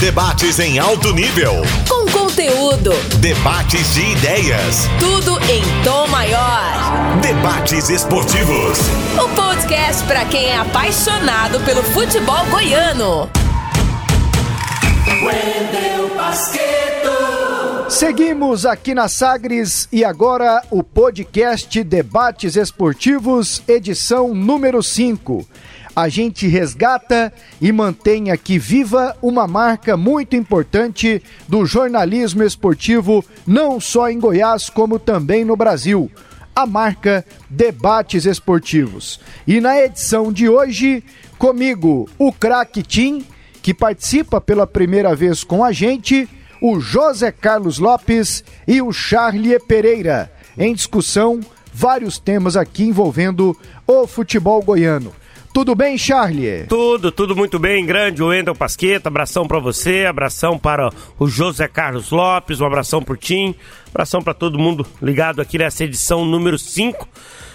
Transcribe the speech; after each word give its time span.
Debates 0.00 0.60
em 0.60 0.78
alto 0.78 1.12
nível. 1.12 1.54
Com 1.88 2.06
conteúdo. 2.12 2.92
Debates 3.18 3.94
de 3.94 4.12
ideias. 4.12 4.86
Tudo 4.96 5.36
em 5.50 5.60
tom 5.82 6.06
maior. 6.06 7.18
Debates 7.20 7.90
esportivos. 7.90 8.78
O 9.20 9.28
podcast 9.34 10.04
para 10.04 10.24
quem 10.26 10.46
é 10.46 10.56
apaixonado 10.56 11.58
pelo 11.64 11.82
futebol 11.82 12.46
goiano. 12.46 13.28
Wendel 15.20 16.14
Basqueto. 16.16 17.90
Seguimos 17.90 18.64
aqui 18.64 18.94
na 18.94 19.08
Sagres 19.08 19.88
e 19.90 20.04
agora 20.04 20.62
o 20.70 20.84
podcast 20.84 21.82
Debates 21.82 22.54
Esportivos, 22.54 23.64
edição 23.66 24.32
número 24.32 24.80
5 24.80 25.44
a 25.98 26.08
gente 26.08 26.46
resgata 26.46 27.32
e 27.60 27.72
mantém 27.72 28.30
aqui 28.30 28.56
viva 28.56 29.16
uma 29.20 29.48
marca 29.48 29.96
muito 29.96 30.36
importante 30.36 31.20
do 31.48 31.66
jornalismo 31.66 32.44
esportivo, 32.44 33.24
não 33.44 33.80
só 33.80 34.08
em 34.08 34.20
Goiás, 34.20 34.70
como 34.70 35.00
também 35.00 35.44
no 35.44 35.56
Brasil. 35.56 36.08
A 36.54 36.64
marca 36.64 37.26
Debates 37.50 38.26
Esportivos. 38.26 39.18
E 39.44 39.60
na 39.60 39.76
edição 39.76 40.32
de 40.32 40.48
hoje, 40.48 41.02
comigo, 41.36 42.08
o 42.16 42.32
craque 42.32 42.80
Tim, 42.80 43.26
que 43.60 43.74
participa 43.74 44.40
pela 44.40 44.68
primeira 44.68 45.16
vez 45.16 45.42
com 45.42 45.64
a 45.64 45.72
gente, 45.72 46.28
o 46.62 46.78
José 46.78 47.32
Carlos 47.32 47.80
Lopes 47.80 48.44
e 48.68 48.80
o 48.80 48.92
Charlie 48.92 49.58
Pereira. 49.58 50.32
Em 50.56 50.72
discussão, 50.72 51.40
vários 51.74 52.20
temas 52.20 52.56
aqui 52.56 52.84
envolvendo 52.84 53.56
o 53.84 54.06
futebol 54.06 54.62
goiano. 54.62 55.12
Tudo 55.58 55.74
bem, 55.74 55.98
Charlie? 55.98 56.66
Tudo, 56.68 57.10
tudo 57.10 57.34
muito 57.34 57.58
bem. 57.58 57.84
Grande, 57.84 58.22
Wendel 58.22 58.54
Pasqueta, 58.54 59.08
abração 59.08 59.44
para 59.44 59.58
você, 59.58 60.06
abração 60.06 60.56
para 60.56 60.88
o 61.18 61.26
José 61.26 61.66
Carlos 61.66 62.12
Lopes, 62.12 62.60
um 62.60 62.64
abração 62.64 63.02
pro 63.02 63.16
Tim, 63.16 63.56
abração 63.88 64.22
para 64.22 64.32
todo 64.32 64.56
mundo 64.56 64.86
ligado 65.02 65.40
aqui 65.42 65.58
nessa 65.58 65.82
edição 65.82 66.24
número 66.24 66.56
5. 66.56 67.08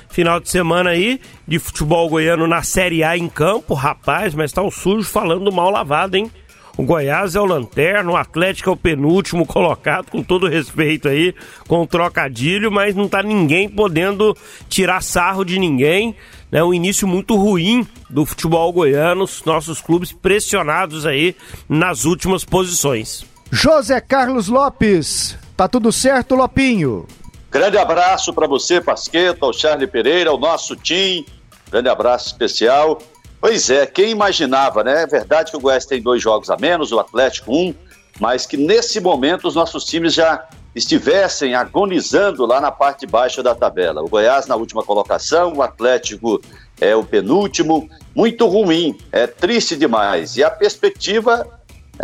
Final 0.09 0.41
de 0.41 0.49
semana 0.49 0.89
aí 0.89 1.21
de 1.47 1.57
futebol 1.59 2.09
goiano 2.09 2.45
na 2.45 2.61
Série 2.61 3.05
A 3.05 3.17
em 3.17 3.29
campo, 3.29 3.73
rapaz, 3.73 4.35
mas 4.35 4.51
tá 4.51 4.61
o 4.61 4.69
sujo 4.69 5.07
falando 5.07 5.49
mal 5.49 5.69
lavado, 5.69 6.17
hein? 6.17 6.29
O 6.75 6.83
Goiás 6.83 7.35
é 7.35 7.39
o 7.39 7.45
lanterna, 7.45 8.11
o 8.11 8.17
Atlético 8.17 8.71
é 8.71 8.73
o 8.73 8.77
penúltimo 8.77 9.45
colocado, 9.45 10.09
com 10.09 10.23
todo 10.23 10.49
respeito 10.49 11.07
aí, 11.07 11.33
com 11.67 11.83
o 11.83 11.87
trocadilho, 11.87 12.71
mas 12.71 12.95
não 12.95 13.07
tá 13.07 13.21
ninguém 13.21 13.69
podendo 13.69 14.35
tirar 14.67 15.01
sarro 15.01 15.45
de 15.45 15.59
ninguém 15.59 16.15
né, 16.53 16.63
um 16.63 16.71
início 16.71 17.07
muito 17.07 17.35
ruim 17.35 17.85
do 18.07 18.27
futebol 18.27 18.71
goiano, 18.71 19.23
os 19.23 19.43
nossos 19.43 19.81
clubes 19.81 20.11
pressionados 20.11 21.03
aí 21.03 21.35
nas 21.67 22.05
últimas 22.05 22.45
posições. 22.45 23.25
José 23.51 23.99
Carlos 23.99 24.49
Lopes, 24.49 25.35
tá 25.57 25.67
tudo 25.67 25.91
certo, 25.91 26.35
Lopinho? 26.35 27.07
Grande 27.49 27.79
abraço 27.79 28.31
para 28.31 28.45
você, 28.45 28.79
Pasqueta, 28.79 29.47
ao 29.47 29.51
Charlie 29.51 29.87
Pereira, 29.87 30.29
ao 30.29 30.37
nosso 30.37 30.75
time. 30.75 31.25
Grande 31.71 31.89
abraço 31.89 32.27
especial. 32.27 33.01
Pois 33.41 33.71
é, 33.71 33.87
quem 33.87 34.11
imaginava, 34.11 34.83
né? 34.83 35.03
É 35.03 35.07
verdade 35.07 35.49
que 35.49 35.57
o 35.57 35.59
Goiás 35.59 35.87
tem 35.87 36.03
dois 36.03 36.21
jogos 36.21 36.51
a 36.51 36.57
menos, 36.57 36.91
o 36.91 36.99
Atlético 36.99 37.51
um, 37.51 37.73
mas 38.19 38.45
que 38.45 38.57
nesse 38.57 38.99
momento 38.99 39.47
os 39.47 39.55
nossos 39.55 39.85
times 39.85 40.13
já 40.13 40.47
estivessem 40.75 41.53
agonizando 41.55 42.45
lá 42.45 42.59
na 42.59 42.71
parte 42.71 43.05
baixa 43.05 43.43
da 43.43 43.53
tabela. 43.53 44.01
O 44.01 44.09
Goiás 44.09 44.47
na 44.47 44.55
última 44.55 44.83
colocação, 44.83 45.53
o 45.53 45.61
Atlético 45.61 46.41
é 46.81 46.95
o 46.95 47.03
penúltimo, 47.03 47.89
muito 48.15 48.47
ruim, 48.47 48.97
é 49.11 49.27
triste 49.27 49.75
demais. 49.75 50.35
E 50.37 50.43
a 50.43 50.49
perspectiva 50.49 51.47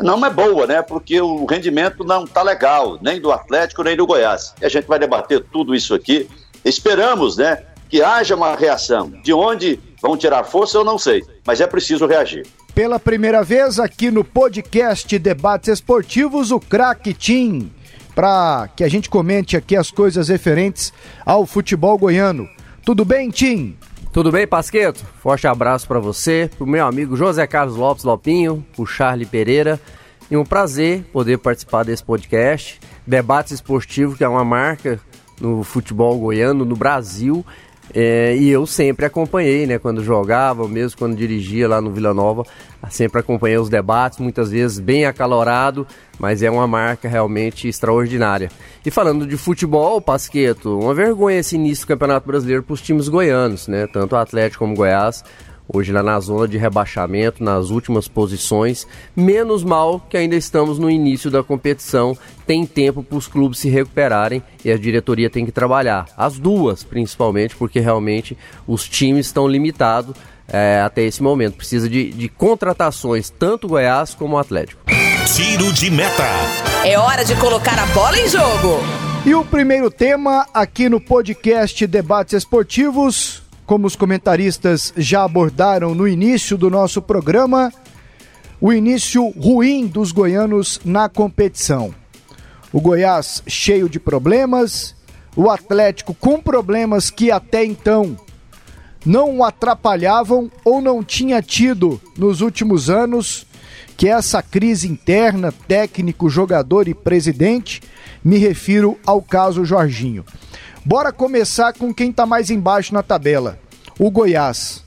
não 0.02 0.23
é 0.26 0.30
boa, 0.30 0.67
né? 0.67 0.81
Porque 0.81 1.20
o 1.20 1.45
rendimento 1.45 2.03
não 2.03 2.26
tá 2.26 2.44
legal, 2.44 2.98
nem 3.02 3.20
do 3.20 3.31
Atlético, 3.31 3.84
nem 3.84 3.98
do 3.98 4.06
Goiás. 4.06 4.53
E 4.61 4.66
a 4.66 4.70
gente 4.70 4.86
vai 4.86 5.00
debater 5.00 5.44
tudo 5.52 5.73
isso 5.73 5.94
aqui. 5.94 6.30
Esperamos, 6.64 7.38
né, 7.38 7.64
que 7.89 8.02
haja 8.02 8.36
uma 8.36 8.55
reação. 8.55 9.10
De 9.23 9.33
onde 9.33 9.80
vão 10.02 10.15
tirar 10.15 10.44
força, 10.44 10.77
eu 10.77 10.83
não 10.83 10.98
sei, 10.98 11.23
mas 11.45 11.60
é 11.60 11.67
preciso 11.67 12.05
reagir. 12.05 12.45
Pela 12.76 12.99
primeira 12.99 13.44
vez 13.44 13.80
aqui 13.80 14.11
no 14.11 14.23
podcast 14.23 15.17
Debates 15.17 15.70
Esportivos, 15.70 16.52
o 16.52 16.60
craque 16.60 17.14
Tim 17.14 17.71
para 18.20 18.68
que 18.76 18.84
a 18.84 18.90
gente 18.90 19.10
comente 19.10 19.56
aqui 19.56 19.78
as 19.78 19.90
coisas 19.90 20.28
referentes 20.28 20.92
ao 21.26 21.46
futebol 21.46 21.98
goiano. 21.98 22.50
Tudo 22.84 23.06
bem, 23.06 23.30
Tim? 23.30 23.78
Tudo 24.12 24.30
bem, 24.30 24.46
Pasqueto? 24.46 25.06
Forte 25.24 25.48
abraço 25.48 25.88
para 25.88 26.02
você, 26.02 26.50
pro 26.58 26.68
meu 26.68 26.86
amigo 26.86 27.16
José 27.16 27.48
Carlos 27.48 27.78
Lopes 27.78 28.04
Lopinho, 28.04 28.66
o 28.78 28.86
Charlie 28.86 29.26
Pereira. 29.26 29.80
E 30.30 30.36
um 30.36 30.44
prazer 30.44 31.04
poder 31.14 31.38
participar 31.38 31.86
desse 31.86 32.04
podcast. 32.04 32.82
Debates 33.08 33.54
Esportivos, 33.54 34.18
que 34.18 34.24
é 34.26 34.28
uma 34.28 34.44
marca 34.44 35.00
no 35.40 35.64
futebol 35.64 36.20
goiano, 36.20 36.66
no 36.66 36.76
Brasil. 36.76 37.46
É, 37.94 38.36
e 38.36 38.50
eu 38.50 38.66
sempre 38.66 39.05
acompanhei, 39.05 39.66
né? 39.66 39.80
Quando 39.80 40.04
jogava, 40.04 40.67
mesmo 40.67 40.98
quando 40.98 41.16
dirigia 41.16 41.67
lá 41.67 41.82
no 41.82 41.92
Vila 41.92 42.14
Nova, 42.14 42.44
sempre 42.89 43.20
acompanhei 43.20 43.58
os 43.58 43.70
debates, 43.70 44.20
muitas 44.20 44.52
vezes 44.52 44.80
bem 44.80 45.05
acalorado, 45.05 45.88
mas 46.20 46.44
é 46.44 46.52
uma 46.52 46.67
marca 46.67 47.10
realmente 47.10 47.67
extraordinária. 47.67 48.52
E 48.86 48.92
falando 48.92 49.26
de 49.26 49.38
futebol, 49.38 50.00
Pasqueto, 50.00 50.77
uma 50.77 50.94
vergonha 50.94 51.39
esse 51.39 51.55
início 51.55 51.86
do 51.86 51.89
Campeonato 51.89 52.27
Brasileiro 52.27 52.64
para 52.64 52.73
os 52.73 52.82
times 52.82 53.08
goianos, 53.08 53.67
né? 53.67 53.88
Tanto 53.88 54.14
o 54.14 54.17
Atlético 54.17 54.60
como 54.60 54.73
o 54.73 54.77
Goiás 54.77 55.23
hoje 55.72 55.92
lá 55.92 56.02
na 56.02 56.20
zona 56.20 56.48
de 56.48 56.58
rebaixamento, 56.58 57.44
nas 57.44 57.70
últimas 57.70 58.08
posições. 58.08 58.88
Menos 59.16 59.64
mal 59.64 60.00
que 60.10 60.18
ainda 60.18 60.36
estamos 60.36 60.80
no 60.80 60.90
início 60.90 61.30
da 61.30 61.44
competição, 61.44 62.18
tem 62.48 62.66
tempo 62.66 63.04
para 63.04 63.18
os 63.18 63.28
clubes 63.28 63.60
se 63.60 63.70
recuperarem 63.70 64.42
e 64.66 64.72
a 64.72 64.78
diretoria 64.78 65.30
tem 65.30 65.46
que 65.46 65.52
trabalhar. 65.52 66.08
As 66.18 66.40
duas, 66.40 66.84
principalmente, 66.84 67.56
porque 67.56 67.80
realmente 67.80 68.36
os 68.68 68.90
times 68.90 69.28
estão 69.28 69.48
limitados 69.48 70.16
é, 70.48 70.82
até 70.82 71.04
esse 71.04 71.22
momento. 71.22 71.58
Precisa 71.58 71.88
de, 71.88 72.12
de 72.12 72.28
contratações, 72.28 73.30
tanto 73.30 73.68
o 73.68 73.70
Goiás 73.70 74.16
como 74.16 74.36
o 74.36 74.40
Atlético. 74.40 74.82
Tiro 75.36 75.72
de 75.72 75.92
meta. 75.92 76.26
É 76.84 76.98
hora 76.98 77.24
de 77.24 77.36
colocar 77.36 77.78
a 77.78 77.86
bola 77.88 78.18
em 78.18 78.28
jogo. 78.28 78.80
E 79.26 79.36
o 79.36 79.46
primeiro 79.46 79.92
tema 79.92 80.48
aqui 80.54 80.90
no 80.90 81.00
podcast 81.00 81.86
Debates 81.86 82.34
Esportivos 82.34 83.44
como 83.70 83.86
os 83.86 83.96
comentaristas 83.96 84.92
já 84.98 85.24
abordaram 85.24 85.94
no 85.94 86.08
início 86.08 86.58
do 86.58 86.72
nosso 86.72 87.04
programa, 87.04 87.72
o 88.60 88.74
início 88.74 89.30
ruim 89.40 89.86
dos 89.86 90.12
goianos 90.12 90.82
na 90.84 91.08
competição. 91.08 91.94
O 92.74 92.82
Goiás 92.82 93.44
cheio 93.46 93.88
de 93.88 94.00
problemas, 94.00 94.96
o 95.36 95.52
Atlético 95.52 96.16
com 96.16 96.42
problemas 96.42 97.12
que 97.12 97.30
até 97.30 97.64
então 97.64 98.18
não 99.06 99.38
o 99.38 99.44
atrapalhavam 99.44 100.50
ou 100.66 100.82
não 100.82 101.04
tinha 101.04 101.40
tido 101.40 102.02
nos 102.18 102.42
últimos 102.42 102.90
anos, 102.90 103.46
que 103.96 104.08
é 104.08 104.14
essa 104.14 104.42
crise 104.42 104.88
interna, 104.88 105.52
técnico, 105.52 106.28
jogador 106.28 106.88
e 106.88 106.96
presidente, 106.96 107.84
me 108.24 108.40
refiro 108.40 108.98
ao 109.06 109.22
caso 109.22 109.64
Jorginho. 109.64 110.26
Bora 110.86 111.12
começar 111.12 111.73
com 111.73 111.94
quem 111.94 112.10
está 112.10 112.26
mais 112.26 112.50
embaixo 112.50 112.94
na 112.94 113.04
tabela, 113.04 113.60
o 114.00 114.10
Goiás. 114.10 114.84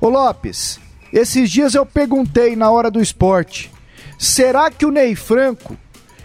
Ô 0.00 0.08
Lopes, 0.08 0.80
esses 1.12 1.48
dias 1.50 1.74
eu 1.74 1.86
perguntei 1.86 2.56
na 2.56 2.70
hora 2.70 2.90
do 2.90 3.00
esporte: 3.00 3.70
será 4.18 4.70
que 4.70 4.84
o 4.84 4.90
Ney 4.90 5.14
Franco 5.14 5.76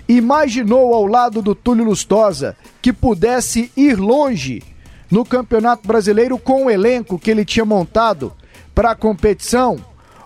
imaginou 0.08 0.94
ao 0.96 1.06
lado 1.06 1.42
do 1.42 1.54
Túlio 1.54 1.86
Lustosa 1.86 2.58
que 2.82 2.92
pudesse 2.92 3.72
ir 3.78 3.96
longe 4.00 4.64
no 5.10 5.24
Campeonato 5.24 5.88
Brasileiro 5.88 6.40
com 6.40 6.66
o 6.66 6.70
elenco 6.70 7.20
que 7.20 7.30
ele 7.30 7.46
tinha 7.46 7.64
montado 7.64 8.34
para 8.74 8.92
a 8.92 8.96
competição? 8.96 9.78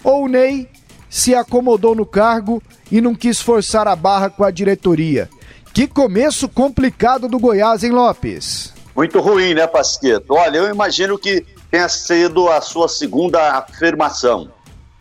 Ou 0.02 0.24
o 0.24 0.28
Ney 0.30 0.70
se 1.10 1.36
acomodou 1.36 1.94
no 1.94 2.06
cargo 2.06 2.64
e 2.90 3.02
não 3.02 3.14
quis 3.14 3.42
forçar 3.42 3.90
a 3.90 3.96
barra 3.96 4.30
com 4.30 4.46
a 4.46 4.52
diretoria? 4.52 5.30
Que 5.74 5.88
começo 5.88 6.48
complicado 6.48 7.28
do 7.28 7.40
Goiás, 7.40 7.84
hein, 7.84 7.90
Lopes? 7.90 8.72
Muito 8.96 9.20
ruim, 9.20 9.56
né, 9.56 9.66
Pasqueto? 9.66 10.36
Olha, 10.36 10.60
eu 10.60 10.70
imagino 10.70 11.18
que 11.18 11.44
tenha 11.72 11.90
sido 11.90 12.48
a 12.48 12.62
sua 12.62 12.88
segunda 12.88 13.58
afirmação. 13.58 14.52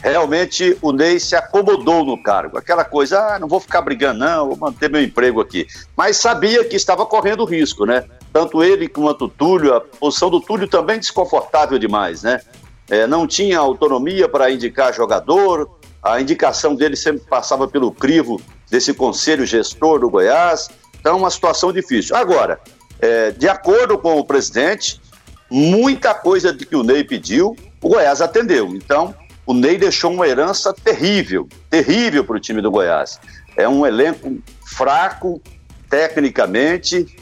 Realmente 0.02 0.74
o 0.80 0.90
Ney 0.90 1.20
se 1.20 1.36
acomodou 1.36 2.06
no 2.06 2.20
cargo. 2.22 2.56
Aquela 2.56 2.86
coisa, 2.86 3.20
ah, 3.20 3.38
não 3.38 3.46
vou 3.46 3.60
ficar 3.60 3.82
brigando, 3.82 4.20
não, 4.20 4.48
vou 4.48 4.56
manter 4.56 4.88
meu 4.88 5.02
emprego 5.02 5.42
aqui. 5.42 5.66
Mas 5.94 6.16
sabia 6.16 6.64
que 6.64 6.74
estava 6.74 7.04
correndo 7.04 7.44
risco, 7.44 7.84
né? 7.84 8.04
Tanto 8.32 8.64
ele 8.64 8.88
quanto 8.88 9.26
o 9.26 9.28
Túlio, 9.28 9.74
a 9.74 9.80
posição 9.82 10.30
do 10.30 10.40
Túlio 10.40 10.66
também 10.66 10.98
desconfortável 10.98 11.78
demais, 11.78 12.22
né? 12.22 12.40
É, 12.88 13.06
não 13.06 13.26
tinha 13.26 13.58
autonomia 13.58 14.26
para 14.26 14.50
indicar 14.50 14.94
jogador, 14.94 15.70
a 16.02 16.18
indicação 16.18 16.74
dele 16.74 16.96
sempre 16.96 17.24
passava 17.28 17.68
pelo 17.68 17.92
crivo 17.92 18.40
desse 18.72 18.94
conselho 18.94 19.44
gestor 19.44 20.00
do 20.00 20.08
Goiás. 20.08 20.70
Então, 20.98 21.18
uma 21.18 21.30
situação 21.30 21.70
difícil. 21.70 22.16
Agora, 22.16 22.58
é, 22.98 23.30
de 23.30 23.46
acordo 23.46 23.98
com 23.98 24.18
o 24.18 24.24
presidente, 24.24 24.98
muita 25.50 26.14
coisa 26.14 26.54
que 26.54 26.74
o 26.74 26.82
Ney 26.82 27.04
pediu, 27.04 27.54
o 27.82 27.88
Goiás 27.90 28.22
atendeu. 28.22 28.74
Então, 28.74 29.14
o 29.44 29.52
Ney 29.52 29.76
deixou 29.76 30.10
uma 30.10 30.26
herança 30.26 30.72
terrível, 30.72 31.46
terrível 31.68 32.24
para 32.24 32.36
o 32.36 32.40
time 32.40 32.62
do 32.62 32.70
Goiás. 32.70 33.20
É 33.58 33.68
um 33.68 33.84
elenco 33.84 34.38
fraco, 34.64 35.42
tecnicamente, 35.90 37.14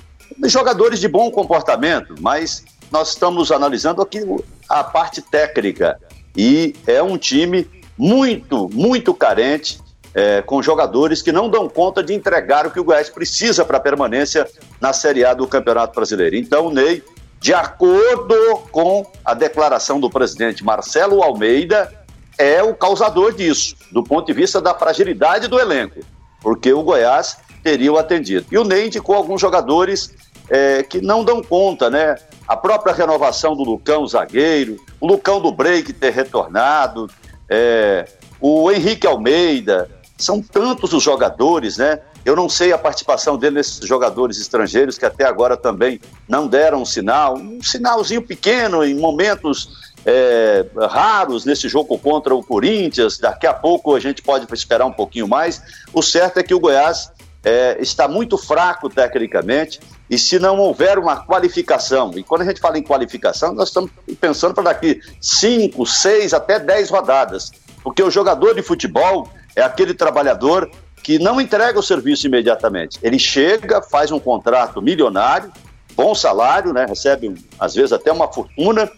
jogadores 0.44 1.00
de 1.00 1.08
bom 1.08 1.32
comportamento, 1.32 2.14
mas 2.20 2.64
nós 2.93 3.08
estamos 3.08 3.50
analisando 3.50 4.00
aqui 4.00 4.20
a 4.69 4.85
parte 4.85 5.20
técnica. 5.20 5.99
E 6.37 6.76
é 6.87 7.02
um 7.02 7.19
time 7.19 7.69
muito, 7.99 8.69
muito 8.73 9.12
carente, 9.12 9.81
é, 10.15 10.43
com 10.43 10.62
jogadores 10.62 11.23
que 11.23 11.33
não 11.33 11.49
dão 11.49 11.69
conta 11.69 12.03
de 12.03 12.12
entregar 12.15 12.67
o 12.67 12.71
que 12.71 12.81
o 12.81 12.85
Goiás 12.85 13.09
precisa 13.09 13.65
para 13.65 13.79
permanência 13.79 14.49
na 14.81 14.93
Série 14.93 15.25
A 15.25 15.35
do 15.35 15.47
Campeonato 15.47 15.95
Brasileiro. 15.95 16.37
Então, 16.37 16.71
Ney, 16.71 17.03
de 17.41 17.55
acordo 17.55 18.35
com 18.71 19.07
a 19.25 19.35
declaração 19.35 20.01
do 20.01 20.11
presidente 20.11 20.65
Marcelo 20.65 21.23
Almeida, 21.23 21.93
é 22.37 22.62
o 22.62 22.75
causador 22.75 23.33
disso, 23.33 23.77
do 23.93 24.03
ponto 24.03 24.27
de 24.27 24.33
vista 24.33 24.61
da 24.61 24.75
fragilidade 24.75 25.47
do 25.47 25.59
elenco, 25.59 26.01
porque 26.41 26.73
o 26.73 26.83
Goiás 26.83 27.37
teria 27.62 27.93
o 27.93 27.99
atendido. 27.99 28.47
E 28.51 28.59
o 28.59 28.65
Ney 28.65 28.87
indicou 28.87 29.15
alguns 29.15 29.41
jogadores 29.41 30.15
é, 30.49 30.83
que 30.83 31.01
não 31.01 31.23
dão 31.23 31.43
conta, 31.43 31.89
né? 31.89 32.17
A 32.49 32.57
própria 32.57 32.93
renovação 32.93 33.55
do 33.55 33.62
Lucão, 33.62 34.07
zagueiro, 34.07 34.77
o 34.99 35.07
Lucão 35.07 35.41
do 35.41 35.53
Break 35.53 35.93
ter 35.93 36.12
retornado, 36.12 37.09
é, 37.49 38.07
o 38.41 38.71
Henrique 38.73 39.07
Almeida, 39.07 39.89
são 40.22 40.43
tantos 40.43 40.93
os 40.93 41.02
jogadores, 41.02 41.76
né? 41.76 42.00
Eu 42.25 42.37
não 42.37 42.49
sei 42.49 42.72
a 42.72 42.78
participação 42.78 43.38
dele 43.38 43.56
nesses 43.56 43.87
jogadores 43.87 44.38
estrangeiros 44.38 44.99
que 44.99 45.06
até 45.06 45.25
agora 45.25 45.56
também 45.56 46.00
não 46.28 46.46
deram 46.46 46.82
um 46.82 46.84
sinal, 46.84 47.37
um 47.37 47.62
sinalzinho 47.62 48.22
pequeno 48.22 48.84
em 48.84 48.94
momentos 48.94 49.90
é, 50.05 50.67
raros 50.90 51.44
nesse 51.44 51.69
jogo 51.69 51.99
contra 51.99 52.34
o 52.34 52.43
Corinthians. 52.43 53.19
Daqui 53.19 53.46
a 53.46 53.55
pouco 53.55 53.94
a 53.94 54.00
gente 54.00 54.22
pode 54.22 54.46
esperar 54.52 54.87
um 54.87 54.93
pouquinho 54.93 55.26
mais. 55.26 55.62
O 55.93 56.02
certo 56.02 56.38
é 56.38 56.43
que 56.43 56.55
o 56.55 56.61
Goiás 56.61 57.11
é, 57.43 57.78
está 57.81 58.06
muito 58.06 58.37
fraco 58.37 58.88
tecnicamente 58.88 59.81
e 60.11 60.19
se 60.19 60.40
não 60.40 60.58
houver 60.58 60.99
uma 60.99 61.25
qualificação, 61.25 62.11
e 62.16 62.25
quando 62.25 62.43
a 62.43 62.44
gente 62.44 62.61
fala 62.61 62.76
em 62.76 62.82
qualificação, 62.82 63.55
nós 63.55 63.69
estamos 63.69 63.93
pensando 64.20 64.52
para 64.52 64.64
daqui 64.64 65.00
5, 65.20 65.87
6 65.87 66.34
até 66.34 66.58
10 66.58 66.90
rodadas, 66.90 67.52
porque 67.81 68.02
o 68.02 68.11
jogador 68.11 68.55
de 68.55 68.61
futebol 68.61 69.28
é 69.61 69.65
aquele 69.65 69.95
trabalhador 69.95 70.71
que 71.03 71.19
não 71.19 71.41
entrega 71.41 71.79
o 71.79 71.83
serviço 71.83 72.27
imediatamente. 72.27 72.99
Ele 73.03 73.19
chega, 73.19 73.81
faz 73.83 74.11
um 74.11 74.19
contrato 74.19 74.83
milionário, 74.83 75.51
bom 75.95 76.15
salário, 76.15 76.73
né, 76.73 76.87
recebe 76.87 77.35
às 77.59 77.75
vezes 77.75 77.93
até 77.93 78.12
uma 78.12 78.31
fortuna, 78.31 78.91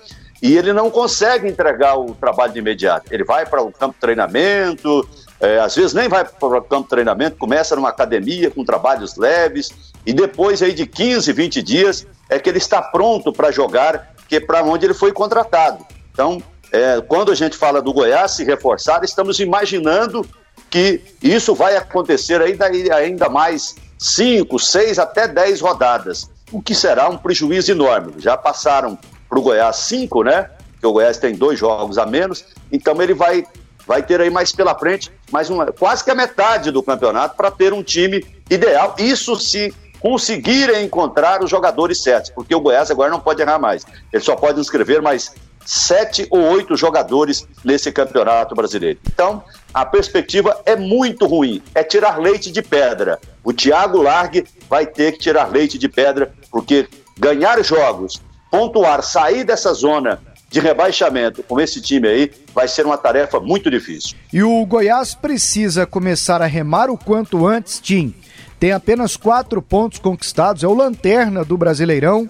e 0.42 0.56
ele 0.56 0.72
não 0.72 0.90
consegue 0.90 1.48
entregar 1.48 1.96
o 1.96 2.14
trabalho 2.14 2.52
de 2.52 2.58
imediato. 2.58 3.06
Ele 3.12 3.24
vai 3.24 3.46
para 3.46 3.62
o 3.62 3.70
campo 3.70 3.94
de 3.94 4.00
treinamento, 4.00 5.08
é, 5.40 5.60
às 5.60 5.74
vezes 5.74 5.94
nem 5.94 6.08
vai 6.08 6.24
para 6.24 6.58
o 6.58 6.62
campo 6.62 6.84
de 6.84 6.88
treinamento, 6.88 7.36
começa 7.36 7.76
numa 7.76 7.88
academia 7.88 8.50
com 8.50 8.64
trabalhos 8.64 9.16
leves, 9.16 9.92
e 10.04 10.12
depois 10.12 10.62
aí 10.62 10.72
de 10.72 10.86
15, 10.86 11.32
20 11.32 11.62
dias 11.62 12.06
é 12.28 12.38
que 12.40 12.48
ele 12.48 12.58
está 12.58 12.82
pronto 12.82 13.32
para 13.32 13.52
jogar, 13.52 14.14
que 14.28 14.36
é 14.36 14.40
para 14.40 14.64
onde 14.64 14.86
ele 14.86 14.94
foi 14.94 15.12
contratado. 15.12 15.86
Então, 16.12 16.42
é, 16.72 17.00
quando 17.00 17.30
a 17.30 17.34
gente 17.34 17.56
fala 17.56 17.80
do 17.80 17.92
Goiás 17.92 18.32
se 18.32 18.44
reforçar, 18.44 19.04
estamos 19.04 19.38
imaginando 19.38 20.26
que 20.72 21.02
isso 21.22 21.54
vai 21.54 21.76
acontecer 21.76 22.40
ainda, 22.40 22.64
ainda 22.96 23.28
mais 23.28 23.76
5, 23.98 24.58
6 24.58 24.98
até 24.98 25.28
10 25.28 25.60
rodadas, 25.60 26.30
o 26.50 26.62
que 26.62 26.74
será 26.74 27.10
um 27.10 27.18
prejuízo 27.18 27.70
enorme. 27.70 28.14
Já 28.16 28.38
passaram 28.38 28.98
para 29.28 29.38
o 29.38 29.42
Goiás 29.42 29.76
5, 29.76 30.24
né? 30.24 30.48
Que 30.80 30.86
o 30.86 30.92
Goiás 30.92 31.18
tem 31.18 31.34
dois 31.34 31.58
jogos 31.58 31.98
a 31.98 32.06
menos, 32.06 32.42
então 32.72 33.00
ele 33.02 33.12
vai, 33.12 33.44
vai 33.86 34.02
ter 34.02 34.18
aí 34.22 34.30
mais 34.30 34.50
pela 34.50 34.74
frente, 34.74 35.12
mais 35.30 35.50
uma, 35.50 35.66
quase 35.66 36.02
que 36.02 36.10
a 36.10 36.14
metade 36.14 36.70
do 36.70 36.82
campeonato 36.82 37.36
para 37.36 37.50
ter 37.50 37.74
um 37.74 37.82
time 37.82 38.24
ideal. 38.48 38.96
Isso 38.98 39.36
se 39.36 39.74
conseguirem 40.00 40.86
encontrar 40.86 41.44
os 41.44 41.50
jogadores 41.50 42.02
certos, 42.02 42.30
porque 42.30 42.54
o 42.54 42.60
Goiás 42.60 42.90
agora 42.90 43.10
não 43.10 43.20
pode 43.20 43.42
errar 43.42 43.58
mais. 43.58 43.84
Ele 44.10 44.22
só 44.22 44.34
pode 44.34 44.58
inscrever 44.58 45.02
mais 45.02 45.34
sete 45.64 46.26
ou 46.30 46.40
oito 46.40 46.76
jogadores 46.76 47.46
nesse 47.64 47.90
campeonato 47.92 48.54
brasileiro. 48.54 48.98
Então, 49.06 49.42
a 49.72 49.84
perspectiva 49.84 50.60
é 50.66 50.76
muito 50.76 51.26
ruim, 51.26 51.62
é 51.74 51.82
tirar 51.82 52.18
leite 52.18 52.50
de 52.50 52.62
pedra. 52.62 53.18
O 53.44 53.52
Thiago 53.52 54.02
Largue 54.02 54.44
vai 54.68 54.86
ter 54.86 55.12
que 55.12 55.18
tirar 55.18 55.50
leite 55.50 55.78
de 55.78 55.88
pedra, 55.88 56.32
porque 56.50 56.88
ganhar 57.18 57.62
jogos, 57.64 58.20
pontuar, 58.50 59.02
sair 59.02 59.44
dessa 59.44 59.72
zona 59.72 60.20
de 60.50 60.60
rebaixamento 60.60 61.42
com 61.42 61.58
esse 61.58 61.80
time 61.80 62.06
aí 62.06 62.30
vai 62.54 62.68
ser 62.68 62.84
uma 62.84 62.98
tarefa 62.98 63.40
muito 63.40 63.70
difícil. 63.70 64.16
E 64.30 64.42
o 64.42 64.64
Goiás 64.66 65.14
precisa 65.14 65.86
começar 65.86 66.42
a 66.42 66.46
remar 66.46 66.90
o 66.90 66.98
quanto 66.98 67.46
antes, 67.46 67.80
Tim. 67.80 68.14
Tem 68.60 68.70
apenas 68.70 69.16
quatro 69.16 69.62
pontos 69.62 69.98
conquistados, 69.98 70.62
é 70.62 70.68
o 70.68 70.74
lanterna 70.74 71.44
do 71.44 71.56
Brasileirão. 71.56 72.28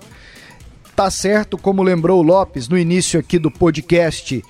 Tá 0.95 1.11
certo, 1.11 1.57
como 1.57 1.83
lembrou 1.83 2.21
o 2.21 2.23
Lopes 2.23 2.69
no 2.69 2.77
início 2.77 3.19
aqui 3.19 3.39
do 3.39 3.51
podcast, 3.51 4.43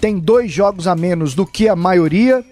tem 0.00 0.18
dois 0.18 0.50
jogos 0.50 0.86
a 0.86 0.94
menos 0.94 1.34
do 1.34 1.44
que 1.44 1.68
a 1.68 1.74
maioria, 1.74 2.44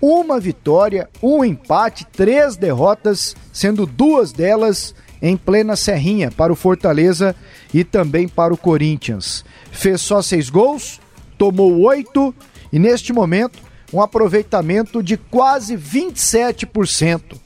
uma 0.00 0.38
vitória, 0.38 1.08
um 1.20 1.44
empate, 1.44 2.06
três 2.06 2.56
derrotas, 2.56 3.34
sendo 3.52 3.86
duas 3.86 4.30
delas 4.30 4.94
em 5.20 5.36
plena 5.36 5.74
serrinha 5.74 6.30
para 6.30 6.52
o 6.52 6.56
Fortaleza 6.56 7.34
e 7.74 7.82
também 7.82 8.28
para 8.28 8.54
o 8.54 8.56
Corinthians. 8.56 9.44
Fez 9.72 10.00
só 10.00 10.22
seis 10.22 10.48
gols, 10.48 11.00
tomou 11.36 11.80
oito 11.80 12.32
e 12.72 12.78
neste 12.78 13.12
momento 13.12 13.58
um 13.92 14.00
aproveitamento 14.00 15.02
de 15.02 15.16
quase 15.16 15.76
27%. 15.76 17.36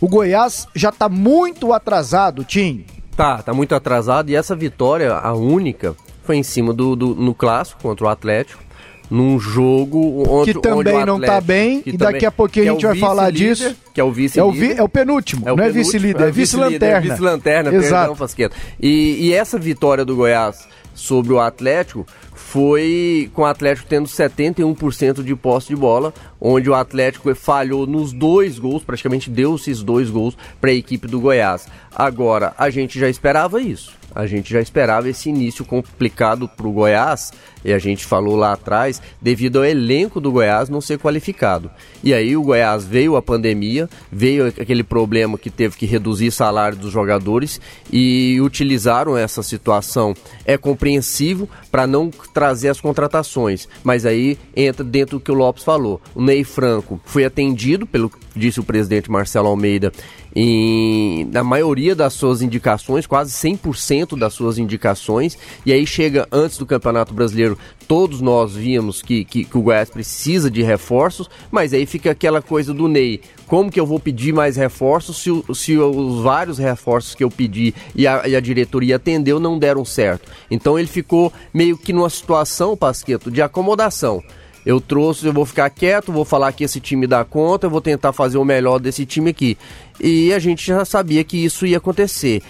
O 0.00 0.08
Goiás 0.08 0.66
já 0.74 0.88
está 0.88 1.08
muito 1.08 1.72
atrasado, 1.72 2.44
Tim. 2.44 2.84
Tá, 3.18 3.42
tá 3.42 3.52
muito 3.52 3.74
atrasado 3.74 4.30
e 4.30 4.36
essa 4.36 4.54
vitória, 4.54 5.12
a 5.12 5.34
única, 5.34 5.96
foi 6.22 6.36
em 6.36 6.44
cima 6.44 6.72
do, 6.72 6.94
do 6.94 7.16
no 7.16 7.34
clássico 7.34 7.82
contra 7.82 8.06
o 8.06 8.08
Atlético 8.08 8.62
num 9.10 9.40
jogo 9.40 10.22
onde, 10.28 10.54
que 10.54 10.60
também 10.60 10.94
onde 10.94 11.06
não 11.06 11.18
está 11.18 11.40
bem 11.40 11.82
e 11.84 11.96
daqui 11.96 12.24
a 12.24 12.30
pouquinho 12.30 12.70
a 12.70 12.72
gente 12.74 12.86
é 12.86 12.88
vai 12.90 12.98
falar 12.98 13.32
disso. 13.32 13.74
que 13.92 14.00
é 14.00 14.04
o 14.04 14.12
vice 14.12 14.38
é 14.38 14.44
o, 14.44 14.52
vi, 14.52 14.72
é 14.72 14.82
o 14.82 14.88
penúltimo 14.88 15.48
é 15.48 15.52
o 15.52 15.56
não 15.56 15.64
é 15.64 15.70
vice-líder 15.70 16.28
é 16.28 16.30
vice-lanterna 16.30 17.08
é 17.08 17.10
vice-lanterna. 17.10 17.70
perdão 17.70 18.14
Pasqueta 18.14 18.54
e, 18.78 19.26
e 19.26 19.32
essa 19.32 19.58
vitória 19.58 20.04
do 20.04 20.14
Goiás 20.14 20.68
sobre 20.98 21.32
o 21.32 21.40
Atlético 21.40 22.06
foi 22.34 23.30
com 23.34 23.42
o 23.42 23.46
Atlético 23.46 23.88
tendo 23.88 24.08
71% 24.08 25.22
de 25.22 25.36
posse 25.36 25.68
de 25.68 25.76
bola, 25.76 26.12
onde 26.40 26.68
o 26.68 26.74
Atlético 26.74 27.34
falhou 27.34 27.86
nos 27.86 28.12
dois 28.12 28.58
gols, 28.58 28.82
praticamente 28.82 29.28
deu 29.28 29.54
esses 29.54 29.82
dois 29.82 30.10
gols 30.10 30.36
para 30.60 30.70
a 30.70 30.74
equipe 30.74 31.06
do 31.06 31.20
Goiás. 31.20 31.68
Agora, 31.94 32.54
a 32.56 32.70
gente 32.70 32.98
já 32.98 33.08
esperava 33.08 33.60
isso. 33.60 33.97
A 34.14 34.26
gente 34.26 34.52
já 34.52 34.60
esperava 34.60 35.08
esse 35.08 35.28
início 35.28 35.64
complicado 35.64 36.48
para 36.48 36.66
o 36.66 36.72
Goiás, 36.72 37.32
e 37.64 37.72
a 37.72 37.78
gente 37.78 38.04
falou 38.04 38.36
lá 38.36 38.52
atrás, 38.52 39.02
devido 39.20 39.58
ao 39.58 39.64
elenco 39.64 40.20
do 40.20 40.32
Goiás 40.32 40.68
não 40.68 40.80
ser 40.80 40.98
qualificado. 40.98 41.70
E 42.02 42.14
aí 42.14 42.36
o 42.36 42.42
Goiás 42.42 42.84
veio 42.84 43.16
a 43.16 43.22
pandemia, 43.22 43.88
veio 44.10 44.46
aquele 44.46 44.82
problema 44.82 45.36
que 45.36 45.50
teve 45.50 45.76
que 45.76 45.86
reduzir 45.86 46.30
salário 46.30 46.78
dos 46.78 46.92
jogadores 46.92 47.60
e 47.92 48.40
utilizaram 48.40 49.16
essa 49.16 49.42
situação. 49.42 50.14
É 50.44 50.56
compreensível 50.56 51.48
para 51.70 51.86
não 51.86 52.10
trazer 52.32 52.68
as 52.68 52.80
contratações, 52.80 53.68
mas 53.82 54.06
aí 54.06 54.38
entra 54.54 54.84
dentro 54.84 55.18
do 55.18 55.24
que 55.24 55.32
o 55.32 55.34
Lopes 55.34 55.64
falou. 55.64 56.00
O 56.14 56.22
Ney 56.22 56.44
Franco 56.44 57.00
foi 57.04 57.24
atendido, 57.24 57.86
pelo 57.86 58.10
que 58.10 58.18
disse 58.34 58.60
o 58.60 58.64
presidente 58.64 59.10
Marcelo 59.10 59.48
Almeida, 59.48 59.92
em, 60.34 61.24
na 61.26 61.42
maioria 61.42 61.94
das 61.94 62.12
suas 62.12 62.42
indicações, 62.42 63.06
quase 63.06 63.32
100% 63.32 64.18
das 64.18 64.34
suas 64.34 64.58
indicações, 64.58 65.36
e 65.64 65.72
aí 65.72 65.86
chega 65.86 66.26
antes 66.30 66.58
do 66.58 66.66
Campeonato 66.66 67.14
Brasileiro, 67.14 67.58
todos 67.86 68.20
nós 68.20 68.54
víamos 68.54 69.00
que, 69.00 69.24
que, 69.24 69.44
que, 69.44 69.58
o 69.58 69.62
Goiás 69.62 69.88
precisa 69.90 70.50
de 70.50 70.62
reforços, 70.62 71.28
mas 71.50 71.72
aí 71.72 71.86
fica 71.86 72.10
aquela 72.10 72.42
coisa 72.42 72.74
do 72.74 72.86
Ney, 72.86 73.20
como 73.46 73.70
que 73.70 73.80
eu 73.80 73.86
vou 73.86 73.98
pedir 73.98 74.32
mais 74.32 74.56
reforços 74.56 75.22
se, 75.22 75.30
se 75.54 75.78
os 75.78 76.22
vários 76.22 76.58
reforços 76.58 77.14
que 77.14 77.24
eu 77.24 77.30
pedi 77.30 77.74
e 77.94 78.06
a, 78.06 78.28
e 78.28 78.36
a 78.36 78.40
diretoria 78.40 78.96
atendeu 78.96 79.40
não 79.40 79.58
deram 79.58 79.84
certo? 79.84 80.30
Então 80.50 80.78
ele 80.78 80.88
ficou 80.88 81.32
meio 81.52 81.76
que 81.78 81.92
numa 81.92 82.10
situação, 82.10 82.76
Pasqueto, 82.76 83.30
de 83.30 83.40
acomodação. 83.40 84.22
Eu 84.66 84.82
trouxe, 84.82 85.24
eu 85.24 85.32
vou 85.32 85.46
ficar 85.46 85.70
quieto, 85.70 86.12
vou 86.12 86.26
falar 86.26 86.52
que 86.52 86.62
esse 86.62 86.78
time 86.78 87.06
dá 87.06 87.24
conta, 87.24 87.64
eu 87.64 87.70
vou 87.70 87.80
tentar 87.80 88.12
fazer 88.12 88.36
o 88.36 88.44
melhor 88.44 88.78
desse 88.78 89.06
time 89.06 89.30
aqui. 89.30 89.56
E 90.00 90.32
a 90.32 90.38
gente 90.38 90.66
já 90.66 90.84
sabia 90.84 91.24
que 91.24 91.44
isso 91.44 91.66
ia 91.66 91.78
acontecer. 91.78 92.42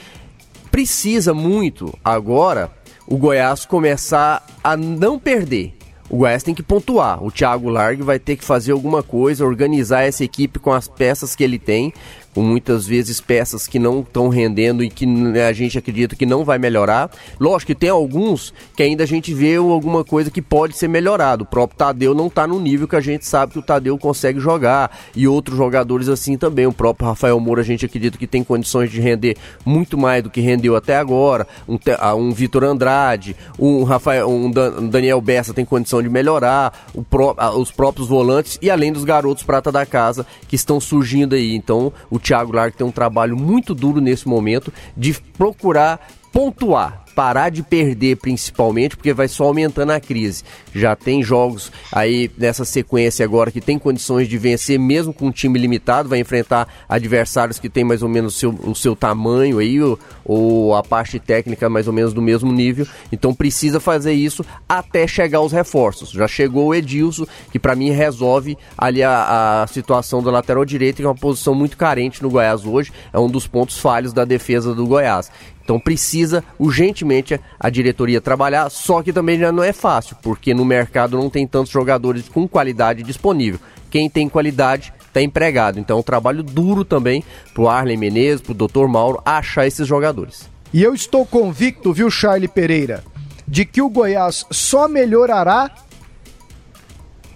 Precisa 0.71 1.33
muito 1.33 1.97
agora 2.05 2.71
o 3.07 3.17
Goiás 3.17 3.65
começar 3.65 4.47
a 4.63 4.77
não 4.77 5.19
perder. 5.19 5.75
O 6.11 6.19
Goiás 6.19 6.43
tem 6.43 6.55
que 6.55 6.63
pontuar. 6.63 7.23
O 7.23 7.31
Thiago 7.31 7.69
Largue 7.69 8.03
vai 8.03 8.19
ter 8.19 8.37
que 8.37 8.45
fazer 8.45 8.73
alguma 8.73 9.03
coisa, 9.03 9.45
organizar 9.45 10.03
essa 10.03 10.25
equipe 10.25 10.59
com 10.59 10.73
as 10.73 10.89
peças 10.89 11.35
que 11.35 11.45
ele 11.45 11.59
tem, 11.59 11.93
muitas 12.43 12.87
vezes 12.87 13.21
peças 13.21 13.67
que 13.67 13.79
não 13.79 14.01
estão 14.01 14.29
rendendo 14.29 14.83
e 14.83 14.91
que 14.91 15.07
a 15.47 15.53
gente 15.53 15.79
acredita 15.79 16.17
que 16.17 16.27
não 16.27 16.45
vai 16.45 16.59
melhorar. 16.59 17.11
Lógico 17.39 17.69
que 17.69 17.75
tem 17.75 17.91
alguns 17.91 18.53
que 18.77 18.83
ainda 18.83 19.05
a 19.05 19.07
gente 19.07 19.33
vê 19.35 19.57
alguma 19.57 20.05
coisa 20.05 20.31
que 20.31 20.43
pode 20.43 20.77
ser 20.77 20.89
melhorado. 20.89 21.45
O 21.45 21.47
próprio 21.47 21.79
Tadeu 21.79 22.15
não 22.15 22.27
está 22.29 22.47
no 22.47 22.61
nível 22.61 22.89
que 22.89 22.97
a 22.97 23.01
gente 23.01 23.27
sabe 23.27 23.53
que 23.53 23.59
o 23.59 23.63
Tadeu 23.63 23.99
consegue 23.99 24.41
jogar 24.41 24.97
e 25.15 25.27
outros 25.27 25.57
jogadores 25.57 26.09
assim 26.09 26.37
também. 26.37 26.67
O 26.67 26.73
próprio 26.73 27.09
Rafael 27.09 27.39
Moura 27.41 27.63
a 27.63 27.65
gente 27.65 27.85
acredita 27.85 28.19
que 28.19 28.27
tem 28.27 28.43
condições 28.43 28.91
de 28.91 29.01
render 29.01 29.37
muito 29.65 29.97
mais 29.97 30.23
do 30.23 30.31
que 30.31 30.41
rendeu 30.41 30.77
até 30.77 30.97
agora. 30.97 31.47
Um, 31.69 31.79
um 32.17 32.33
Vitor 32.33 32.65
Andrade, 32.65 33.37
um 33.59 33.85
Rafael, 33.85 34.29
um 34.29 34.51
Daniel 34.51 35.21
Bessa 35.21 35.55
tem 35.55 35.65
condição 35.65 36.03
de 36.03 36.09
melhorar, 36.09 36.87
pró 37.11 37.35
os 37.57 37.71
próprios 37.71 38.09
volantes 38.09 38.59
e 38.63 38.71
além 38.71 38.93
dos 38.93 39.05
garotos 39.05 39.43
prata 39.43 39.71
da 39.71 39.85
casa 39.85 40.27
que 40.47 40.57
estão 40.57 40.81
surgindo 40.81 41.35
aí. 41.35 41.55
Então 41.55 41.93
o 42.11 42.19
Thiago 42.29 42.55
Largue 42.55 42.77
tem 42.77 42.87
um 42.87 42.93
trabalho 42.93 43.35
muito 43.39 43.75
duro 43.75 44.03
nesse 44.03 44.29
momento 44.29 44.71
de 44.95 45.15
procurar 45.15 45.99
pontuar 46.31 47.05
parar 47.19 47.51
de 47.51 47.65
perder 47.65 48.17
principalmente, 48.19 48.97
porque 48.97 49.13
vai 49.13 49.27
só 49.27 49.43
aumentando 49.43 49.91
a 49.91 49.99
crise. 49.99 50.45
Já 50.73 50.95
tem 50.95 51.21
jogos 51.21 51.73
aí 51.91 52.31
nessa 52.39 52.65
sequência 52.65 53.25
agora 53.25 53.51
que 53.51 53.61
tem 53.61 53.77
condições 53.77 54.29
de 54.29 54.39
vencer 54.39 54.79
mesmo 54.79 55.13
com 55.13 55.27
um 55.27 55.33
time 55.33 55.59
limitado, 55.59 56.09
vai 56.09 56.21
enfrentar 56.21 56.69
adversários 56.89 57.59
que 57.59 57.69
tem 57.69 57.83
mais 57.83 58.05
ou 58.05 58.09
menos 58.09 58.37
o 58.37 58.39
seu, 58.39 58.51
o 58.51 58.73
seu 58.73 58.95
tamanho 58.95 59.59
aí, 59.59 59.83
ou, 59.83 59.99
ou 60.25 60.77
a 60.77 60.83
parte 60.85 61.19
técnica 61.19 61.69
mais 61.69 61.89
ou 61.89 61.93
menos 61.93 62.15
do 62.15 62.23
mesmo 62.23 62.53
nível. 62.53 62.87
Então 63.11 63.35
precisa 63.35 63.81
fazer 63.81 64.13
isso 64.13 64.45
até 64.69 65.05
chegar 65.05 65.41
os 65.41 65.51
reforços. 65.51 66.11
Já 66.11 66.29
chegou 66.29 66.67
o 66.67 66.75
Edilson, 66.75 67.27
que 67.51 67.59
para 67.59 67.75
mim 67.75 67.91
resolve 67.91 68.57
ali 68.77 69.03
a, 69.03 69.63
a 69.65 69.67
situação 69.67 70.23
do 70.23 70.31
lateral 70.31 70.65
direito, 70.65 70.99
que 70.99 71.03
é 71.03 71.09
uma 71.09 71.17
posição 71.17 71.53
muito 71.53 71.77
carente 71.77 72.23
no 72.23 72.31
Goiás 72.31 72.65
hoje, 72.65 72.93
é 73.13 73.19
um 73.19 73.29
dos 73.29 73.49
pontos 73.49 73.77
falhos 73.77 74.13
da 74.13 74.25
defesa 74.25 74.73
do 74.73 74.87
Goiás. 74.87 75.33
Então 75.69 75.79
precisa 75.79 76.43
urgentemente 76.59 77.39
a 77.61 77.69
diretoria 77.69 78.23
trabalhar, 78.23 78.71
só 78.71 79.03
que 79.03 79.13
também 79.13 79.39
já 79.39 79.53
não 79.53 79.63
é 79.63 79.71
fácil, 79.71 80.17
porque 80.23 80.55
no 80.55 80.65
mercado 80.65 81.19
não 81.19 81.29
tem 81.29 81.47
tantos 81.47 81.71
jogadores 81.71 82.27
com 82.27 82.49
qualidade 82.49 83.03
disponível. 83.03 83.61
Quem 83.91 84.09
tem 84.09 84.31
qualidade 84.31 84.95
está 85.07 85.21
empregado. 85.21 85.79
Então 85.79 85.99
é 85.99 86.01
um 86.01 86.03
trabalho 86.03 86.43
duro 86.43 86.87
também 86.87 87.23
para 87.53 87.63
o 87.63 87.69
Arlen 87.69 87.99
Menezes, 87.99 88.41
para 88.41 88.53
o 88.53 88.67
Dr. 88.67 88.89
Mauro 88.89 89.21
achar 89.27 89.67
esses 89.67 89.87
jogadores. 89.87 90.49
E 90.73 90.83
eu 90.83 90.95
estou 90.95 91.27
convicto, 91.27 91.93
viu, 91.93 92.11
Charlie 92.11 92.49
Pereira, 92.49 93.05
de 93.47 93.67
que 93.67 93.83
o 93.83 93.91
Goiás 93.91 94.47
só 94.51 94.89
melhorará 94.89 95.71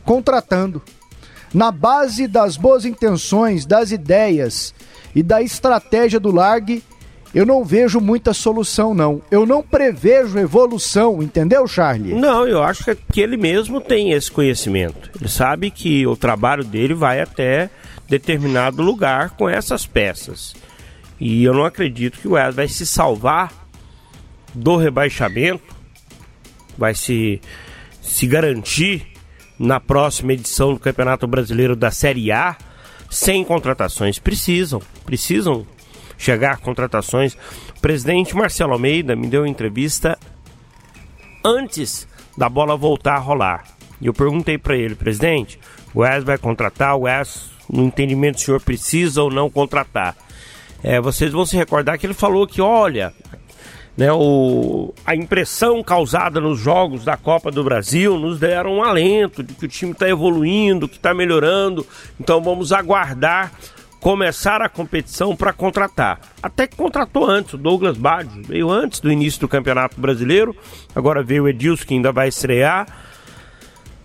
contratando. 0.07 0.81
Na 1.53 1.71
base 1.71 2.27
das 2.27 2.57
boas 2.57 2.87
intenções, 2.87 3.67
das 3.67 3.91
ideias 3.91 4.75
e 5.15 5.23
da 5.23 5.43
estratégia 5.43 6.19
do 6.19 6.33
Largue, 6.33 6.83
eu 7.35 7.47
não 7.47 7.65
vejo 7.65 7.99
muita 7.99 8.35
solução, 8.35 8.93
não. 8.93 9.23
Eu 9.31 9.47
não 9.47 9.63
prevejo 9.63 10.39
evolução, 10.39 11.23
entendeu, 11.23 11.67
Charlie? 11.67 12.15
Não, 12.15 12.47
eu 12.47 12.63
acho 12.63 12.85
que 13.11 13.21
ele 13.21 13.37
mesmo 13.37 13.81
tem 13.81 14.13
esse 14.13 14.31
conhecimento. 14.31 15.11
Ele 15.19 15.29
sabe 15.29 15.71
que 15.71 16.07
o 16.07 16.15
trabalho 16.15 16.63
dele 16.63 16.93
vai 16.93 17.21
até 17.21 17.71
determinado 18.09 18.83
lugar 18.83 19.31
com 19.31 19.49
essas 19.49 19.87
peças. 19.87 20.55
E 21.19 21.43
eu 21.43 21.55
não 21.55 21.65
acredito 21.65 22.19
que 22.19 22.27
o 22.27 22.33
Goiás 22.33 22.55
vai 22.55 22.69
se 22.69 22.85
salvar 22.85 23.51
do 24.53 24.77
rebaixamento, 24.77 25.75
vai 26.77 26.95
se, 26.95 27.41
se 28.03 28.27
garantir 28.27 29.07
na 29.59 29.81
próxima 29.81 30.35
edição 30.35 30.75
do 30.75 30.81
Campeonato 30.81 31.27
Brasileiro 31.27 31.75
da 31.75 31.91
Série 31.91 32.31
A 32.31 32.57
sem 33.09 33.43
contratações. 33.45 34.19
Precisam, 34.19 34.83
precisam 35.07 35.67
chegar 36.23 36.59
contratações. 36.59 37.35
O 37.77 37.81
presidente 37.81 38.37
Marcelo 38.37 38.73
Almeida 38.73 39.17
me 39.17 39.27
deu 39.27 39.45
entrevista 39.45 40.17
antes 41.45 42.07
da 42.39 42.49
bola 42.49 42.77
voltar 42.77 43.17
a 43.17 43.19
rolar. 43.19 43.65
E 44.01 44.07
eu 44.07 44.15
perguntei 44.15 44.57
para 44.57 44.77
ele, 44.77 44.95
presidente, 44.95 45.59
o 45.91 45.99
Goiás 45.99 46.23
vai 46.23 46.39
contratar, 46.39 46.95
o 46.97 47.01
Goiás, 47.01 47.51
no 47.69 47.83
entendimento 47.85 48.37
do 48.37 48.41
senhor, 48.41 48.61
precisa 48.61 49.23
ou 49.23 49.31
não 49.31 49.51
contratar. 49.51 50.17
É, 50.83 51.01
vocês 51.01 51.33
vão 51.33 51.45
se 51.45 51.57
recordar 51.57 51.99
que 51.99 52.07
ele 52.07 52.15
falou 52.15 52.47
que, 52.47 52.61
olha, 52.61 53.13
né, 53.97 54.13
o, 54.13 54.95
a 55.05 55.15
impressão 55.15 55.83
causada 55.83 56.41
nos 56.41 56.59
jogos 56.59 57.05
da 57.05 57.17
Copa 57.17 57.51
do 57.51 57.65
Brasil 57.65 58.17
nos 58.17 58.39
deram 58.39 58.77
um 58.77 58.83
alento 58.83 59.43
de 59.43 59.55
que 59.55 59.67
o 59.67 59.69
time 59.69 59.93
está 59.93 60.09
evoluindo, 60.09 60.89
que 60.89 60.97
está 60.97 61.13
melhorando. 61.13 61.87
Então 62.19 62.43
vamos 62.43 62.73
aguardar 62.73 63.53
começar 64.03 64.61
a 64.61 64.69
competição 64.69 65.37
para 65.37 65.53
contratar. 65.53 66.21
Até 66.43 66.67
que 66.67 66.77
contratou 66.77 67.25
antes, 67.25 67.55
o 67.55 67.57
Douglas 67.57 67.97
Baggio 67.97 68.43
veio 68.43 68.69
antes 68.69 68.99
do 68.99 69.11
início 69.11 69.41
do 69.41 69.47
Campeonato 69.49 69.99
Brasileiro, 69.99 70.57
agora 70.95 71.23
veio 71.23 71.45
o 71.45 71.49
Edilson 71.49 71.87
que 71.87 71.95
ainda 71.95 72.11
vai 72.11 72.27
estrear. 72.27 72.87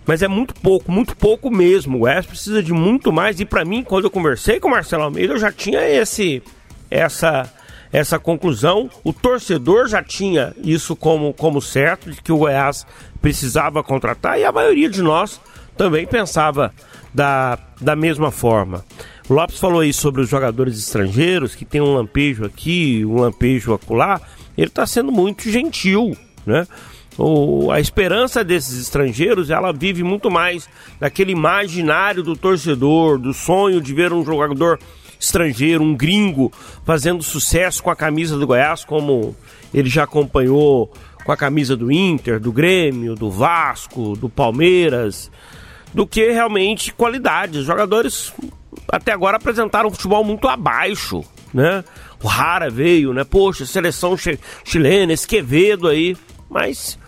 Mas 0.06 0.22
é 0.22 0.28
muito 0.28 0.54
pouco, 0.54 0.90
muito 0.90 1.14
pouco 1.16 1.50
mesmo. 1.50 1.98
O 1.98 2.00
West 2.02 2.28
precisa 2.28 2.62
de 2.62 2.72
muito 2.72 3.12
mais. 3.12 3.40
E 3.40 3.44
para 3.44 3.64
mim, 3.64 3.82
quando 3.82 4.04
eu 4.04 4.10
conversei 4.10 4.58
com 4.58 4.68
o 4.68 4.70
Marcelo 4.70 5.02
Almeida, 5.02 5.34
eu 5.34 5.38
já 5.38 5.52
tinha 5.52 5.86
esse, 5.86 6.42
essa, 6.90 7.52
essa 7.92 8.18
conclusão. 8.18 8.88
O 9.04 9.12
torcedor 9.12 9.86
já 9.88 10.02
tinha 10.02 10.54
isso 10.64 10.96
como, 10.96 11.34
como 11.34 11.60
certo, 11.60 12.10
de 12.10 12.22
que 12.22 12.32
o 12.32 12.38
Goiás 12.38 12.86
precisava 13.20 13.82
contratar. 13.82 14.38
E 14.38 14.44
a 14.46 14.52
maioria 14.52 14.88
de 14.88 15.02
nós 15.02 15.38
também 15.76 16.06
pensava 16.06 16.72
da, 17.12 17.58
da 17.80 17.94
mesma 17.94 18.30
forma. 18.30 18.84
O 19.28 19.34
Lopes 19.34 19.58
falou 19.58 19.80
aí 19.80 19.92
sobre 19.92 20.22
os 20.22 20.28
jogadores 20.28 20.78
estrangeiros, 20.78 21.54
que 21.54 21.66
tem 21.66 21.82
um 21.82 21.92
lampejo 21.92 22.46
aqui, 22.46 23.04
um 23.04 23.20
lampejo 23.20 23.74
acolá. 23.74 24.20
Ele 24.56 24.68
está 24.68 24.86
sendo 24.86 25.12
muito 25.12 25.50
gentil, 25.50 26.16
né? 26.46 26.66
O, 27.18 27.70
a 27.70 27.78
esperança 27.78 28.42
desses 28.42 28.80
estrangeiros, 28.80 29.50
ela 29.50 29.72
vive 29.72 30.02
muito 30.02 30.30
mais 30.30 30.68
naquele 30.98 31.32
imaginário 31.32 32.22
do 32.22 32.36
torcedor, 32.36 33.18
do 33.18 33.34
sonho 33.34 33.82
de 33.82 33.92
ver 33.92 34.12
um 34.12 34.24
jogador 34.24 34.78
estrangeiro, 35.20 35.82
um 35.82 35.94
gringo, 35.94 36.50
fazendo 36.86 37.22
sucesso 37.22 37.82
com 37.82 37.90
a 37.90 37.96
camisa 37.96 38.38
do 38.38 38.46
Goiás, 38.46 38.84
como 38.84 39.36
ele 39.74 39.90
já 39.90 40.04
acompanhou 40.04 40.90
com 41.24 41.32
a 41.32 41.36
camisa 41.36 41.76
do 41.76 41.92
Inter, 41.92 42.40
do 42.40 42.52
Grêmio, 42.52 43.14
do 43.14 43.30
Vasco, 43.30 44.16
do 44.16 44.28
Palmeiras, 44.28 45.30
do 45.92 46.06
que 46.06 46.30
realmente 46.30 46.94
qualidade. 46.94 47.58
Os 47.58 47.66
jogadores 47.66 48.32
até 48.90 49.12
agora 49.12 49.36
apresentaram 49.36 49.88
um 49.88 49.92
futebol 49.92 50.24
muito 50.24 50.48
abaixo, 50.48 51.22
né? 51.52 51.84
O 52.22 52.26
Rara 52.26 52.70
veio, 52.70 53.12
né? 53.12 53.24
Poxa, 53.24 53.66
seleção 53.66 54.16
chilena, 54.64 55.12
Esquevedo 55.12 55.88
aí, 55.88 56.16
mas 56.48 56.98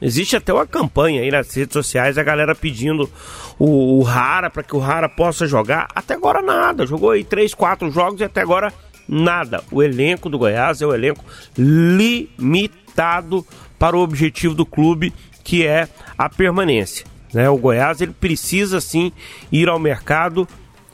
existe 0.00 0.36
até 0.36 0.52
uma 0.52 0.66
campanha 0.66 1.22
aí 1.22 1.30
nas 1.30 1.52
redes 1.54 1.72
sociais, 1.72 2.16
a 2.16 2.22
galera 2.22 2.54
pedindo 2.54 3.10
o, 3.58 3.98
o 3.98 4.02
Rara 4.02 4.48
para 4.48 4.62
que 4.62 4.76
o 4.76 4.78
Rara 4.78 5.08
possa 5.08 5.46
jogar. 5.46 5.88
Até 5.94 6.14
agora 6.14 6.40
nada, 6.40 6.86
jogou 6.86 7.10
aí 7.10 7.24
três, 7.24 7.52
quatro 7.52 7.90
jogos 7.90 8.20
e 8.20 8.24
até 8.24 8.40
agora 8.40 8.72
nada. 9.08 9.62
O 9.70 9.82
elenco 9.82 10.28
do 10.28 10.38
Goiás 10.38 10.80
é 10.80 10.86
o 10.86 10.94
elenco 10.94 11.24
limitado 11.56 13.44
para 13.78 13.96
o 13.96 14.00
objetivo 14.00 14.54
do 14.54 14.64
clube, 14.64 15.12
que 15.42 15.66
é 15.66 15.88
a 16.16 16.28
permanência. 16.28 17.04
Né? 17.32 17.50
O 17.50 17.58
Goiás 17.58 18.00
ele 18.00 18.12
precisa 18.12 18.80
sim 18.80 19.12
ir 19.50 19.68
ao 19.68 19.78
mercado 19.78 20.48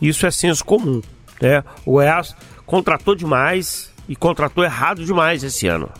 isso 0.08 0.26
é 0.26 0.30
senso 0.30 0.64
comum. 0.64 1.02
Né? 1.40 1.64
O 1.84 1.92
Goiás 1.92 2.34
contratou 2.66 3.14
demais 3.14 3.90
e 4.08 4.14
contratou 4.14 4.64
errado 4.64 5.04
demais 5.04 5.42
esse 5.42 5.66
ano. 5.66 5.90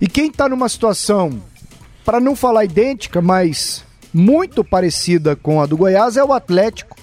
E 0.00 0.06
quem 0.06 0.28
está 0.28 0.48
numa 0.48 0.68
situação, 0.68 1.42
para 2.04 2.20
não 2.20 2.34
falar 2.34 2.64
idêntica, 2.64 3.20
mas 3.20 3.84
muito 4.12 4.64
parecida 4.64 5.36
com 5.36 5.60
a 5.60 5.66
do 5.66 5.76
Goiás 5.76 6.16
é 6.16 6.24
o 6.24 6.32
Atlético. 6.32 6.96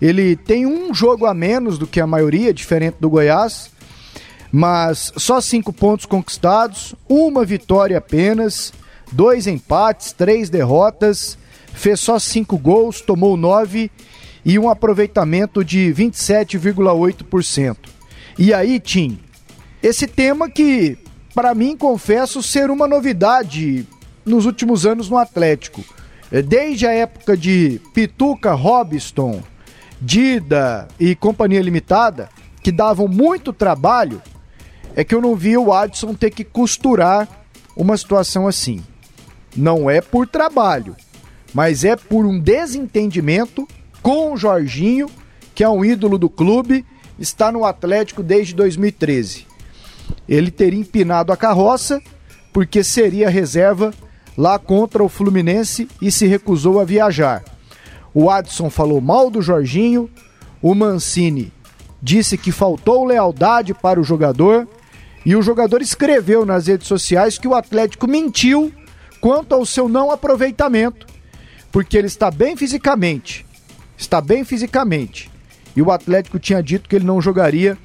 Ele 0.00 0.36
tem 0.36 0.66
um 0.66 0.92
jogo 0.92 1.26
a 1.26 1.32
menos 1.32 1.78
do 1.78 1.86
que 1.86 2.00
a 2.00 2.06
maioria, 2.06 2.52
diferente 2.52 2.96
do 3.00 3.08
Goiás, 3.08 3.70
mas 4.52 5.12
só 5.16 5.40
cinco 5.40 5.72
pontos 5.72 6.06
conquistados, 6.06 6.94
uma 7.08 7.44
vitória 7.44 7.98
apenas, 7.98 8.72
dois 9.10 9.46
empates, 9.46 10.12
três 10.12 10.50
derrotas, 10.50 11.38
fez 11.72 12.00
só 12.00 12.18
cinco 12.18 12.58
gols, 12.58 13.00
tomou 13.00 13.36
nove 13.36 13.90
e 14.46 14.58
um 14.60 14.70
aproveitamento 14.70 15.64
de 15.64 15.92
27,8%. 15.92 17.76
E 18.38 18.54
aí, 18.54 18.78
Tim, 18.78 19.18
esse 19.82 20.06
tema 20.06 20.48
que, 20.48 20.96
para 21.34 21.52
mim, 21.52 21.76
confesso 21.76 22.40
ser 22.40 22.70
uma 22.70 22.86
novidade 22.86 23.84
nos 24.24 24.46
últimos 24.46 24.86
anos 24.86 25.10
no 25.10 25.18
Atlético. 25.18 25.84
É, 26.30 26.40
desde 26.42 26.86
a 26.86 26.92
época 26.92 27.36
de 27.36 27.80
Pituca, 27.92 28.52
Robiston, 28.52 29.42
Dida 30.00 30.86
e 31.00 31.16
Companhia 31.16 31.60
Limitada, 31.60 32.28
que 32.62 32.70
davam 32.70 33.08
muito 33.08 33.52
trabalho, 33.52 34.22
é 34.94 35.02
que 35.02 35.14
eu 35.14 35.20
não 35.20 35.34
vi 35.34 35.56
o 35.58 35.72
Adson 35.72 36.14
ter 36.14 36.30
que 36.30 36.44
costurar 36.44 37.28
uma 37.76 37.96
situação 37.96 38.46
assim. 38.46 38.84
Não 39.56 39.90
é 39.90 40.00
por 40.00 40.28
trabalho, 40.28 40.94
mas 41.52 41.82
é 41.82 41.96
por 41.96 42.24
um 42.24 42.38
desentendimento 42.38 43.66
com 44.06 44.32
o 44.32 44.36
Jorginho, 44.36 45.10
que 45.52 45.64
é 45.64 45.68
um 45.68 45.84
ídolo 45.84 46.16
do 46.16 46.30
clube 46.30 46.86
está 47.18 47.50
no 47.50 47.64
Atlético 47.64 48.22
desde 48.22 48.54
2013. 48.54 49.48
Ele 50.28 50.48
teria 50.52 50.78
empinado 50.78 51.32
a 51.32 51.36
carroça 51.36 52.00
porque 52.52 52.84
seria 52.84 53.28
reserva 53.28 53.92
lá 54.38 54.60
contra 54.60 55.02
o 55.02 55.08
Fluminense 55.08 55.88
e 56.00 56.12
se 56.12 56.24
recusou 56.24 56.78
a 56.78 56.84
viajar. 56.84 57.42
O 58.14 58.30
Adson 58.30 58.70
falou 58.70 59.00
mal 59.00 59.28
do 59.28 59.42
Jorginho, 59.42 60.08
o 60.62 60.72
Mancini 60.72 61.52
disse 62.00 62.38
que 62.38 62.52
faltou 62.52 63.04
lealdade 63.04 63.74
para 63.74 64.00
o 64.00 64.04
jogador 64.04 64.68
e 65.24 65.34
o 65.34 65.42
jogador 65.42 65.82
escreveu 65.82 66.46
nas 66.46 66.68
redes 66.68 66.86
sociais 66.86 67.38
que 67.38 67.48
o 67.48 67.56
Atlético 67.56 68.06
mentiu 68.06 68.72
quanto 69.20 69.52
ao 69.52 69.66
seu 69.66 69.88
não 69.88 70.12
aproveitamento, 70.12 71.08
porque 71.72 71.98
ele 71.98 72.06
está 72.06 72.30
bem 72.30 72.56
fisicamente. 72.56 73.45
Está 73.96 74.20
bem 74.20 74.44
fisicamente. 74.44 75.30
E 75.74 75.82
o 75.82 75.90
Atlético 75.90 76.38
tinha 76.38 76.62
dito 76.62 76.88
que 76.88 76.96
ele 76.96 77.04
não 77.04 77.20
jogaria 77.20 77.76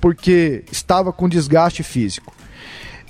porque 0.00 0.64
estava 0.70 1.12
com 1.12 1.28
desgaste 1.28 1.82
físico. 1.82 2.34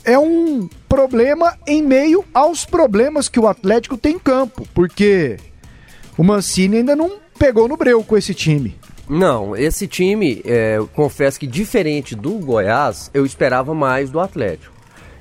É 0.04 0.18
um 0.18 0.68
problema 0.88 1.56
em 1.66 1.82
meio 1.82 2.24
aos 2.32 2.64
problemas 2.64 3.28
que 3.28 3.40
o 3.40 3.46
Atlético 3.46 3.96
tem 3.96 4.14
em 4.14 4.18
campo, 4.18 4.66
porque 4.72 5.36
o 6.16 6.24
Mancini 6.24 6.78
ainda 6.78 6.96
não 6.96 7.18
pegou 7.38 7.68
no 7.68 7.76
breu 7.76 8.02
com 8.02 8.16
esse 8.16 8.32
time. 8.32 8.76
Não, 9.08 9.56
esse 9.56 9.86
time, 9.86 10.42
é, 10.44 10.78
confesso 10.94 11.40
que 11.40 11.46
diferente 11.46 12.14
do 12.14 12.32
Goiás, 12.32 13.10
eu 13.14 13.24
esperava 13.24 13.74
mais 13.74 14.10
do 14.10 14.20
Atlético. 14.20 14.74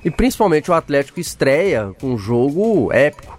E 0.04 0.10
principalmente 0.10 0.70
o 0.70 0.74
Atlético 0.74 1.20
estreia 1.20 1.92
com 2.00 2.12
um 2.12 2.18
jogo 2.18 2.92
épico. 2.92 3.37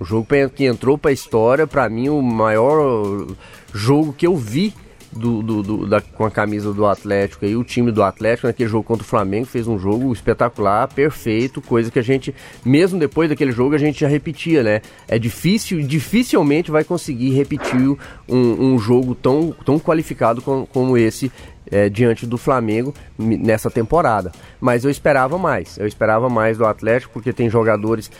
Um 0.00 0.04
jogo 0.04 0.26
que 0.54 0.64
entrou 0.64 0.96
para 0.96 1.10
a 1.10 1.14
história, 1.14 1.66
para 1.66 1.88
mim, 1.88 2.08
o 2.08 2.22
maior 2.22 3.26
jogo 3.72 4.12
que 4.12 4.26
eu 4.26 4.34
vi 4.34 4.72
do, 5.12 5.42
do, 5.42 5.62
do, 5.62 5.86
da, 5.86 6.00
com 6.00 6.24
a 6.24 6.30
camisa 6.30 6.72
do 6.72 6.86
Atlético 6.86 7.44
e 7.44 7.56
o 7.56 7.64
time 7.64 7.90
do 7.90 8.02
Atlético 8.02 8.46
naquele 8.46 8.68
jogo 8.68 8.84
contra 8.84 9.04
o 9.04 9.06
Flamengo 9.06 9.46
fez 9.46 9.66
um 9.66 9.78
jogo 9.78 10.12
espetacular, 10.12 10.88
perfeito, 10.88 11.60
coisa 11.60 11.90
que 11.90 11.98
a 11.98 12.02
gente, 12.02 12.34
mesmo 12.64 12.98
depois 12.98 13.28
daquele 13.28 13.52
jogo, 13.52 13.74
a 13.74 13.78
gente 13.78 14.00
já 14.00 14.08
repetia, 14.08 14.62
né? 14.62 14.80
É 15.08 15.18
difícil, 15.18 15.82
dificilmente 15.82 16.70
vai 16.70 16.84
conseguir 16.84 17.30
repetir 17.30 17.96
um, 18.28 18.74
um 18.74 18.78
jogo 18.78 19.14
tão, 19.14 19.54
tão 19.64 19.78
qualificado 19.78 20.40
com, 20.40 20.64
como 20.66 20.96
esse 20.96 21.30
é, 21.70 21.88
diante 21.88 22.26
do 22.26 22.38
Flamengo 22.38 22.94
nessa 23.18 23.70
temporada. 23.70 24.32
Mas 24.60 24.84
eu 24.84 24.90
esperava 24.90 25.38
mais, 25.38 25.76
eu 25.78 25.86
esperava 25.86 26.28
mais 26.28 26.58
do 26.58 26.66
Atlético 26.66 27.12
porque 27.12 27.32
tem 27.32 27.50
jogadores 27.50 28.10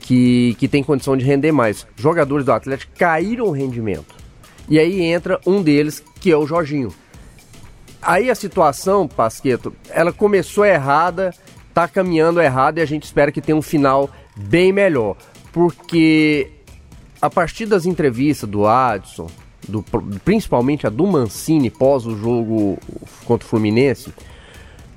que, 0.00 0.56
que 0.58 0.66
têm 0.66 0.82
condição 0.82 1.16
de 1.16 1.24
render 1.24 1.52
mais. 1.52 1.86
Jogadores 1.96 2.44
do 2.44 2.52
Atlético 2.52 2.92
caíram 2.98 3.46
o 3.46 3.52
rendimento 3.52 4.20
e 4.70 4.78
aí 4.78 5.02
entra 5.02 5.40
um 5.44 5.60
deles, 5.60 6.02
que 6.20 6.30
é 6.30 6.36
o 6.36 6.46
Jorginho. 6.46 6.94
Aí 8.00 8.30
a 8.30 8.34
situação, 8.36 9.08
Pasqueto, 9.08 9.74
ela 9.90 10.12
começou 10.12 10.64
errada, 10.64 11.34
tá 11.74 11.88
caminhando 11.88 12.40
errado 12.40 12.78
e 12.78 12.80
a 12.80 12.86
gente 12.86 13.02
espera 13.02 13.32
que 13.32 13.40
tenha 13.40 13.56
um 13.56 13.62
final 13.62 14.08
bem 14.36 14.72
melhor. 14.72 15.16
Porque 15.52 16.52
a 17.20 17.28
partir 17.28 17.66
das 17.66 17.84
entrevistas 17.84 18.48
do 18.48 18.64
Adson, 18.64 19.28
do, 19.68 19.84
principalmente 20.24 20.86
a 20.86 20.90
do 20.90 21.04
Mancini 21.04 21.68
pós 21.68 22.06
o 22.06 22.16
jogo 22.16 22.78
contra 23.24 23.44
o 23.44 23.48
Fluminense, 23.48 24.14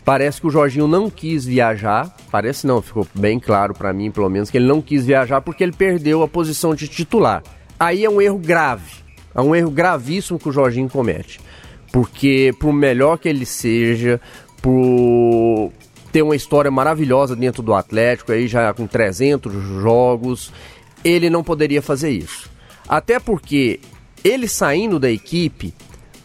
parece 0.04 0.42
que 0.42 0.48
o 0.48 0.50
Jorginho 0.50 0.88
não 0.88 1.10
quis 1.10 1.46
viajar. 1.46 2.16
Parece 2.32 2.68
não, 2.68 2.82
ficou 2.82 3.08
bem 3.14 3.40
claro 3.40 3.74
para 3.74 3.94
mim, 3.94 4.12
pelo 4.12 4.30
menos, 4.30 4.50
que 4.50 4.58
ele 4.58 4.68
não 4.68 4.82
quis 4.82 5.06
viajar 5.06 5.42
porque 5.42 5.64
ele 5.64 5.74
perdeu 5.74 6.22
a 6.24 6.28
posição 6.28 6.76
de 6.76 6.88
titular. 6.88 7.44
Aí 7.80 8.06
é 8.06 8.10
um 8.10 8.22
erro 8.22 8.38
grave 8.38 9.04
é 9.36 9.42
um 9.42 9.56
erro 9.56 9.72
gravíssimo 9.72 10.40
que 10.40 10.50
o 10.50 10.52
Jorginho 10.52 10.90
comete. 10.90 11.40
Porque, 11.92 12.54
por 12.60 12.74
melhor 12.74 13.18
que 13.18 13.30
ele 13.30 13.46
seja, 13.46 14.20
por 14.62 15.72
ter 16.12 16.22
uma 16.22 16.36
história 16.36 16.70
maravilhosa 16.70 17.36
dentro 17.36 17.64
do 17.64 17.74
Atlético, 17.74 18.32
aí 18.32 18.48
já 18.48 18.74
com 18.74 18.86
300 18.86 19.52
jogos, 19.82 20.52
ele 21.04 21.30
não 21.30 21.44
poderia 21.44 21.82
fazer 21.82 22.12
isso. 22.12 22.50
Até 22.88 23.20
porque 23.20 23.80
ele 24.24 24.48
saindo 24.48 25.00
da 25.00 25.10
equipe, 25.10 25.74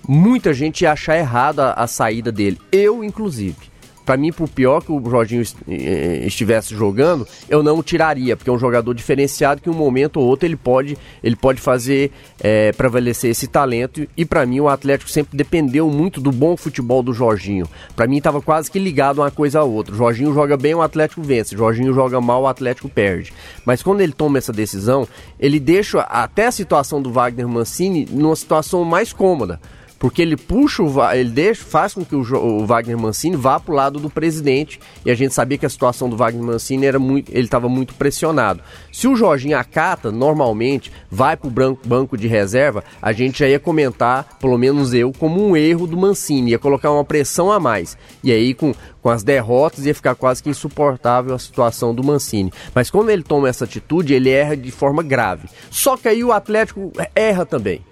muita 0.08 0.54
gente 0.54 0.82
ia 0.82 0.92
achar 0.92 1.18
errada 1.18 1.74
a 1.74 1.86
saída 1.86 2.32
dele. 2.32 2.58
Eu, 2.72 3.04
inclusive 3.04 3.68
para 4.08 4.16
mim, 4.16 4.32
por 4.32 4.48
pior 4.48 4.82
que 4.82 4.90
o 4.90 5.02
Jorginho 5.04 5.42
eh, 5.68 6.22
estivesse 6.24 6.74
jogando, 6.74 7.28
eu 7.46 7.62
não 7.62 7.78
o 7.78 7.82
tiraria, 7.82 8.38
porque 8.38 8.48
é 8.48 8.52
um 8.54 8.58
jogador 8.58 8.94
diferenciado 8.94 9.60
que 9.60 9.68
um 9.68 9.74
momento 9.74 10.18
ou 10.18 10.24
outro 10.24 10.46
ele 10.46 10.56
pode, 10.56 10.96
ele 11.22 11.36
pode 11.36 11.60
fazer 11.60 12.10
é, 12.40 12.72
prevalecer 12.72 13.32
esse 13.32 13.46
talento. 13.46 14.08
E 14.16 14.24
para 14.24 14.46
mim, 14.46 14.60
o 14.60 14.68
Atlético 14.70 15.10
sempre 15.10 15.36
dependeu 15.36 15.90
muito 15.90 16.22
do 16.22 16.32
bom 16.32 16.56
futebol 16.56 17.02
do 17.02 17.12
Jorginho. 17.12 17.68
Para 17.94 18.06
mim, 18.06 18.16
estava 18.16 18.40
quase 18.40 18.70
que 18.70 18.78
ligado 18.78 19.18
uma 19.18 19.30
coisa 19.30 19.60
a 19.60 19.64
outra. 19.64 19.92
O 19.92 19.98
Jorginho 19.98 20.32
joga 20.32 20.56
bem, 20.56 20.74
o 20.74 20.80
Atlético 20.80 21.20
vence. 21.20 21.54
O 21.54 21.58
Jorginho 21.58 21.92
joga 21.92 22.18
mal, 22.18 22.44
o 22.44 22.46
Atlético 22.46 22.88
perde. 22.88 23.30
Mas 23.62 23.82
quando 23.82 24.00
ele 24.00 24.14
toma 24.14 24.38
essa 24.38 24.54
decisão, 24.54 25.06
ele 25.38 25.60
deixa 25.60 26.00
até 26.00 26.46
a 26.46 26.50
situação 26.50 27.02
do 27.02 27.12
Wagner 27.12 27.46
Mancini 27.46 28.08
numa 28.10 28.34
situação 28.34 28.86
mais 28.86 29.12
cômoda 29.12 29.60
porque 29.98 30.22
ele 30.22 30.36
puxa, 30.36 30.82
o, 30.82 31.12
ele 31.12 31.30
deixa, 31.30 31.64
faz 31.64 31.94
com 31.94 32.04
que 32.04 32.14
o, 32.14 32.20
o 32.20 32.66
Wagner 32.66 32.98
Mancini 32.98 33.36
vá 33.36 33.58
para 33.58 33.72
o 33.72 33.74
lado 33.74 33.98
do 33.98 34.08
presidente 34.08 34.78
e 35.04 35.10
a 35.10 35.14
gente 35.14 35.34
sabia 35.34 35.58
que 35.58 35.66
a 35.66 35.68
situação 35.70 36.08
do 36.08 36.16
Wagner 36.16 36.44
Mancini 36.44 36.86
era 36.86 36.98
muito, 36.98 37.30
ele 37.30 37.44
estava 37.44 37.68
muito 37.68 37.94
pressionado. 37.94 38.62
Se 38.92 39.08
o 39.08 39.16
Jorginho 39.16 39.58
acata, 39.58 40.12
normalmente 40.12 40.92
vai 41.10 41.36
para 41.36 41.48
o 41.48 41.78
banco 41.84 42.16
de 42.16 42.28
reserva, 42.28 42.84
a 43.02 43.12
gente 43.12 43.40
já 43.40 43.48
ia 43.48 43.58
comentar, 43.58 44.38
pelo 44.40 44.56
menos 44.56 44.94
eu, 44.94 45.12
como 45.12 45.44
um 45.44 45.56
erro 45.56 45.86
do 45.86 45.96
Mancini, 45.96 46.52
ia 46.52 46.58
colocar 46.58 46.90
uma 46.90 47.04
pressão 47.04 47.50
a 47.50 47.58
mais. 47.58 47.96
E 48.22 48.30
aí 48.30 48.54
com, 48.54 48.74
com 49.02 49.10
as 49.10 49.22
derrotas 49.22 49.86
ia 49.86 49.94
ficar 49.94 50.14
quase 50.14 50.42
que 50.42 50.50
insuportável 50.50 51.34
a 51.34 51.38
situação 51.38 51.94
do 51.94 52.04
Mancini. 52.04 52.52
Mas 52.74 52.90
quando 52.90 53.10
ele 53.10 53.22
toma 53.22 53.48
essa 53.48 53.64
atitude, 53.64 54.14
ele 54.14 54.30
erra 54.30 54.56
de 54.56 54.70
forma 54.70 55.02
grave. 55.02 55.48
Só 55.70 55.96
que 55.96 56.08
aí 56.08 56.22
o 56.22 56.32
Atlético 56.32 56.92
erra 57.14 57.44
também 57.44 57.82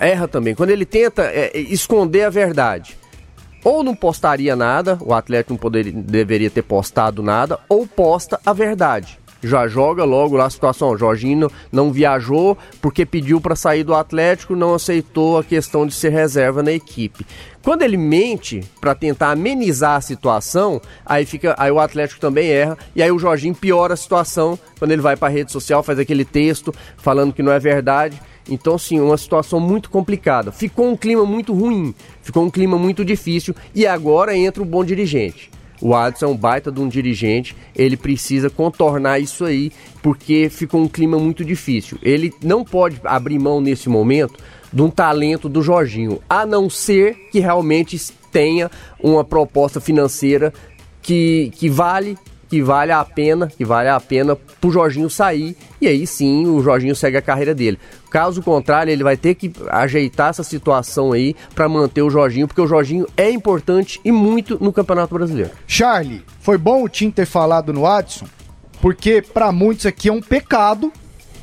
erra 0.00 0.26
também. 0.26 0.54
Quando 0.54 0.70
ele 0.70 0.84
tenta 0.84 1.22
é, 1.22 1.50
é, 1.54 1.60
esconder 1.60 2.24
a 2.24 2.30
verdade. 2.30 2.96
Ou 3.62 3.82
não 3.82 3.94
postaria 3.94 4.56
nada, 4.56 4.98
o 5.02 5.12
atleta 5.12 5.52
não 5.52 5.58
poderia, 5.58 5.92
deveria 5.92 6.48
ter 6.48 6.62
postado 6.62 7.22
nada, 7.22 7.58
ou 7.68 7.86
posta 7.86 8.40
a 8.44 8.54
verdade. 8.54 9.20
Já 9.42 9.66
joga 9.66 10.04
logo 10.04 10.36
lá 10.36 10.46
a 10.46 10.50
situação. 10.50 10.90
O 10.90 10.98
Jorginho 10.98 11.50
não 11.72 11.90
viajou 11.90 12.56
porque 12.80 13.06
pediu 13.06 13.40
para 13.40 13.56
sair 13.56 13.82
do 13.82 13.94
Atlético, 13.94 14.54
não 14.54 14.74
aceitou 14.74 15.38
a 15.38 15.44
questão 15.44 15.86
de 15.86 15.94
ser 15.94 16.10
reserva 16.10 16.62
na 16.62 16.72
equipe. 16.72 17.26
Quando 17.62 17.82
ele 17.82 17.96
mente 17.96 18.62
para 18.80 18.94
tentar 18.94 19.30
amenizar 19.30 19.96
a 19.96 20.00
situação, 20.00 20.80
aí 21.04 21.24
fica, 21.24 21.54
aí 21.58 21.70
o 21.70 21.78
Atlético 21.78 22.20
também 22.20 22.50
erra 22.50 22.76
e 22.94 23.02
aí 23.02 23.10
o 23.10 23.18
Jorginho 23.18 23.54
piora 23.54 23.94
a 23.94 23.96
situação 23.96 24.58
quando 24.78 24.92
ele 24.92 25.02
vai 25.02 25.16
para 25.16 25.28
a 25.28 25.30
rede 25.30 25.52
social, 25.52 25.82
faz 25.82 25.98
aquele 25.98 26.24
texto 26.24 26.74
falando 26.96 27.32
que 27.32 27.42
não 27.42 27.52
é 27.52 27.58
verdade. 27.58 28.20
Então, 28.48 28.78
sim, 28.78 29.00
uma 29.00 29.16
situação 29.16 29.60
muito 29.60 29.90
complicada. 29.90 30.50
Ficou 30.50 30.90
um 30.90 30.96
clima 30.96 31.24
muito 31.24 31.52
ruim, 31.52 31.94
ficou 32.22 32.44
um 32.44 32.50
clima 32.50 32.78
muito 32.78 33.04
difícil 33.04 33.54
e 33.74 33.86
agora 33.86 34.36
entra 34.36 34.62
o 34.62 34.66
bom 34.66 34.84
dirigente. 34.84 35.50
O 35.80 35.94
Adson 35.94 36.26
é 36.26 36.28
um 36.28 36.36
baita 36.36 36.70
de 36.70 36.78
um 36.78 36.88
dirigente, 36.88 37.56
ele 37.74 37.96
precisa 37.96 38.50
contornar 38.50 39.18
isso 39.18 39.46
aí, 39.46 39.72
porque 40.02 40.48
ficou 40.50 40.82
um 40.82 40.88
clima 40.88 41.18
muito 41.18 41.42
difícil. 41.42 41.98
Ele 42.02 42.32
não 42.42 42.64
pode 42.64 43.00
abrir 43.02 43.38
mão 43.38 43.60
nesse 43.60 43.88
momento 43.88 44.34
de 44.70 44.82
um 44.82 44.90
talento 44.90 45.48
do 45.48 45.62
Jorginho, 45.62 46.20
a 46.28 46.44
não 46.44 46.68
ser 46.68 47.14
que 47.32 47.40
realmente 47.40 47.98
tenha 48.30 48.70
uma 49.02 49.24
proposta 49.24 49.80
financeira 49.80 50.52
que, 51.02 51.50
que 51.56 51.68
vale 51.68 52.16
que 52.50 52.60
vale 52.60 52.90
a 52.90 53.04
pena, 53.04 53.46
que 53.46 53.64
vale 53.64 53.88
a 53.88 54.00
pena 54.00 54.34
pro 54.60 54.72
Jorginho 54.72 55.08
sair 55.08 55.56
e 55.80 55.86
aí 55.86 56.04
sim 56.04 56.48
o 56.48 56.60
Jorginho 56.60 56.96
segue 56.96 57.16
a 57.16 57.22
carreira 57.22 57.54
dele. 57.54 57.78
Caso 58.10 58.42
contrário, 58.42 58.90
ele 58.90 59.04
vai 59.04 59.16
ter 59.16 59.36
que 59.36 59.52
ajeitar 59.68 60.30
essa 60.30 60.42
situação 60.42 61.12
aí 61.12 61.36
para 61.54 61.68
manter 61.68 62.02
o 62.02 62.10
Jorginho, 62.10 62.48
porque 62.48 62.60
o 62.60 62.66
Jorginho 62.66 63.06
é 63.16 63.30
importante 63.30 64.00
e 64.04 64.10
muito 64.10 64.58
no 64.60 64.72
Campeonato 64.72 65.14
Brasileiro. 65.14 65.52
Charlie, 65.64 66.24
foi 66.40 66.58
bom 66.58 66.82
o 66.82 66.88
Tim 66.88 67.08
ter 67.08 67.24
falado 67.24 67.72
no 67.72 67.86
Adson, 67.86 68.26
porque 68.80 69.22
para 69.22 69.52
muitos 69.52 69.86
aqui 69.86 70.08
é 70.08 70.12
um 70.12 70.20
pecado 70.20 70.92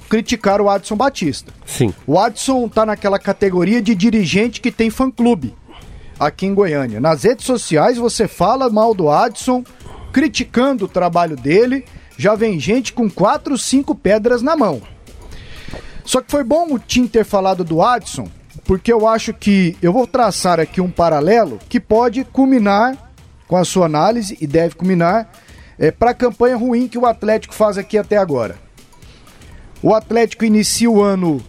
criticar 0.09 0.59
o 0.59 0.69
Adson 0.69 0.97
Batista. 0.97 1.53
Sim. 1.65 1.93
O 2.05 2.19
Adson 2.19 2.67
tá 2.67 2.85
naquela 2.85 3.17
categoria 3.17 3.81
de 3.81 3.95
dirigente 3.95 4.59
que 4.59 4.71
tem 4.71 4.89
fã-clube 4.89 5.55
aqui 6.19 6.45
em 6.45 6.53
Goiânia. 6.53 6.99
Nas 6.99 7.23
redes 7.23 7.45
sociais 7.45 7.97
você 7.97 8.27
fala 8.27 8.69
mal 8.69 8.93
do 8.93 9.09
Adson, 9.09 9.63
criticando 10.17 10.85
o 10.85 10.87
trabalho 10.87 11.35
dele, 11.35 11.85
já 12.17 12.33
vem 12.33 12.59
gente 12.59 12.91
com 12.91 13.07
quatro, 13.07 13.55
cinco 13.55 13.93
pedras 13.93 14.41
na 14.41 14.57
mão. 14.57 14.81
Só 16.03 16.23
que 16.23 16.31
foi 16.31 16.43
bom 16.43 16.73
o 16.73 16.79
Tim 16.79 17.05
ter 17.05 17.23
falado 17.23 17.63
do 17.63 17.83
Adson, 17.83 18.27
porque 18.65 18.91
eu 18.91 19.07
acho 19.07 19.31
que 19.31 19.77
eu 19.79 19.93
vou 19.93 20.07
traçar 20.07 20.59
aqui 20.59 20.81
um 20.81 20.89
paralelo 20.89 21.59
que 21.69 21.79
pode 21.79 22.23
culminar 22.23 23.13
com 23.47 23.57
a 23.57 23.63
sua 23.63 23.85
análise 23.85 24.35
e 24.41 24.47
deve 24.47 24.73
culminar 24.73 25.31
é, 25.77 25.91
para 25.91 26.09
a 26.09 26.15
campanha 26.15 26.57
ruim 26.57 26.87
que 26.87 26.97
o 26.97 27.05
Atlético 27.05 27.53
faz 27.53 27.77
aqui 27.77 27.95
até 27.95 28.17
agora. 28.17 28.57
O 29.83 29.93
Atlético 29.93 30.45
inicia 30.45 30.89
o 30.89 30.99
ano 30.99 31.39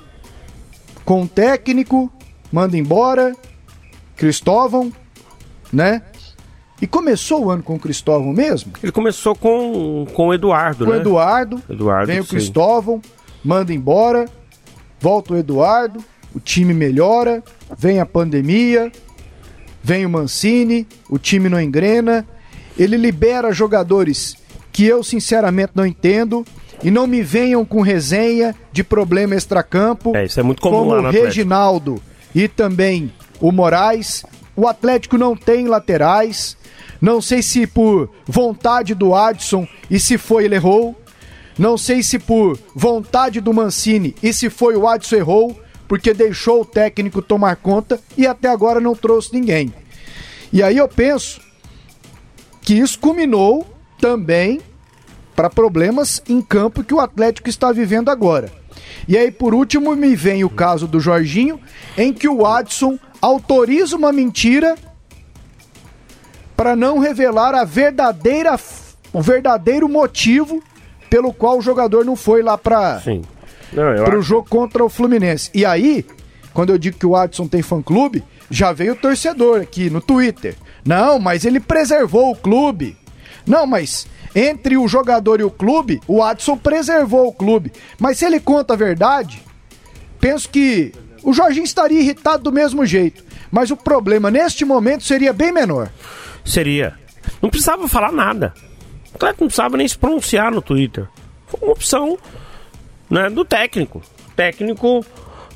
com 1.06 1.22
um 1.22 1.26
técnico, 1.26 2.12
manda 2.52 2.76
embora, 2.76 3.34
Cristóvão, 4.14 4.92
né? 5.72 6.02
E 6.80 6.86
começou 6.86 7.46
o 7.46 7.50
ano 7.50 7.62
com 7.62 7.74
o 7.74 7.78
Cristóvão 7.78 8.32
mesmo? 8.32 8.72
Ele 8.82 8.92
começou 8.92 9.34
com, 9.34 10.06
com 10.14 10.28
o 10.28 10.34
Eduardo, 10.34 10.84
com 10.84 10.90
né? 10.92 10.98
o 10.98 11.00
Eduardo, 11.00 11.62
Eduardo, 11.68 12.06
vem 12.06 12.20
o 12.20 12.24
sim. 12.24 12.30
Cristóvão, 12.30 13.02
manda 13.44 13.72
embora, 13.72 14.26
volta 15.00 15.34
o 15.34 15.36
Eduardo, 15.36 16.02
o 16.34 16.38
time 16.38 16.72
melhora, 16.72 17.42
vem 17.76 17.98
a 17.98 18.06
pandemia, 18.06 18.92
vem 19.82 20.06
o 20.06 20.10
Mancini, 20.10 20.86
o 21.08 21.18
time 21.18 21.48
não 21.48 21.60
engrena, 21.60 22.26
ele 22.78 22.96
libera 22.96 23.50
jogadores 23.52 24.36
que 24.70 24.84
eu 24.84 25.02
sinceramente 25.02 25.72
não 25.74 25.84
entendo 25.84 26.44
e 26.82 26.90
não 26.90 27.06
me 27.06 27.22
venham 27.22 27.64
com 27.64 27.80
resenha 27.80 28.54
de 28.70 28.84
problema 28.84 29.34
extracampo. 29.34 30.16
É, 30.16 30.26
isso 30.26 30.38
é 30.38 30.42
muito 30.42 30.62
comum 30.62 30.78
como 30.78 30.90
lá 30.92 30.98
o 30.98 31.02
no 31.02 31.08
Atlético. 31.08 31.26
Reginaldo 31.26 32.02
e 32.34 32.46
também 32.46 33.12
o 33.40 33.50
Moraes. 33.50 34.24
O 34.54 34.66
Atlético 34.66 35.16
não 35.16 35.36
tem 35.36 35.66
laterais. 35.66 36.56
Não 37.00 37.20
sei 37.20 37.42
se 37.42 37.66
por 37.66 38.10
vontade 38.26 38.94
do 38.94 39.14
Adson 39.14 39.66
e 39.90 39.98
se 40.00 40.18
foi 40.18 40.44
ele 40.44 40.56
errou. 40.56 41.00
Não 41.58 41.76
sei 41.76 42.02
se 42.02 42.18
por 42.18 42.58
vontade 42.74 43.40
do 43.40 43.52
Mancini 43.52 44.14
e 44.22 44.32
se 44.32 44.48
foi 44.48 44.76
o 44.76 44.86
Adson 44.86 45.16
errou, 45.16 45.60
porque 45.88 46.14
deixou 46.14 46.62
o 46.62 46.64
técnico 46.64 47.22
tomar 47.22 47.56
conta 47.56 48.00
e 48.16 48.26
até 48.26 48.48
agora 48.48 48.80
não 48.80 48.94
trouxe 48.94 49.32
ninguém. 49.32 49.72
E 50.52 50.62
aí 50.62 50.76
eu 50.76 50.88
penso 50.88 51.40
que 52.62 52.74
isso 52.74 52.98
culminou 52.98 53.66
também 54.00 54.60
para 55.34 55.48
problemas 55.48 56.22
em 56.28 56.40
campo 56.40 56.84
que 56.84 56.94
o 56.94 57.00
Atlético 57.00 57.48
está 57.48 57.72
vivendo 57.72 58.08
agora. 58.08 58.52
E 59.06 59.16
aí, 59.16 59.30
por 59.30 59.54
último, 59.54 59.94
me 59.96 60.14
vem 60.14 60.44
o 60.44 60.50
caso 60.50 60.86
do 60.86 61.00
Jorginho, 61.00 61.60
em 61.96 62.12
que 62.12 62.28
o 62.28 62.44
Adson 62.44 62.98
autoriza 63.20 63.96
uma 63.96 64.12
mentira 64.12 64.76
para 66.58 66.74
não 66.74 66.98
revelar 66.98 67.54
a 67.54 67.62
verdadeira, 67.62 68.58
o 69.12 69.22
verdadeiro 69.22 69.88
motivo 69.88 70.60
pelo 71.08 71.32
qual 71.32 71.58
o 71.58 71.62
jogador 71.62 72.04
não 72.04 72.16
foi 72.16 72.42
lá 72.42 72.58
para 72.58 73.00
o 74.18 74.22
jogo 74.22 74.48
contra 74.50 74.84
o 74.84 74.88
Fluminense. 74.88 75.52
E 75.54 75.64
aí, 75.64 76.04
quando 76.52 76.70
eu 76.70 76.76
digo 76.76 76.98
que 76.98 77.06
o 77.06 77.14
Adson 77.14 77.46
tem 77.46 77.62
fã-clube, 77.62 78.24
já 78.50 78.72
veio 78.72 78.94
o 78.94 78.96
torcedor 78.96 79.60
aqui 79.60 79.88
no 79.88 80.00
Twitter. 80.00 80.56
Não, 80.84 81.20
mas 81.20 81.44
ele 81.44 81.60
preservou 81.60 82.32
o 82.32 82.36
clube. 82.36 82.96
Não, 83.46 83.64
mas 83.64 84.08
entre 84.34 84.76
o 84.76 84.88
jogador 84.88 85.38
e 85.38 85.44
o 85.44 85.52
clube, 85.52 86.00
o 86.08 86.24
Adson 86.24 86.56
preservou 86.56 87.28
o 87.28 87.32
clube. 87.32 87.72
Mas 88.00 88.18
se 88.18 88.24
ele 88.24 88.40
conta 88.40 88.74
a 88.74 88.76
verdade, 88.76 89.40
penso 90.18 90.48
que 90.48 90.92
o 91.22 91.32
Jorginho 91.32 91.64
estaria 91.64 92.00
irritado 92.00 92.42
do 92.42 92.50
mesmo 92.50 92.84
jeito. 92.84 93.22
Mas 93.48 93.70
o 93.70 93.76
problema 93.76 94.28
neste 94.28 94.64
momento 94.64 95.04
seria 95.04 95.32
bem 95.32 95.52
menor. 95.52 95.88
Seria. 96.48 96.94
Não 97.42 97.50
precisava 97.50 97.86
falar 97.86 98.10
nada. 98.10 98.54
O 99.12 99.16
Atlético 99.16 99.44
não 99.44 99.48
precisava 99.48 99.76
nem 99.76 99.86
se 99.86 99.98
pronunciar 99.98 100.50
no 100.50 100.62
Twitter. 100.62 101.06
Foi 101.46 101.60
uma 101.60 101.72
opção 101.72 102.18
né, 103.10 103.28
do 103.28 103.44
técnico. 103.44 103.98
O 103.98 104.34
técnico 104.34 105.04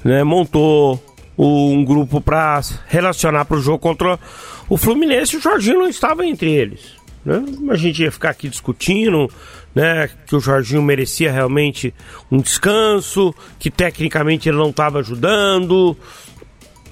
né, 0.05 0.22
montou 0.22 1.02
um 1.37 1.83
grupo 1.83 2.20
para 2.20 2.61
relacionar 2.87 3.46
para 3.46 3.57
o 3.57 3.61
jogo 3.61 3.78
contra 3.78 4.20
o 4.68 4.76
Fluminense. 4.76 5.38
O 5.38 5.40
Jorginho 5.40 5.78
não 5.78 5.88
estava 5.88 6.26
entre 6.26 6.50
eles. 6.50 6.94
Né? 7.24 7.42
A 7.70 7.76
gente 7.76 8.02
ia 8.02 8.12
ficar 8.12 8.31
aqui 8.31 8.48
discutindo 8.50 9.31
né, 9.74 10.11
que 10.26 10.37
o 10.37 10.40
Jorginho 10.40 10.83
merecia 10.83 11.33
realmente 11.33 11.94
um 12.31 12.38
descanso, 12.38 13.35
que 13.59 13.70
tecnicamente 13.70 14.46
ele 14.46 14.59
não 14.59 14.68
estava 14.68 14.98
ajudando. 14.98 15.96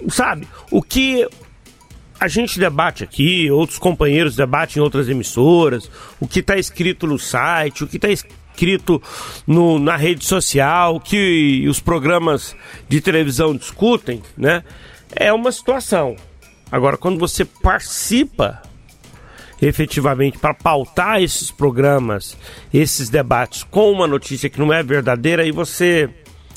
Sabe? 0.08 0.48
O 0.70 0.80
que 0.80 1.28
a 2.20 2.28
gente 2.28 2.58
debate 2.60 3.02
aqui, 3.02 3.50
outros 3.50 3.78
companheiros 3.78 4.36
debatem 4.36 4.80
em 4.80 4.84
outras 4.84 5.08
emissoras, 5.08 5.90
o 6.20 6.28
que 6.28 6.40
está 6.40 6.56
escrito 6.58 7.06
no 7.06 7.18
site, 7.18 7.82
o 7.82 7.86
que 7.86 7.96
está 7.96 8.08
escrito 8.10 9.02
no- 9.46 9.78
na 9.78 9.96
rede 9.96 10.24
social, 10.24 10.96
o 10.96 11.00
que 11.00 11.66
os 11.68 11.80
programas 11.80 12.54
de 12.88 13.00
televisão 13.00 13.56
discutem, 13.56 14.22
né? 14.36 14.62
É 15.16 15.32
uma 15.32 15.50
situação. 15.50 16.14
Agora, 16.70 16.96
quando 16.96 17.18
você 17.18 17.44
participa 17.44 18.62
efetivamente 19.60 20.38
para 20.38 20.54
pautar 20.54 21.20
esses 21.22 21.50
programas, 21.50 22.36
esses 22.72 23.08
debates 23.08 23.62
com 23.64 23.90
uma 23.90 24.06
notícia 24.06 24.48
que 24.48 24.58
não 24.58 24.72
é 24.72 24.82
verdadeira, 24.82 25.42
aí 25.42 25.50
você, 25.52 26.08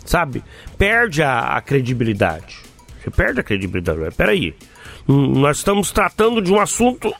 sabe, 0.05 0.43
perde 0.77 1.21
a, 1.21 1.39
a 1.57 1.61
credibilidade. 1.61 2.57
Você 3.01 3.11
perde 3.11 3.39
a 3.39 3.43
credibilidade. 3.43 4.15
Peraí. 4.15 4.53
Hum, 4.53 4.72
Nós 5.07 5.57
estamos 5.57 5.91
tratando 5.91 6.41
de 6.41 6.51
um 6.51 6.59
assunto 6.59 7.13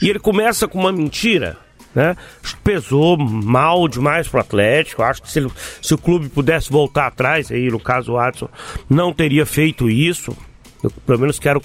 e 0.00 0.08
ele 0.08 0.18
começa 0.18 0.66
com 0.66 0.78
uma 0.78 0.92
mentira. 0.92 1.56
Né? 1.94 2.16
Pesou 2.62 3.16
mal 3.16 3.88
demais 3.88 4.28
pro 4.28 4.40
Atlético. 4.40 5.02
Acho 5.02 5.22
que 5.22 5.30
se, 5.30 5.46
se 5.82 5.94
o 5.94 5.98
clube 5.98 6.28
pudesse 6.28 6.70
voltar 6.70 7.06
atrás, 7.06 7.50
aí 7.50 7.68
no 7.68 7.80
caso 7.80 8.12
o 8.12 8.18
Adson 8.18 8.48
não 8.88 9.12
teria 9.12 9.44
feito 9.44 9.90
isso. 9.90 10.36
Eu 10.82 10.90
pelo 10.90 11.20
menos 11.20 11.38
quero 11.38 11.62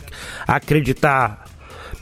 acreditar 0.47 1.45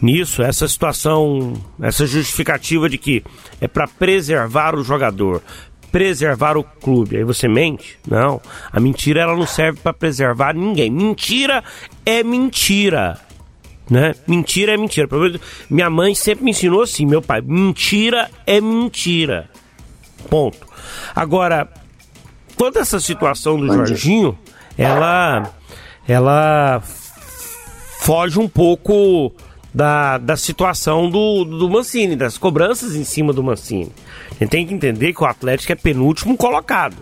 nisso, 0.02 0.42
essa 0.42 0.68
situação, 0.68 1.54
essa 1.82 2.06
justificativa 2.06 2.90
de 2.90 2.98
que 2.98 3.24
é 3.62 3.68
para 3.68 3.88
preservar 3.88 4.76
o 4.76 4.84
jogador, 4.84 5.42
preservar 5.92 6.58
o 6.58 6.64
clube. 6.64 7.18
Aí 7.18 7.24
você 7.24 7.48
mente? 7.48 7.98
Não. 8.08 8.42
A 8.72 8.80
mentira 8.80 9.22
ela 9.22 9.36
não 9.36 9.46
serve 9.46 9.80
para 9.80 9.94
preservar 9.94 10.54
ninguém. 10.54 10.90
Mentira 10.90 11.64
é 12.06 12.24
mentira. 12.24 13.20
Né? 13.90 14.14
Mentira 14.28 14.74
é 14.74 14.78
mentira. 14.78 15.08
Minha 15.70 15.90
mãe 15.90 16.16
sempre 16.16 16.46
me 16.46 16.52
ensinou 16.52 16.82
assim, 16.82 17.06
meu 17.06 17.22
pai. 17.22 17.42
Mentira 17.42 18.30
é 18.46 18.62
mentira. 18.62 19.50
Ponto. 20.30 20.66
Agora, 21.16 21.68
toda 22.58 22.80
essa 22.80 23.00
situação 23.00 23.58
do 23.58 23.72
Jorginho, 23.72 24.38
ela, 24.78 25.54
ela 26.08 26.82
foge 28.00 28.40
um 28.40 28.48
pouco 28.48 29.34
da, 29.74 30.18
da 30.18 30.38
situação 30.38 31.10
do, 31.10 31.44
do 31.44 31.70
Mancini, 31.70 32.16
das 32.16 32.38
cobranças 32.38 32.96
em 32.96 33.04
cima 33.04 33.34
do 33.34 33.44
Mancini. 33.44 33.92
A 34.32 34.44
gente 34.44 34.50
tem 34.50 34.66
que 34.66 34.74
entender 34.74 35.14
que 35.14 35.24
o 35.24 35.26
Atlético 35.26 35.72
é 35.72 35.76
penúltimo 35.76 36.38
colocado. 36.38 36.98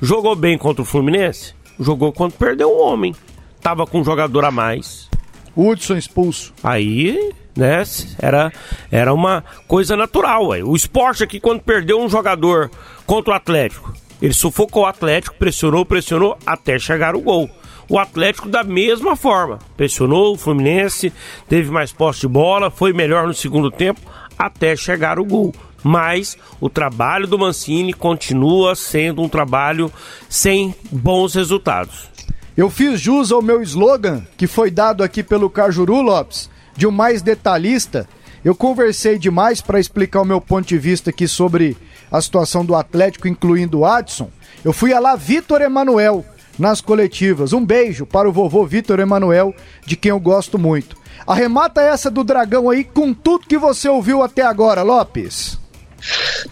Jogou 0.00 0.34
bem 0.34 0.58
contra 0.58 0.82
o 0.82 0.84
Fluminense? 0.84 1.54
Jogou 1.78 2.12
quando 2.12 2.32
perdeu 2.32 2.70
um 2.70 2.80
homem. 2.80 3.14
Tava 3.60 3.86
com 3.86 4.00
um 4.00 4.04
jogador 4.04 4.44
a 4.44 4.50
mais. 4.50 5.08
Hudson 5.56 5.96
expulso. 5.96 6.52
Aí, 6.62 7.32
né, 7.56 7.82
era, 8.18 8.52
era 8.90 9.14
uma 9.14 9.42
coisa 9.66 9.96
natural. 9.96 10.48
Ué. 10.48 10.62
O 10.62 10.76
esporte 10.76 11.24
aqui, 11.24 11.40
quando 11.40 11.62
perdeu 11.62 12.00
um 12.00 12.08
jogador 12.08 12.70
contra 13.06 13.32
o 13.32 13.36
Atlético, 13.36 13.94
ele 14.20 14.32
sufocou 14.32 14.82
o 14.82 14.86
Atlético, 14.86 15.36
pressionou, 15.36 15.84
pressionou, 15.84 16.38
até 16.44 16.78
chegar 16.78 17.14
o 17.16 17.20
gol. 17.20 17.50
O 17.88 17.98
Atlético, 17.98 18.48
da 18.48 18.64
mesma 18.64 19.14
forma, 19.14 19.58
pressionou 19.76 20.34
o 20.34 20.38
Fluminense, 20.38 21.12
teve 21.48 21.70
mais 21.70 21.92
posse 21.92 22.22
de 22.22 22.28
bola, 22.28 22.70
foi 22.70 22.92
melhor 22.92 23.26
no 23.26 23.34
segundo 23.34 23.70
tempo, 23.70 24.00
até 24.36 24.74
chegar 24.74 25.18
o 25.20 25.24
gol. 25.24 25.54
Mas 25.84 26.36
o 26.60 26.68
trabalho 26.68 27.28
do 27.28 27.38
Mancini 27.38 27.92
continua 27.92 28.74
sendo 28.74 29.22
um 29.22 29.28
trabalho 29.28 29.92
sem 30.28 30.74
bons 30.90 31.34
resultados. 31.34 32.10
Eu 32.56 32.70
fiz 32.70 32.98
jus 32.98 33.30
ao 33.30 33.42
meu 33.42 33.62
slogan, 33.62 34.26
que 34.34 34.46
foi 34.46 34.70
dado 34.70 35.04
aqui 35.04 35.22
pelo 35.22 35.50
Cajuru 35.50 36.00
Lopes, 36.00 36.48
de 36.74 36.86
um 36.86 36.90
mais 36.90 37.20
detalhista. 37.20 38.08
Eu 38.42 38.54
conversei 38.54 39.18
demais 39.18 39.60
para 39.60 39.78
explicar 39.78 40.22
o 40.22 40.24
meu 40.24 40.40
ponto 40.40 40.66
de 40.66 40.78
vista 40.78 41.10
aqui 41.10 41.28
sobre 41.28 41.76
a 42.10 42.18
situação 42.18 42.64
do 42.64 42.74
Atlético, 42.74 43.28
incluindo 43.28 43.80
o 43.80 43.84
Adson. 43.84 44.30
Eu 44.64 44.72
fui 44.72 44.94
a 44.94 44.98
lá 44.98 45.16
Vitor 45.16 45.60
Emanuel 45.60 46.24
nas 46.58 46.80
coletivas. 46.80 47.52
Um 47.52 47.62
beijo 47.62 48.06
para 48.06 48.26
o 48.26 48.32
vovô 48.32 48.64
Vitor 48.64 49.00
Emanuel, 49.00 49.54
de 49.84 49.94
quem 49.94 50.08
eu 50.08 50.18
gosto 50.18 50.58
muito. 50.58 50.96
Arremata 51.26 51.82
essa 51.82 52.10
do 52.10 52.24
Dragão 52.24 52.70
aí 52.70 52.84
com 52.84 53.12
tudo 53.12 53.46
que 53.46 53.58
você 53.58 53.86
ouviu 53.86 54.22
até 54.22 54.40
agora, 54.40 54.82
Lopes. 54.82 55.58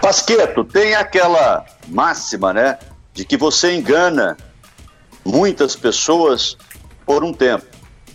Pasqueto, 0.03 0.65
tem 0.65 0.95
aquela 0.95 1.65
máxima, 1.89 2.53
né? 2.53 2.79
De 3.15 3.25
que 3.25 3.39
você 3.39 3.75
engana 3.75 4.37
muitas 5.25 5.75
pessoas 5.75 6.57
por 7.07 7.25
um 7.25 7.33
tempo, 7.33 7.67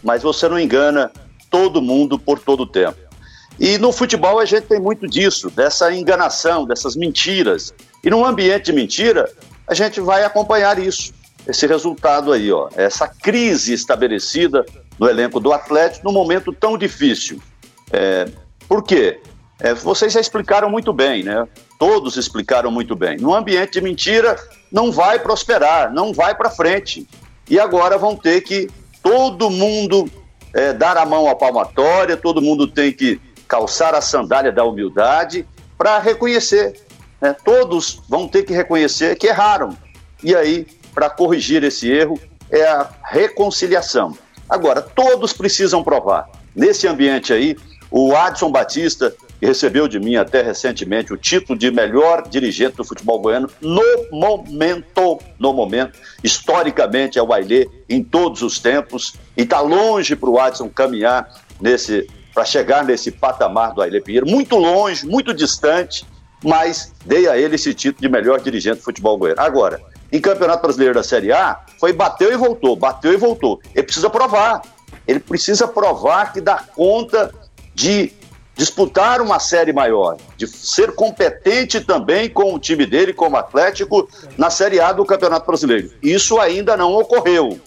mas 0.04 0.24
você 0.24 0.48
não 0.48 0.60
engana 0.60 1.12
todo 1.50 1.82
mundo 1.82 2.18
por 2.18 2.40
todo 2.40 2.62
o 2.62 2.68
tempo. 2.68 2.98
E 3.60 3.78
no 3.78 3.92
futebol 3.92 4.40
a 4.40 4.46
gente 4.46 4.68
tem 4.68 4.80
muito 4.80 5.08
disso, 5.08 5.50
dessa 5.50 5.94
enganação, 5.94 6.66
dessas 6.66 6.96
mentiras. 6.96 7.74
E 8.04 8.10
num 8.10 8.26
ambiente 8.26 8.66
de 8.66 8.74
mentira, 8.74 9.30
a 9.68 9.74
gente 9.74 10.00
vai 10.00 10.24
acompanhar 10.24 10.80
isso, 10.80 11.14
esse 11.46 11.68
resultado 11.68 12.32
aí, 12.32 12.52
ó, 12.52 12.70
essa 12.76 13.08
crise 13.08 13.74
estabelecida 13.74 14.66
no 14.98 15.10
elenco 15.10 15.40
do 15.40 15.52
Atlético 15.52 16.06
num 16.06 16.14
momento 16.14 16.54
tão 16.54 16.78
difícil. 16.78 17.42
É, 17.92 18.30
por 18.68 18.84
quê? 18.84 19.20
É, 19.60 19.74
vocês 19.74 20.14
já 20.14 20.22
explicaram 20.22 20.70
muito 20.70 20.94
bem, 20.94 21.24
né? 21.24 21.46
Todos 21.78 22.16
explicaram 22.16 22.72
muito 22.72 22.96
bem. 22.96 23.18
Num 23.18 23.34
ambiente 23.34 23.74
de 23.74 23.82
mentira, 23.82 24.38
não 24.72 24.92
vai 24.92 25.20
prosperar, 25.20 25.92
não 25.92 26.14
vai 26.14 26.36
para 26.36 26.50
frente. 26.50 27.08
E 27.50 27.60
agora 27.60 27.98
vão 27.98 28.16
ter 28.16 28.42
que 28.42 28.70
todo 29.02 29.50
mundo 29.50 30.10
é, 30.54 30.74
dar 30.74 30.98
a 30.98 31.06
mão 31.06 31.28
à 31.28 31.36
palmatória, 31.36 32.16
todo 32.18 32.42
mundo 32.42 32.68
tem 32.68 32.92
que 32.92 33.20
calçar 33.48 33.96
a 33.96 34.02
sandália 34.02 34.52
da 34.52 34.64
humildade 34.64 35.48
para 35.78 35.98
reconhecer. 36.00 36.80
Né? 37.20 37.36
Todos 37.44 38.02
vão 38.08 38.28
ter 38.28 38.44
que 38.44 38.54
reconhecer 38.54 39.16
que 39.18 39.28
erraram. 39.28 39.76
E 40.24 40.36
aí, 40.36 40.68
para 40.94 41.10
corrigir 41.10 41.64
esse 41.64 41.90
erro, 41.90 42.20
é 42.52 42.64
a 42.64 42.90
reconciliação. 43.04 44.18
Agora, 44.48 44.82
todos 44.82 45.34
precisam 45.34 45.84
provar. 45.84 46.30
Nesse 46.56 46.88
ambiente 46.88 47.32
aí, 47.32 47.56
o 47.90 48.16
Adson 48.16 48.52
Batista, 48.52 49.16
que 49.40 49.46
recebeu 49.46 49.88
de 49.88 50.00
mim 50.00 50.16
até 50.16 50.42
recentemente 50.42 51.14
o 51.14 51.18
título 51.18 51.58
de 51.58 51.72
melhor 51.72 52.28
dirigente 52.28 52.76
do 52.76 52.84
futebol 52.84 53.20
goiano 53.20 53.50
no 53.62 53.82
momento, 54.12 55.20
no 55.40 55.54
momento, 55.54 55.98
historicamente 56.24 57.18
é 57.18 57.24
o 57.24 57.32
Ailê 57.32 57.70
em 57.88 58.04
todos 58.04 58.42
os 58.42 58.60
tempos 58.60 59.14
e 59.38 59.44
está 59.44 59.62
longe 59.62 60.16
para 60.16 60.30
o 60.30 60.40
Adson 60.40 60.70
caminhar 60.70 61.30
nesse 61.60 62.08
para 62.34 62.46
chegar 62.46 62.86
nesse 62.86 63.12
patamar 63.12 63.74
do 63.74 63.82
Ailê 63.82 64.00
Pinheiro, 64.00 64.26
muito 64.26 64.56
longe, 64.56 65.06
muito 65.06 65.34
distante, 65.34 66.06
mas 66.44 66.94
dei 67.06 67.28
a 67.28 67.38
ele 67.38 67.56
esse 67.56 67.74
título 67.74 68.02
de 68.02 68.08
melhor 68.08 68.40
dirigente 68.40 68.78
do 68.78 68.84
futebol 68.84 69.18
goiano. 69.18 69.42
Agora, 69.42 69.82
em 70.12 70.22
Campeonato 70.22 70.62
Brasileiro 70.62 70.94
da 70.94 71.04
Série 71.04 71.32
A, 71.32 71.60
foi 71.80 71.92
bateu 71.92 72.32
e 72.32 72.38
voltou, 72.38 72.76
bateu 72.76 73.14
e 73.14 73.18
voltou. 73.18 73.60
Ele 73.76 73.84
precisa 73.84 74.10
provar. 74.10 74.62
Ele 75.08 75.20
precisa 75.20 75.68
provar 75.68 76.32
que 76.32 76.40
dá 76.40 76.64
conta 76.76 77.34
de 77.74 78.14
disputar 78.60 79.22
uma 79.22 79.40
série 79.40 79.72
maior, 79.72 80.18
de 80.36 80.46
ser 80.46 80.92
competente 80.92 81.80
também 81.80 82.30
com 82.30 82.54
o 82.54 82.60
time 82.60 82.86
dele, 82.86 83.14
como 83.14 83.38
Atlético, 83.38 84.10
na 84.38 84.50
Série 84.50 84.82
A 84.82 84.92
do 84.92 85.06
Campeonato 85.06 85.48
Brasileiro. 85.48 85.92
Isso 86.04 86.38
ainda 86.42 86.76
não 86.76 86.94
ocorreu. 86.94 87.58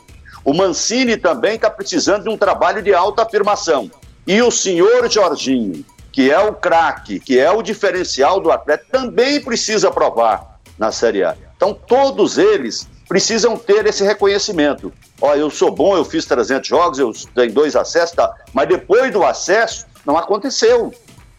O 0.45 0.53
Mancini 0.53 1.17
também 1.17 1.55
está 1.55 1.71
precisando 1.71 2.25
de 2.25 2.29
um 2.29 2.37
trabalho 2.37 2.83
de 2.83 2.93
alta 2.93 3.23
afirmação. 3.23 3.91
E 4.27 4.43
o 4.43 4.51
senhor 4.51 5.11
Jorginho, 5.11 5.83
que 6.13 6.31
é 6.31 6.39
o 6.39 6.53
craque, 6.53 7.19
que 7.19 7.39
é 7.39 7.51
o 7.51 7.63
diferencial 7.63 8.39
do 8.39 8.53
Atlético, 8.53 8.91
também 8.93 9.41
precisa 9.41 9.91
provar 9.91 10.61
na 10.79 10.93
Série 10.93 11.25
A. 11.25 11.35
Então, 11.57 11.73
todos 11.73 12.37
eles 12.37 12.87
precisam 13.09 13.57
ter 13.57 13.87
esse 13.87 14.05
reconhecimento. 14.05 14.93
Ó, 15.23 15.35
eu 15.35 15.49
sou 15.49 15.71
bom, 15.71 15.97
eu 15.97 16.05
fiz 16.05 16.27
300 16.27 16.69
jogos, 16.69 16.99
eu 16.99 17.13
tenho 17.35 17.53
dois 17.53 17.77
acessos, 17.77 18.15
tá? 18.15 18.31
mas 18.53 18.69
depois 18.69 19.11
do 19.11 19.25
acesso, 19.25 19.87
não 20.07 20.17
aconteceu. 20.17 20.93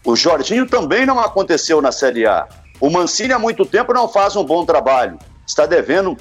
O 0.04 0.14
Jorginho 0.14 0.66
também 0.66 1.06
não 1.06 1.18
aconteceu 1.18 1.80
na 1.80 1.90
Série 1.90 2.26
A. 2.26 2.46
O 2.80 2.90
Mancini 2.90 3.32
há 3.32 3.38
muito 3.38 3.64
tempo 3.64 3.92
não 3.92 4.08
faz 4.08 4.36
um 4.36 4.44
bom 4.44 4.64
trabalho. 4.64 5.18
Está 5.46 5.66
devendo 5.66 6.16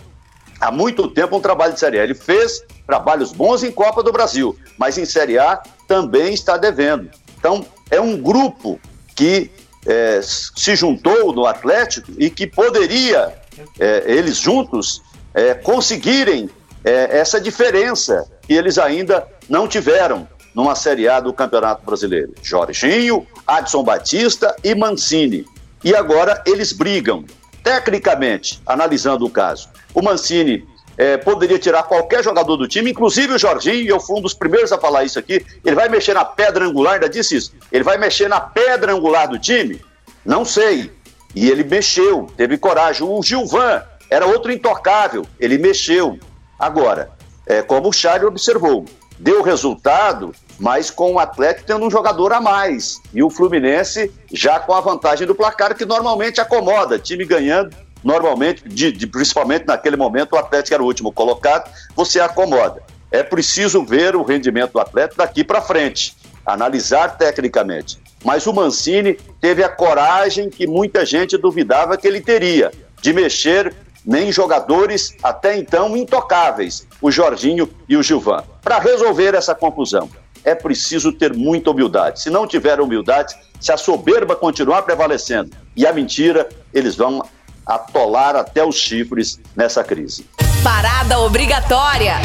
há 0.59 0.71
muito 0.71 1.07
tempo 1.09 1.37
um 1.37 1.41
trabalho 1.41 1.73
de 1.73 1.79
Série 1.79 1.99
A. 1.99 2.03
Ele 2.03 2.13
fez 2.13 2.63
trabalhos 2.87 3.33
bons 3.33 3.63
em 3.63 3.71
Copa 3.71 4.01
do 4.01 4.11
Brasil, 4.11 4.57
mas 4.77 4.97
em 4.97 5.05
Série 5.05 5.37
A 5.37 5.61
também 5.87 6.33
está 6.33 6.57
devendo. 6.57 7.09
Então, 7.37 7.65
é 7.91 7.99
um 7.99 8.21
grupo 8.21 8.79
que 9.15 9.51
é, 9.85 10.21
se 10.23 10.75
juntou 10.75 11.33
no 11.33 11.45
Atlético 11.45 12.11
e 12.17 12.29
que 12.29 12.47
poderia, 12.47 13.33
é, 13.79 14.03
eles 14.05 14.37
juntos, 14.37 15.01
é, 15.33 15.53
conseguirem 15.53 16.49
essa 16.85 17.39
diferença 17.39 18.29
que 18.41 18.53
eles 18.53 18.77
ainda 18.77 19.25
não 19.47 19.69
tiveram 19.69 20.27
numa 20.53 20.75
Série 20.75 21.07
A 21.07 21.19
do 21.19 21.33
Campeonato 21.33 21.85
Brasileiro. 21.85 22.33
Jorginho, 22.41 23.25
Adson 23.45 23.83
Batista 23.83 24.55
e 24.63 24.75
Mancini. 24.75 25.45
E 25.83 25.95
agora 25.95 26.41
eles 26.45 26.71
brigam. 26.71 27.25
Tecnicamente, 27.63 28.61
analisando 28.65 29.25
o 29.25 29.29
caso, 29.29 29.69
o 29.93 30.01
Mancini 30.01 30.67
é, 30.97 31.17
poderia 31.17 31.57
tirar 31.57 31.83
qualquer 31.83 32.23
jogador 32.23 32.57
do 32.57 32.67
time, 32.67 32.91
inclusive 32.91 33.33
o 33.33 33.39
Jorginho, 33.39 33.81
e 33.81 33.87
eu 33.87 33.99
fui 33.99 34.17
um 34.17 34.21
dos 34.21 34.33
primeiros 34.33 34.71
a 34.71 34.77
falar 34.77 35.03
isso 35.03 35.17
aqui. 35.17 35.45
Ele 35.63 35.75
vai 35.75 35.89
mexer 35.89 36.13
na 36.13 36.25
pedra 36.25 36.65
angular, 36.65 36.95
ainda 36.95 37.09
disse 37.09 37.35
isso. 37.35 37.53
Ele 37.71 37.83
vai 37.83 37.97
mexer 37.97 38.27
na 38.27 38.39
pedra 38.39 38.93
angular 38.93 39.27
do 39.27 39.39
time? 39.39 39.81
Não 40.25 40.45
sei. 40.45 40.91
E 41.35 41.49
ele 41.49 41.63
mexeu, 41.63 42.27
teve 42.37 42.57
coragem. 42.57 43.07
O 43.07 43.21
Gilvan 43.23 43.81
era 44.09 44.25
outro 44.25 44.51
intocável, 44.51 45.25
ele 45.39 45.57
mexeu. 45.57 46.19
Agora, 46.59 47.11
é, 47.47 47.61
como 47.61 47.89
o 47.89 47.93
Charlie 47.93 48.27
observou, 48.27 48.85
deu 49.17 49.41
resultado, 49.41 50.33
mas 50.59 50.89
com 50.89 51.13
o 51.13 51.19
Atlético 51.19 51.67
tendo 51.67 51.85
um 51.85 51.91
jogador 51.91 52.33
a 52.33 52.41
mais. 52.41 53.01
E 53.13 53.23
o 53.23 53.29
Fluminense 53.29 54.11
já 54.31 54.59
com 54.59 54.73
a 54.73 54.81
vantagem 54.81 55.27
do 55.27 55.35
placar, 55.35 55.75
que 55.75 55.85
normalmente 55.85 56.39
acomoda, 56.39 56.99
time 56.99 57.25
ganhando, 57.25 57.75
normalmente, 58.03 58.67
de, 58.67 58.91
de, 58.91 59.07
principalmente 59.07 59.65
naquele 59.65 59.95
momento, 59.95 60.33
o 60.33 60.37
Atlético 60.37 60.73
era 60.73 60.83
o 60.83 60.85
último 60.85 61.11
colocado, 61.11 61.71
você 61.95 62.19
acomoda. 62.19 62.83
É 63.11 63.23
preciso 63.23 63.85
ver 63.85 64.15
o 64.15 64.23
rendimento 64.23 64.73
do 64.73 64.79
Atlético 64.79 65.17
daqui 65.17 65.43
para 65.43 65.61
frente, 65.61 66.15
analisar 66.45 67.17
tecnicamente. 67.17 67.97
Mas 68.23 68.47
o 68.47 68.53
Mancini 68.53 69.17
teve 69.39 69.63
a 69.63 69.69
coragem 69.69 70.49
que 70.49 70.65
muita 70.65 71.05
gente 71.05 71.37
duvidava 71.37 71.97
que 71.97 72.07
ele 72.07 72.21
teria, 72.21 72.71
de 73.01 73.13
mexer 73.13 73.73
nem 74.05 74.31
jogadores 74.31 75.15
até 75.21 75.57
então 75.57 75.95
intocáveis, 75.95 76.87
o 77.01 77.11
Jorginho 77.11 77.69
e 77.87 77.95
o 77.95 78.03
Gilvan. 78.03 78.43
Para 78.61 78.79
resolver 78.79 79.33
essa 79.33 79.55
confusão, 79.55 80.09
é 80.43 80.53
preciso 80.55 81.11
ter 81.11 81.33
muita 81.33 81.71
humildade. 81.71 82.21
Se 82.21 82.29
não 82.29 82.47
tiver 82.47 82.79
humildade, 82.79 83.35
se 83.59 83.71
a 83.71 83.77
soberba 83.77 84.35
continuar 84.35 84.81
prevalecendo 84.83 85.51
e 85.75 85.87
a 85.87 85.93
mentira, 85.93 86.47
eles 86.73 86.95
vão 86.95 87.23
atolar 87.65 88.35
até 88.35 88.63
os 88.63 88.75
chifres 88.75 89.39
nessa 89.55 89.83
crise. 89.83 90.25
Parada 90.63 91.19
obrigatória. 91.19 92.15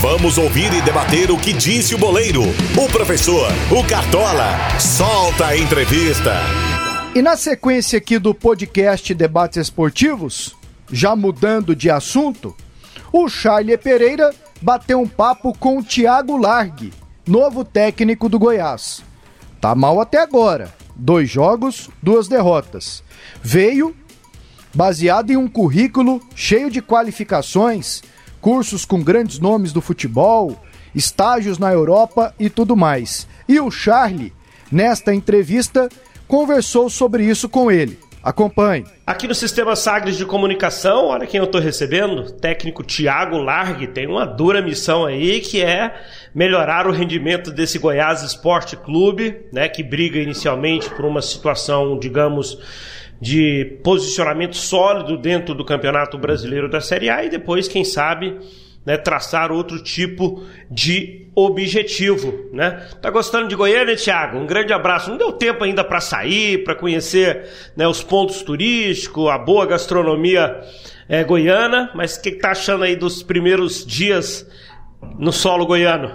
Vamos 0.00 0.38
ouvir 0.38 0.72
e 0.72 0.80
debater 0.82 1.30
o 1.30 1.38
que 1.38 1.52
disse 1.52 1.94
o 1.94 1.98
boleiro, 1.98 2.42
o 2.42 2.88
professor, 2.88 3.50
o 3.70 3.86
Cartola. 3.88 4.56
Solta 4.78 5.46
a 5.46 5.56
entrevista. 5.56 6.34
E 7.14 7.22
na 7.22 7.36
sequência 7.36 7.98
aqui 7.98 8.18
do 8.18 8.32
podcast 8.32 9.12
Debates 9.12 9.56
Esportivos, 9.56 10.54
já 10.90 11.16
mudando 11.16 11.74
de 11.74 11.90
assunto, 11.90 12.56
o 13.12 13.28
Charlie 13.28 13.76
Pereira 13.76 14.32
bateu 14.60 15.00
um 15.00 15.08
papo 15.08 15.52
com 15.58 15.78
o 15.78 15.82
Thiago 15.82 16.36
Largue, 16.36 16.92
novo 17.28 17.62
técnico 17.62 18.28
do 18.28 18.38
Goiás. 18.38 19.04
Tá 19.60 19.74
mal 19.74 20.00
até 20.00 20.18
agora. 20.18 20.72
Dois 20.96 21.30
jogos, 21.30 21.90
duas 22.02 22.26
derrotas. 22.26 23.04
Veio 23.42 23.94
baseado 24.74 25.30
em 25.30 25.36
um 25.36 25.46
currículo 25.46 26.20
cheio 26.34 26.70
de 26.70 26.80
qualificações, 26.80 28.02
cursos 28.40 28.84
com 28.84 29.02
grandes 29.02 29.38
nomes 29.38 29.72
do 29.72 29.80
futebol, 29.80 30.58
estágios 30.94 31.58
na 31.58 31.72
Europa 31.72 32.34
e 32.38 32.48
tudo 32.48 32.76
mais. 32.76 33.28
E 33.48 33.60
o 33.60 33.70
Charlie, 33.70 34.32
nesta 34.72 35.14
entrevista, 35.14 35.88
conversou 36.26 36.88
sobre 36.88 37.24
isso 37.24 37.48
com 37.48 37.70
ele. 37.70 37.98
Acompanhe. 38.22 38.84
Aqui 39.06 39.28
no 39.28 39.34
Sistema 39.34 39.76
Sagres 39.76 40.16
de 40.16 40.26
Comunicação, 40.26 41.06
olha 41.06 41.26
quem 41.26 41.38
eu 41.38 41.44
estou 41.44 41.60
recebendo, 41.60 42.30
técnico 42.32 42.82
Tiago 42.82 43.38
Largue, 43.38 43.86
tem 43.86 44.06
uma 44.06 44.26
dura 44.26 44.60
missão 44.60 45.06
aí 45.06 45.40
que 45.40 45.62
é 45.62 45.94
melhorar 46.38 46.86
o 46.86 46.92
rendimento 46.92 47.50
desse 47.50 47.80
Goiás 47.80 48.22
Esporte 48.22 48.76
Clube, 48.76 49.46
né, 49.52 49.68
que 49.68 49.82
briga 49.82 50.20
inicialmente 50.20 50.88
por 50.90 51.04
uma 51.04 51.20
situação, 51.20 51.98
digamos, 51.98 52.56
de 53.20 53.80
posicionamento 53.82 54.56
sólido 54.56 55.18
dentro 55.18 55.52
do 55.52 55.64
Campeonato 55.64 56.16
Brasileiro 56.16 56.70
da 56.70 56.80
Série 56.80 57.10
A 57.10 57.24
e 57.24 57.28
depois, 57.28 57.66
quem 57.66 57.84
sabe, 57.84 58.38
né, 58.86 58.96
traçar 58.96 59.50
outro 59.50 59.82
tipo 59.82 60.44
de 60.70 61.26
objetivo, 61.34 62.48
né? 62.52 62.86
Tá 63.02 63.10
gostando 63.10 63.48
de 63.48 63.56
Goiânia, 63.56 63.96
Thiago? 63.96 64.38
Um 64.38 64.46
grande 64.46 64.72
abraço. 64.72 65.10
Não 65.10 65.18
deu 65.18 65.32
tempo 65.32 65.64
ainda 65.64 65.82
para 65.82 66.00
sair, 66.00 66.62
para 66.62 66.76
conhecer 66.76 67.48
né, 67.76 67.86
os 67.86 68.00
pontos 68.00 68.42
turísticos, 68.42 69.28
a 69.28 69.38
boa 69.38 69.66
gastronomia 69.66 70.60
é, 71.08 71.24
goiana, 71.24 71.90
mas 71.94 72.16
o 72.16 72.22
que, 72.22 72.32
que 72.32 72.38
tá 72.38 72.52
achando 72.52 72.84
aí 72.84 72.94
dos 72.94 73.24
primeiros 73.24 73.84
dias 73.84 74.46
no 75.18 75.32
solo 75.32 75.66
goiano? 75.66 76.10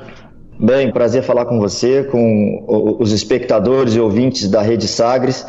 Bem, 0.59 0.91
prazer 0.91 1.23
falar 1.23 1.45
com 1.45 1.59
você, 1.59 2.03
com 2.03 2.97
os 2.99 3.11
espectadores 3.11 3.95
e 3.95 3.99
ouvintes 3.99 4.49
da 4.49 4.61
Rede 4.61 4.87
Sagres. 4.87 5.45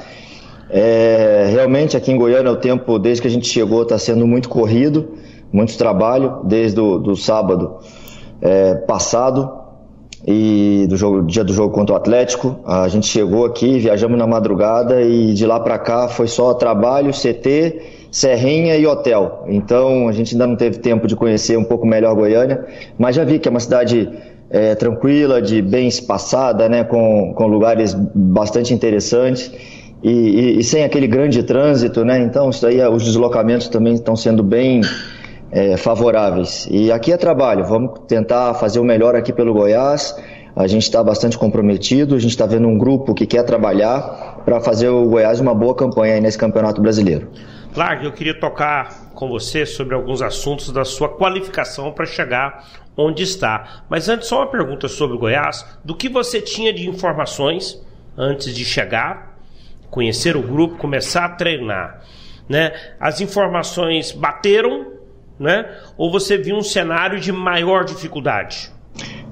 É, 0.71 1.49
realmente 1.51 1.97
aqui 1.97 2.11
em 2.11 2.17
Goiânia 2.17 2.51
o 2.51 2.57
tempo, 2.57 2.99
desde 2.99 3.23
que 3.23 3.29
a 3.29 3.31
gente 3.31 3.47
chegou, 3.47 3.83
está 3.83 3.99
sendo 3.99 4.27
muito 4.27 4.49
corrido 4.49 5.15
muito 5.55 5.79
trabalho 5.79 6.41
desde 6.43 6.81
o 6.81 6.99
do 6.99 7.15
sábado 7.15 7.77
é, 8.43 8.75
passado 8.75 9.49
e 10.27 10.85
do 10.89 10.97
jogo, 10.97 11.23
dia 11.23 11.45
do 11.45 11.53
jogo 11.53 11.73
contra 11.73 11.95
o 11.95 11.97
Atlético. 11.97 12.57
A 12.67 12.89
gente 12.89 13.07
chegou 13.07 13.45
aqui, 13.45 13.79
viajamos 13.79 14.19
na 14.19 14.27
madrugada 14.27 15.01
e 15.01 15.33
de 15.33 15.47
lá 15.47 15.61
para 15.61 15.79
cá 15.79 16.09
foi 16.09 16.27
só 16.27 16.55
trabalho, 16.55 17.13
CT, 17.13 18.04
Serrinha 18.15 18.77
e 18.77 18.87
hotel. 18.87 19.45
Então 19.49 20.07
a 20.07 20.13
gente 20.13 20.37
ainda 20.37 20.47
não 20.47 20.55
teve 20.55 20.79
tempo 20.79 21.09
de 21.09 21.17
conhecer 21.17 21.59
um 21.59 21.65
pouco 21.65 21.85
melhor 21.85 22.15
Goiânia, 22.15 22.65
mas 22.97 23.17
já 23.17 23.25
vi 23.25 23.41
que 23.41 23.49
é 23.49 23.51
uma 23.51 23.59
cidade 23.59 24.09
é, 24.49 24.77
tranquila, 24.77 25.43
de 25.43 25.61
bem 25.61 25.89
espaçada, 25.89 26.69
né, 26.69 26.85
com, 26.85 27.35
com 27.35 27.49
lugares 27.49 27.93
bastante 28.15 28.73
interessantes. 28.73 29.51
E, 30.01 30.11
e, 30.11 30.59
e, 30.61 30.63
sem 30.63 30.85
aquele 30.85 31.09
grande 31.09 31.43
trânsito, 31.43 32.05
né? 32.05 32.21
Então, 32.21 32.51
isso 32.51 32.65
aí, 32.67 32.81
os 32.87 33.03
deslocamentos 33.03 33.69
também 33.69 33.95
estão 33.95 34.15
sendo 34.15 34.45
bem 34.45 34.83
é, 35.51 35.77
favoráveis. 35.77 36.69
E 36.71 36.93
aqui 36.93 37.11
é 37.11 37.17
trabalho, 37.17 37.65
vamos 37.65 38.01
tentar 38.07 38.55
fazer 38.55 38.79
o 38.79 38.85
melhor 38.85 39.17
aqui 39.17 39.33
pelo 39.33 39.53
Goiás. 39.53 40.15
A 40.55 40.69
gente 40.69 40.83
está 40.83 41.03
bastante 41.03 41.37
comprometido, 41.37 42.15
a 42.15 42.19
gente 42.21 42.31
está 42.31 42.47
vendo 42.47 42.69
um 42.69 42.79
grupo 42.79 43.13
que 43.13 43.27
quer 43.27 43.43
trabalhar 43.43 44.43
para 44.45 44.61
fazer 44.61 44.89
o 44.89 45.05
Goiás 45.09 45.41
uma 45.41 45.55
boa 45.55 45.75
campanha 45.75 46.21
nesse 46.21 46.39
Campeonato 46.39 46.81
Brasileiro. 46.81 47.27
Clark, 47.75 48.05
eu 48.05 48.13
queria 48.13 48.39
tocar 48.39 49.11
com 49.15 49.29
você 49.29 49.67
sobre 49.67 49.97
alguns 49.97 50.23
assuntos 50.23 50.71
da 50.71 50.85
sua 50.85 51.09
qualificação 51.09 51.91
para 51.91 52.07
chegar 52.07 52.65
onde 52.97 53.25
está. 53.25 53.83
Mas 53.91 54.09
antes, 54.09 54.29
só 54.29 54.39
uma 54.39 54.47
pergunta 54.47 54.87
sobre 54.87 55.17
o 55.17 55.19
Goiás. 55.19 55.67
Do 55.85 55.97
que 55.97 56.09
você 56.09 56.41
tinha 56.41 56.73
de 56.73 56.89
informações 56.89 57.85
antes 58.17 58.55
de 58.55 58.65
chegar, 58.65 59.37
conhecer 59.91 60.37
o 60.37 60.43
grupo, 60.43 60.77
começar 60.77 61.25
a 61.25 61.29
treinar? 61.31 62.01
Né? 62.49 62.73
As 63.01 63.21
informações 63.21 64.13
bateram, 64.13 64.93
né? 65.37 65.69
ou 65.99 66.13
você 66.13 66.39
viu 66.39 66.55
um 66.55 66.63
cenário 66.63 67.19
de 67.19 67.33
maior 67.33 67.85
dificuldade? 67.85 68.71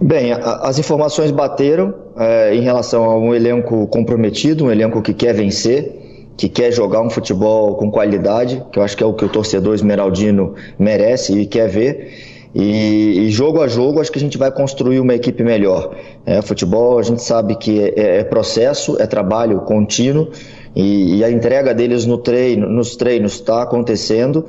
Bem, 0.00 0.32
a, 0.32 0.38
as 0.62 0.80
informações 0.80 1.30
bateram 1.30 1.94
é, 2.18 2.56
em 2.56 2.62
relação 2.62 3.04
a 3.04 3.16
um 3.16 3.32
elenco 3.32 3.86
comprometido, 3.86 4.64
um 4.64 4.70
elenco 4.70 5.00
que 5.00 5.14
quer 5.14 5.32
vencer 5.32 6.01
que 6.36 6.48
quer 6.48 6.72
jogar 6.72 7.02
um 7.02 7.10
futebol 7.10 7.74
com 7.76 7.90
qualidade, 7.90 8.62
que 8.72 8.78
eu 8.78 8.82
acho 8.82 8.96
que 8.96 9.02
é 9.02 9.06
o 9.06 9.12
que 9.12 9.24
o 9.24 9.28
torcedor 9.28 9.74
esmeraldino 9.74 10.54
merece 10.78 11.38
e 11.38 11.46
quer 11.46 11.68
ver. 11.68 12.32
E, 12.54 13.26
e, 13.26 13.30
jogo 13.30 13.62
a 13.62 13.68
jogo, 13.68 14.00
acho 14.00 14.12
que 14.12 14.18
a 14.18 14.20
gente 14.20 14.36
vai 14.36 14.50
construir 14.50 15.00
uma 15.00 15.14
equipe 15.14 15.42
melhor. 15.42 15.94
É, 16.26 16.42
futebol, 16.42 16.98
a 16.98 17.02
gente 17.02 17.22
sabe 17.22 17.56
que 17.56 17.80
é, 17.80 18.18
é 18.18 18.24
processo, 18.24 19.00
é 19.00 19.06
trabalho 19.06 19.60
contínuo 19.60 20.28
e, 20.76 21.16
e, 21.16 21.24
a 21.24 21.30
entrega 21.30 21.74
deles 21.74 22.04
no 22.04 22.18
treino, 22.18 22.68
nos 22.68 22.94
treinos 22.94 23.34
está 23.34 23.62
acontecendo 23.62 24.44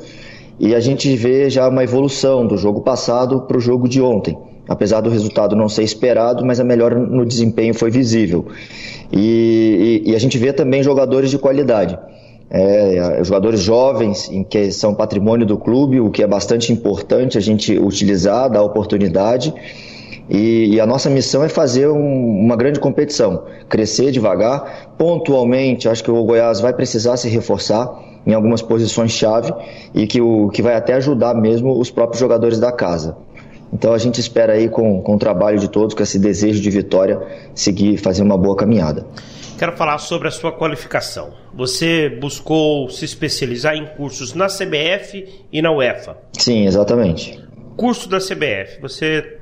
e 0.59 0.75
a 0.75 0.79
gente 0.81 1.15
vê 1.15 1.49
já 1.49 1.67
uma 1.67 1.83
evolução 1.83 2.45
do 2.45 2.57
jogo 2.57 2.81
passado 2.81 3.41
para 3.41 3.57
o 3.57 3.59
jogo 3.61 3.87
de 3.87 4.01
ontem. 4.01 4.37
Apesar 4.67 5.01
do 5.01 5.09
resultado 5.09 5.55
não 5.55 5.67
ser 5.67 5.83
esperado, 5.83 6.45
mas 6.45 6.59
a 6.59 6.63
melhora 6.63 6.95
no 6.95 7.25
desempenho 7.25 7.73
foi 7.73 7.91
visível. 7.91 8.47
E, 9.11 10.01
e, 10.05 10.11
e 10.11 10.15
a 10.15 10.19
gente 10.19 10.37
vê 10.37 10.53
também 10.53 10.81
jogadores 10.81 11.29
de 11.29 11.37
qualidade. 11.37 11.97
É, 12.49 13.19
jogadores 13.23 13.59
jovens 13.61 14.29
em 14.29 14.43
que 14.43 14.71
são 14.71 14.93
patrimônio 14.93 15.45
do 15.45 15.57
clube, 15.57 15.99
o 15.99 16.11
que 16.11 16.21
é 16.21 16.27
bastante 16.27 16.71
importante 16.71 17.37
a 17.37 17.41
gente 17.41 17.77
utilizar, 17.77 18.49
dar 18.49 18.61
oportunidade. 18.61 19.53
E, 20.29 20.75
e 20.75 20.79
a 20.79 20.85
nossa 20.85 21.09
missão 21.09 21.43
é 21.43 21.49
fazer 21.49 21.89
um, 21.89 22.39
uma 22.39 22.55
grande 22.55 22.79
competição, 22.79 23.43
crescer 23.67 24.11
devagar. 24.11 24.93
Pontualmente, 24.97 25.89
acho 25.89 26.03
que 26.03 26.11
o 26.11 26.23
Goiás 26.23 26.61
vai 26.61 26.73
precisar 26.73 27.17
se 27.17 27.27
reforçar 27.27 27.91
em 28.25 28.33
algumas 28.33 28.61
posições-chave 28.61 29.53
e 29.93 30.07
que, 30.07 30.21
o, 30.21 30.49
que 30.49 30.61
vai 30.61 30.75
até 30.75 30.93
ajudar 30.93 31.33
mesmo 31.33 31.77
os 31.77 31.91
próprios 31.91 32.19
jogadores 32.19 32.59
da 32.59 32.71
casa. 32.71 33.17
Então 33.73 33.91
a 33.91 33.97
gente 33.97 34.19
espera 34.19 34.53
aí 34.53 34.69
com, 34.69 35.01
com 35.01 35.15
o 35.15 35.17
trabalho 35.17 35.57
de 35.57 35.67
todos, 35.67 35.95
com 35.95 36.03
esse 36.03 36.19
desejo 36.19 36.61
de 36.61 36.69
vitória, 36.69 37.19
seguir 37.55 37.97
fazer 37.97 38.21
uma 38.21 38.37
boa 38.37 38.55
caminhada. 38.55 39.07
Quero 39.57 39.75
falar 39.75 39.97
sobre 39.97 40.27
a 40.27 40.31
sua 40.31 40.51
qualificação. 40.51 41.33
Você 41.53 42.09
buscou 42.09 42.89
se 42.89 43.03
especializar 43.03 43.75
em 43.75 43.85
cursos 43.97 44.33
na 44.33 44.47
CBF 44.47 45.45
e 45.51 45.61
na 45.61 45.71
UEFA? 45.71 46.17
Sim, 46.33 46.65
exatamente. 46.65 47.41
Curso 47.75 48.07
da 48.07 48.19
CBF, 48.19 48.79
você 48.79 49.39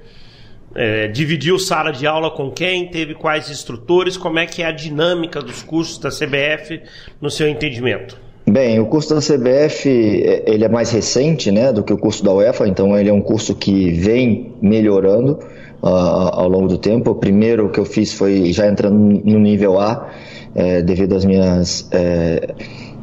é, 0.76 1.08
dividiu 1.10 1.60
sala 1.60 1.91
de 1.91 2.08
aula 2.08 2.32
com 2.32 2.50
quem? 2.52 2.89
Teve 2.89 3.13
quais 3.13 3.50
instrutores? 3.50 4.15
Como 4.15 4.39
é 4.39 4.46
que 4.46 4.63
é 4.63 4.65
a 4.65 4.72
dinâmica 4.72 5.41
dos 5.41 5.62
cursos 5.62 5.98
da 5.98 6.10
CBF 6.10 6.82
no 7.20 7.30
seu 7.30 7.50
entendimento? 7.50 8.17
Bem, 8.45 8.80
o 8.80 8.88
curso 8.88 9.13
da 9.13 9.21
CBF 9.21 9.88
é, 9.88 10.43
ele 10.47 10.65
é 10.65 10.69
mais 10.69 10.91
recente 10.91 11.51
né, 11.51 11.71
do 11.71 11.84
que 11.84 11.93
o 11.93 11.97
curso 11.97 12.23
da 12.23 12.34
UEFA, 12.34 12.67
então 12.67 12.97
ele 12.97 13.10
é 13.10 13.13
um 13.13 13.21
curso 13.21 13.54
que 13.56 13.91
vem 13.91 14.54
melhorando 14.62 15.39
uh, 15.82 15.88
ao 15.88 16.49
longo 16.49 16.67
do 16.67 16.77
tempo. 16.77 17.12
O 17.12 17.15
primeiro 17.15 17.69
que 17.69 17.80
eu 17.80 17.86
fiz 17.86 18.13
foi 18.13 18.51
já 18.51 18.67
entrando 18.67 18.97
no 18.97 19.39
nível 19.39 19.80
A, 19.80 20.10
é, 20.56 20.82
devido 20.82 21.15
às 21.15 21.23
minhas 21.23 21.88
é, 21.91 22.56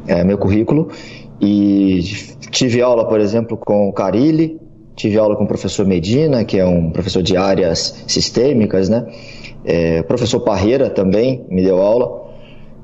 é, 0.07 0.23
meu 0.23 0.37
currículo. 0.37 0.89
E 1.41 2.01
tive 2.51 2.81
aula, 2.81 3.07
por 3.07 3.19
exemplo, 3.19 3.55
com 3.55 3.87
o 3.87 3.93
Carilli, 3.93 4.59
tive 4.95 5.17
aula 5.17 5.35
com 5.35 5.45
o 5.45 5.47
professor 5.47 5.85
Medina, 5.85 6.43
que 6.43 6.59
é 6.59 6.65
um 6.65 6.91
professor 6.91 7.23
de 7.23 7.37
áreas 7.37 8.03
sistêmicas, 8.07 8.89
né? 8.89 9.05
É, 9.63 10.03
professor 10.03 10.41
Parreira 10.41 10.89
também 10.89 11.45
me 11.49 11.63
deu 11.63 11.81
aula. 11.81 12.28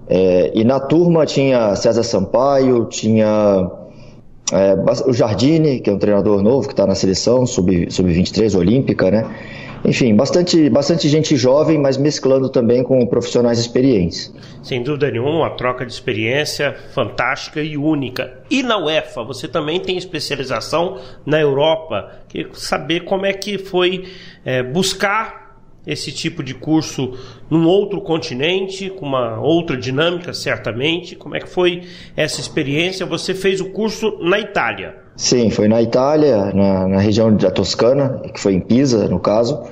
É, 0.07 0.51
e 0.53 0.63
na 0.63 0.79
turma 0.79 1.25
tinha 1.25 1.75
César 1.75 2.03
Sampaio, 2.03 2.85
tinha 2.85 3.69
é, 4.51 4.75
o 5.07 5.13
Jardine, 5.13 5.79
que 5.79 5.89
é 5.89 5.93
um 5.93 5.97
treinador 5.97 6.41
novo 6.41 6.67
que 6.67 6.73
está 6.73 6.85
na 6.85 6.95
seleção, 6.95 7.45
sub-23 7.45 8.49
sub 8.49 8.57
olímpica, 8.57 9.09
né? 9.09 9.25
Enfim, 9.83 10.15
bastante, 10.15 10.67
bastante 10.67 11.07
gente 11.07 11.35
jovem, 11.35 11.77
mas 11.77 11.95
mesclando 11.95 12.49
também 12.49 12.81
com 12.81 13.05
profissionais 13.05 13.59
experientes. 13.59 14.33
Sem 14.63 14.81
dúvida 14.81 15.11
nenhuma, 15.11 15.41
uma 15.41 15.49
troca 15.51 15.85
de 15.85 15.91
experiência 15.91 16.75
fantástica 16.91 17.61
e 17.61 17.77
única. 17.77 18.33
E 18.49 18.63
na 18.63 18.79
UEFA, 18.79 19.23
você 19.23 19.47
também 19.47 19.79
tem 19.79 19.95
especialização 19.95 20.97
na 21.23 21.39
Europa. 21.39 22.11
Queria 22.27 22.49
saber 22.53 23.01
como 23.01 23.27
é 23.27 23.33
que 23.33 23.59
foi 23.59 24.05
é, 24.43 24.63
buscar 24.63 25.44
esse 25.85 26.11
tipo 26.11 26.43
de 26.43 26.53
curso 26.53 27.13
num 27.49 27.67
outro 27.67 28.01
continente, 28.01 28.89
com 28.89 29.05
uma 29.05 29.39
outra 29.39 29.77
dinâmica, 29.77 30.33
certamente. 30.33 31.15
Como 31.15 31.35
é 31.35 31.39
que 31.39 31.49
foi 31.49 31.83
essa 32.15 32.41
experiência? 32.41 33.05
Você 33.05 33.33
fez 33.33 33.61
o 33.61 33.71
curso 33.71 34.17
na 34.21 34.39
Itália. 34.39 34.95
Sim, 35.15 35.49
foi 35.49 35.67
na 35.67 35.81
Itália, 35.81 36.51
na, 36.53 36.87
na 36.87 36.99
região 36.99 37.35
da 37.35 37.49
Toscana, 37.49 38.21
que 38.33 38.39
foi 38.39 38.53
em 38.53 38.59
Pisa, 38.59 39.07
no 39.07 39.19
caso. 39.19 39.63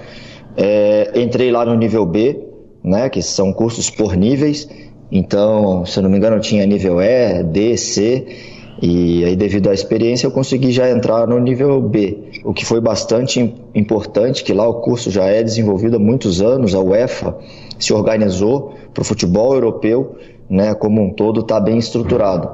É, 0.55 1.11
entrei 1.15 1.51
lá 1.51 1.65
no 1.65 1.75
nível 1.75 2.05
B, 2.05 2.39
né, 2.83 3.09
que 3.09 3.21
são 3.21 3.51
cursos 3.51 3.89
por 3.89 4.15
níveis. 4.15 4.69
Então, 5.11 5.85
se 5.85 5.99
eu 5.99 6.03
não 6.03 6.09
me 6.09 6.17
engano, 6.17 6.39
tinha 6.39 6.65
nível 6.65 7.01
E, 7.01 7.43
D, 7.43 7.75
C 7.77 8.52
e 8.85 9.23
aí, 9.23 9.33
devido 9.33 9.69
à 9.69 9.73
experiência, 9.73 10.27
eu 10.27 10.31
consegui 10.31 10.69
já 10.73 10.89
entrar 10.89 11.25
no 11.25 11.39
nível 11.39 11.79
B, 11.79 12.17
o 12.43 12.53
que 12.53 12.65
foi 12.65 12.81
bastante 12.81 13.55
importante, 13.73 14.43
que 14.43 14.51
lá 14.51 14.67
o 14.67 14.81
curso 14.81 15.09
já 15.09 15.23
é 15.23 15.41
desenvolvido 15.41 15.95
há 15.95 15.99
muitos 15.99 16.41
anos, 16.41 16.75
a 16.75 16.81
UEFA 16.81 17.33
se 17.79 17.93
organizou 17.93 18.73
para 18.93 19.01
o 19.01 19.05
futebol 19.05 19.53
europeu, 19.53 20.17
né, 20.49 20.73
como 20.73 21.01
um 21.01 21.13
todo, 21.13 21.39
está 21.39 21.61
bem 21.61 21.77
estruturado. 21.77 22.49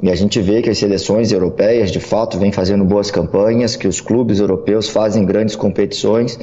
E 0.00 0.08
a 0.08 0.14
gente 0.14 0.40
vê 0.40 0.62
que 0.62 0.70
as 0.70 0.78
seleções 0.78 1.32
europeias, 1.32 1.90
de 1.90 1.98
fato, 1.98 2.38
vêm 2.38 2.52
fazendo 2.52 2.84
boas 2.84 3.10
campanhas, 3.10 3.74
que 3.74 3.88
os 3.88 4.00
clubes 4.00 4.38
europeus 4.38 4.88
fazem 4.88 5.26
grandes 5.26 5.56
competições 5.56 6.38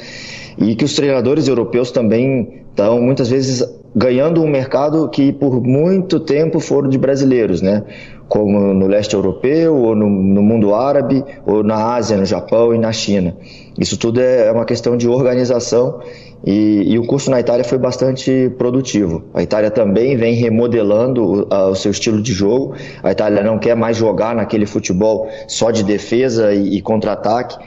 e 0.57 0.75
que 0.75 0.83
os 0.83 0.93
treinadores 0.95 1.47
europeus 1.47 1.91
também 1.91 2.65
estão, 2.71 3.01
muitas 3.01 3.29
vezes, 3.29 3.63
ganhando 3.95 4.41
um 4.41 4.49
mercado 4.49 5.07
que 5.09 5.31
por 5.31 5.61
muito 5.61 6.19
tempo 6.19 6.59
foram 6.59 6.89
de 6.89 6.97
brasileiros, 6.97 7.61
né? 7.61 7.83
Como 8.29 8.73
no 8.73 8.87
leste 8.87 9.15
europeu, 9.15 9.75
ou 9.75 9.95
no, 9.95 10.07
no, 10.07 10.41
mundo 10.41 10.73
árabe, 10.73 11.25
ou 11.45 11.63
na 11.63 11.95
Ásia, 11.95 12.15
no 12.15 12.25
Japão 12.25 12.73
e 12.73 12.77
na 12.77 12.93
China. 12.93 13.35
Isso 13.77 13.97
tudo 13.97 14.21
é, 14.21 14.47
é 14.47 14.51
uma 14.51 14.65
questão 14.65 14.95
de 14.95 15.09
organização 15.09 15.99
e, 16.45 16.93
e, 16.93 16.99
o 16.99 17.05
curso 17.05 17.29
na 17.29 17.39
Itália 17.39 17.65
foi 17.65 17.77
bastante 17.77 18.49
produtivo. 18.57 19.23
A 19.33 19.43
Itália 19.43 19.69
também 19.69 20.15
vem 20.15 20.35
remodelando 20.35 21.23
o, 21.23 21.47
a, 21.53 21.67
o 21.67 21.75
seu 21.75 21.91
estilo 21.91 22.21
de 22.21 22.31
jogo. 22.31 22.75
A 23.03 23.11
Itália 23.11 23.43
não 23.43 23.59
quer 23.59 23.75
mais 23.75 23.97
jogar 23.97 24.35
naquele 24.35 24.65
futebol 24.65 25.27
só 25.47 25.71
de 25.71 25.83
defesa 25.83 26.53
e, 26.53 26.77
e 26.77 26.81
contra-ataque. 26.81 27.57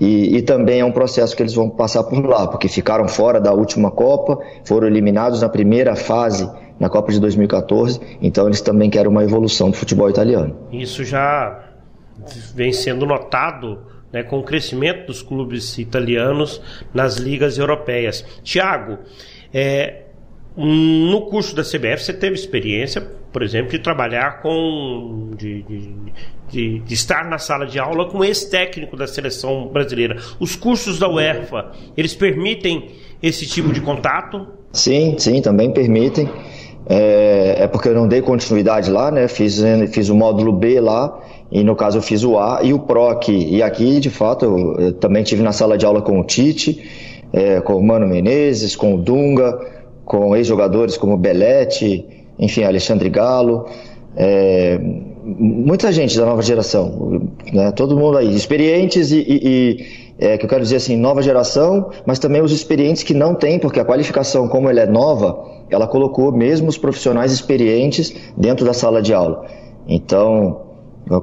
E, 0.00 0.36
e, 0.36 0.42
também 0.42 0.80
é 0.80 0.84
um 0.84 0.92
processo 0.92 1.34
que 1.34 1.42
eles 1.42 1.54
vão 1.54 1.68
passar 1.68 2.02
por 2.04 2.24
lá, 2.24 2.46
porque 2.46 2.68
ficaram 2.68 3.06
fora 3.06 3.40
da 3.40 3.52
última 3.52 3.90
Copa, 3.90 4.38
foram 4.64 4.86
eliminados 4.86 5.42
na 5.42 5.48
primeira 5.48 5.94
fase 5.94 6.48
na 6.78 6.88
Copa 6.88 7.12
de 7.12 7.20
2014, 7.20 8.00
então 8.20 8.46
eles 8.46 8.60
também 8.60 8.90
querem 8.90 9.10
uma 9.10 9.22
evolução 9.22 9.70
do 9.70 9.76
futebol 9.76 10.08
italiano. 10.10 10.56
Isso 10.72 11.04
já 11.04 11.64
vem 12.54 12.72
sendo 12.72 13.06
notado 13.06 13.78
né, 14.12 14.22
com 14.22 14.38
o 14.38 14.42
crescimento 14.42 15.06
dos 15.06 15.22
clubes 15.22 15.78
italianos 15.78 16.60
nas 16.92 17.16
ligas 17.16 17.58
europeias. 17.58 18.24
Tiago, 18.42 18.98
é, 19.52 20.02
no 20.56 21.22
curso 21.22 21.56
da 21.56 21.62
CBF 21.62 22.04
você 22.04 22.12
teve 22.12 22.34
experiência, 22.34 23.00
por 23.00 23.42
exemplo, 23.42 23.70
de 23.70 23.78
trabalhar 23.78 24.42
com. 24.42 25.30
de, 25.36 25.62
de, 25.62 25.94
de, 26.50 26.78
de 26.80 26.94
estar 26.94 27.24
na 27.28 27.38
sala 27.38 27.64
de 27.64 27.78
aula 27.78 28.10
com 28.10 28.22
esse 28.22 28.50
técnico 28.50 28.94
da 28.94 29.06
seleção 29.06 29.68
brasileira. 29.68 30.16
Os 30.38 30.54
cursos 30.54 30.98
da 30.98 31.08
UEFA, 31.08 31.72
eles 31.96 32.14
permitem 32.14 32.90
esse 33.22 33.46
tipo 33.46 33.72
de 33.72 33.80
contato? 33.80 34.46
Sim, 34.72 35.16
sim, 35.18 35.40
também 35.40 35.72
permitem. 35.72 36.28
É, 36.86 37.56
é, 37.60 37.66
porque 37.68 37.88
eu 37.88 37.94
não 37.94 38.08
dei 38.08 38.20
continuidade 38.20 38.90
lá, 38.90 39.10
né? 39.10 39.28
Fiz, 39.28 39.62
fiz 39.90 40.08
o 40.08 40.14
módulo 40.14 40.52
B 40.52 40.80
lá, 40.80 41.20
e 41.50 41.62
no 41.62 41.76
caso 41.76 41.98
eu 41.98 42.02
fiz 42.02 42.24
o 42.24 42.38
A 42.38 42.60
e 42.62 42.72
o 42.72 42.78
PRO 42.78 43.08
aqui. 43.08 43.48
E 43.50 43.62
aqui, 43.62 44.00
de 44.00 44.10
fato, 44.10 44.44
eu, 44.44 44.74
eu 44.78 44.92
também 44.94 45.22
tive 45.22 45.42
na 45.42 45.52
sala 45.52 45.78
de 45.78 45.86
aula 45.86 46.02
com 46.02 46.18
o 46.20 46.24
Tite, 46.24 46.82
é, 47.32 47.60
com 47.60 47.74
o 47.76 47.82
Mano 47.82 48.06
Menezes, 48.06 48.74
com 48.74 48.94
o 48.94 48.98
Dunga, 48.98 49.58
com 50.04 50.34
ex-jogadores 50.36 50.96
como 50.96 51.16
Belete, 51.16 52.04
enfim, 52.38 52.64
Alexandre 52.64 53.08
Galo. 53.08 53.66
É, 54.16 54.78
muita 55.24 55.92
gente 55.92 56.18
da 56.18 56.26
nova 56.26 56.42
geração, 56.42 57.30
né? 57.52 57.70
todo 57.70 57.96
mundo 57.96 58.18
aí, 58.18 58.34
experientes 58.34 59.10
e, 59.12 59.20
e, 59.20 59.40
e 59.44 59.86
é, 60.18 60.36
que 60.36 60.44
eu 60.44 60.48
quero 60.48 60.62
dizer 60.62 60.76
assim, 60.76 60.96
nova 60.96 61.22
geração, 61.22 61.90
mas 62.04 62.18
também 62.18 62.42
os 62.42 62.52
experientes 62.52 63.02
que 63.02 63.14
não 63.14 63.34
têm, 63.34 63.58
porque 63.58 63.80
a 63.80 63.84
qualificação, 63.84 64.48
como 64.48 64.68
ela 64.68 64.80
é 64.80 64.86
nova, 64.86 65.61
ela 65.72 65.86
colocou 65.86 66.32
mesmo 66.32 66.68
os 66.68 66.78
profissionais 66.78 67.32
experientes 67.32 68.14
dentro 68.36 68.64
da 68.64 68.72
sala 68.72 69.02
de 69.02 69.12
aula. 69.12 69.46
Então, 69.88 70.60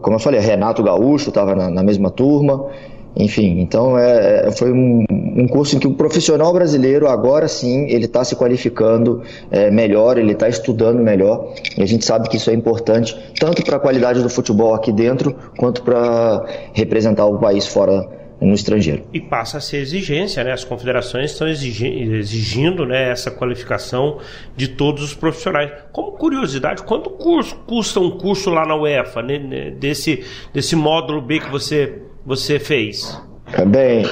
como 0.01 0.15
eu 0.15 0.19
falei, 0.19 0.39
Renato 0.39 0.83
Gaúcho 0.83 1.29
estava 1.29 1.55
na, 1.55 1.69
na, 1.69 1.83
mesma 1.83 2.09
turma, 2.11 2.67
enfim, 3.15 3.59
então 3.59 3.97
é, 3.97 4.47
é, 4.47 4.51
foi 4.51 4.71
um, 4.71 5.03
um, 5.09 5.47
curso 5.47 5.75
em 5.75 5.79
que 5.79 5.87
o 5.87 5.93
profissional 5.93 6.53
brasileiro 6.53 7.07
agora 7.07 7.47
sim 7.47 7.85
ele 7.89 8.05
está 8.05 8.23
se 8.23 8.35
qualificando 8.35 9.23
é, 9.49 9.71
melhor, 9.71 10.17
ele 10.17 10.33
está 10.33 10.47
estudando 10.47 10.99
melhor 10.99 11.53
e 11.75 11.81
a 11.81 11.85
gente 11.85 12.05
sabe 12.05 12.29
que 12.29 12.37
isso 12.37 12.51
é 12.51 12.53
importante 12.53 13.17
tanto 13.39 13.63
para 13.63 13.77
a 13.77 13.79
qualidade 13.79 14.21
do 14.21 14.29
futebol 14.29 14.75
aqui 14.75 14.91
dentro 14.91 15.35
quanto 15.57 15.81
para 15.81 16.45
representar 16.73 17.25
o 17.25 17.39
país 17.39 17.65
fora 17.65 18.18
no 18.41 18.53
estrangeiro. 18.53 19.03
E 19.13 19.19
passa 19.19 19.57
a 19.57 19.61
ser 19.61 19.77
exigência, 19.77 20.43
né? 20.43 20.51
As 20.51 20.63
confederações 20.63 21.31
estão 21.31 21.47
exigindo, 21.47 22.15
exigindo 22.15 22.85
né, 22.85 23.11
essa 23.11 23.29
qualificação 23.29 24.19
de 24.55 24.67
todos 24.69 25.03
os 25.03 25.13
profissionais. 25.13 25.71
Como 25.91 26.13
curiosidade, 26.13 26.83
quanto 26.83 27.09
curso, 27.09 27.55
custa 27.67 27.99
um 27.99 28.11
curso 28.11 28.49
lá 28.49 28.65
na 28.65 28.75
UEFA, 28.75 29.21
né, 29.21 29.37
né 29.37 29.71
desse, 29.71 30.23
desse 30.53 30.75
módulo 30.75 31.21
B 31.21 31.39
que 31.39 31.49
você, 31.49 32.01
você 32.25 32.59
fez? 32.59 33.21
Bem, 33.67 34.03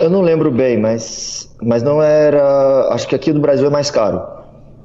eu 0.00 0.10
não 0.10 0.20
lembro 0.20 0.50
bem, 0.50 0.78
mas, 0.78 1.54
mas 1.62 1.82
não 1.82 2.02
era. 2.02 2.88
Acho 2.90 3.08
que 3.08 3.14
aqui 3.14 3.32
do 3.32 3.40
Brasil 3.40 3.66
é 3.66 3.70
mais 3.70 3.90
caro. 3.90 4.22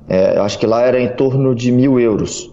É, 0.07 0.39
acho 0.39 0.57
que 0.57 0.65
lá 0.65 0.81
era 0.81 0.99
em 0.99 1.09
torno 1.09 1.53
de 1.53 1.71
mil 1.71 1.99
euros. 1.99 2.49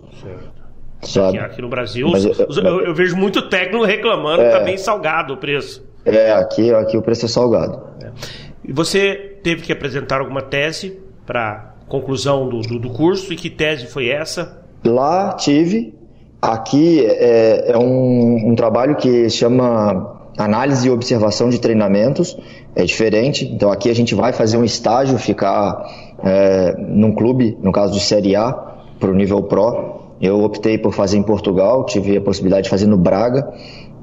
Aqui, 0.98 1.38
aqui, 1.38 1.62
no 1.62 1.68
Brasil, 1.68 2.08
mas, 2.10 2.24
eu, 2.24 2.46
eu, 2.64 2.80
eu, 2.86 2.94
vejo 2.94 3.16
muito 3.16 3.48
técnico 3.48 3.84
reclamando 3.84 4.42
é, 4.42 4.50
que 4.50 4.58
tá 4.58 4.64
bem 4.64 4.76
salgado 4.76 5.34
o 5.34 5.36
preço. 5.36 5.85
É, 6.06 6.32
aqui, 6.32 6.72
aqui 6.72 6.96
o 6.96 7.02
preço 7.02 7.26
é 7.26 7.28
salgado. 7.28 7.80
E 8.64 8.72
você 8.72 9.38
teve 9.42 9.62
que 9.62 9.72
apresentar 9.72 10.20
alguma 10.20 10.40
tese 10.40 10.98
para 11.26 11.74
conclusão 11.88 12.48
do, 12.48 12.60
do, 12.60 12.78
do, 12.78 12.90
curso? 12.90 13.32
E 13.32 13.36
que 13.36 13.50
tese 13.50 13.86
foi 13.86 14.08
essa? 14.08 14.62
Lá 14.84 15.32
tive. 15.32 15.94
Aqui 16.40 17.04
é, 17.04 17.72
é 17.72 17.78
um, 17.78 18.50
um 18.50 18.54
trabalho 18.54 18.94
que 18.94 19.28
chama 19.28 20.30
análise 20.38 20.86
e 20.86 20.90
observação 20.90 21.50
de 21.50 21.60
treinamentos. 21.60 22.36
É 22.74 22.84
diferente. 22.84 23.44
Então 23.44 23.72
aqui 23.72 23.90
a 23.90 23.94
gente 23.94 24.14
vai 24.14 24.32
fazer 24.32 24.56
um 24.56 24.64
estágio, 24.64 25.18
ficar 25.18 25.84
é, 26.22 26.76
num 26.78 27.12
clube, 27.12 27.58
no 27.60 27.72
caso 27.72 27.94
de 27.94 28.00
Série 28.00 28.36
A, 28.36 28.52
para 29.00 29.10
o 29.10 29.14
nível 29.14 29.42
Pro. 29.42 29.96
Eu 30.20 30.42
optei 30.42 30.78
por 30.78 30.94
fazer 30.94 31.18
em 31.18 31.22
Portugal, 31.22 31.84
tive 31.84 32.16
a 32.16 32.20
possibilidade 32.20 32.64
de 32.64 32.70
fazer 32.70 32.86
no 32.86 32.96
Braga 32.96 33.52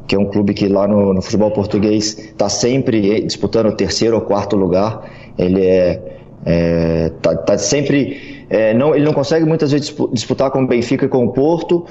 que 0.08 0.16
é 0.16 0.20
um 0.20 0.26
clube 0.26 0.54
que 0.54 0.68
lá 0.68 0.88
no, 0.88 1.14
no 1.14 1.22
futebol 1.22 1.52
português 1.52 2.18
está 2.18 2.50
sempre 2.50 3.22
disputando 3.22 3.68
o 3.68 3.76
terceiro 3.76 4.16
ou 4.16 4.22
quarto 4.22 4.56
lugar. 4.56 5.10
Ele 5.38 5.66
é, 5.66 6.02
é 6.46 7.12
tá, 7.22 7.36
tá 7.36 7.58
sempre 7.58 8.34
é, 8.54 8.72
não, 8.72 8.94
ele 8.94 9.04
não 9.04 9.14
consegue 9.14 9.46
muitas 9.46 9.72
vezes 9.72 9.96
disputar 10.12 10.52
com 10.52 10.62
o 10.62 10.68
Benfica 10.68 11.06
e 11.06 11.10
com 11.10 11.26
o 11.26 11.32
Porto, 11.32 11.88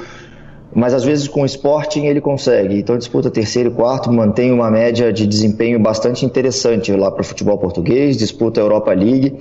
mas 0.73 0.95
às 0.95 1.03
vezes 1.03 1.27
com 1.27 1.43
o 1.43 1.45
Sporting 1.45 2.05
ele 2.05 2.21
consegue. 2.21 2.79
Então 2.79 2.97
disputa 2.97 3.29
terceiro 3.31 3.71
e 3.71 3.73
quarto, 3.73 4.13
mantém 4.13 4.53
uma 4.53 4.71
média 4.71 5.13
de 5.13 5.27
desempenho 5.27 5.81
bastante 5.81 6.25
interessante 6.25 6.93
lá 6.93 7.11
para 7.11 7.23
o 7.23 7.25
futebol 7.25 7.59
português, 7.59 8.17
disputa 8.17 8.61
a 8.61 8.63
Europa 8.63 8.93
League. 8.93 9.37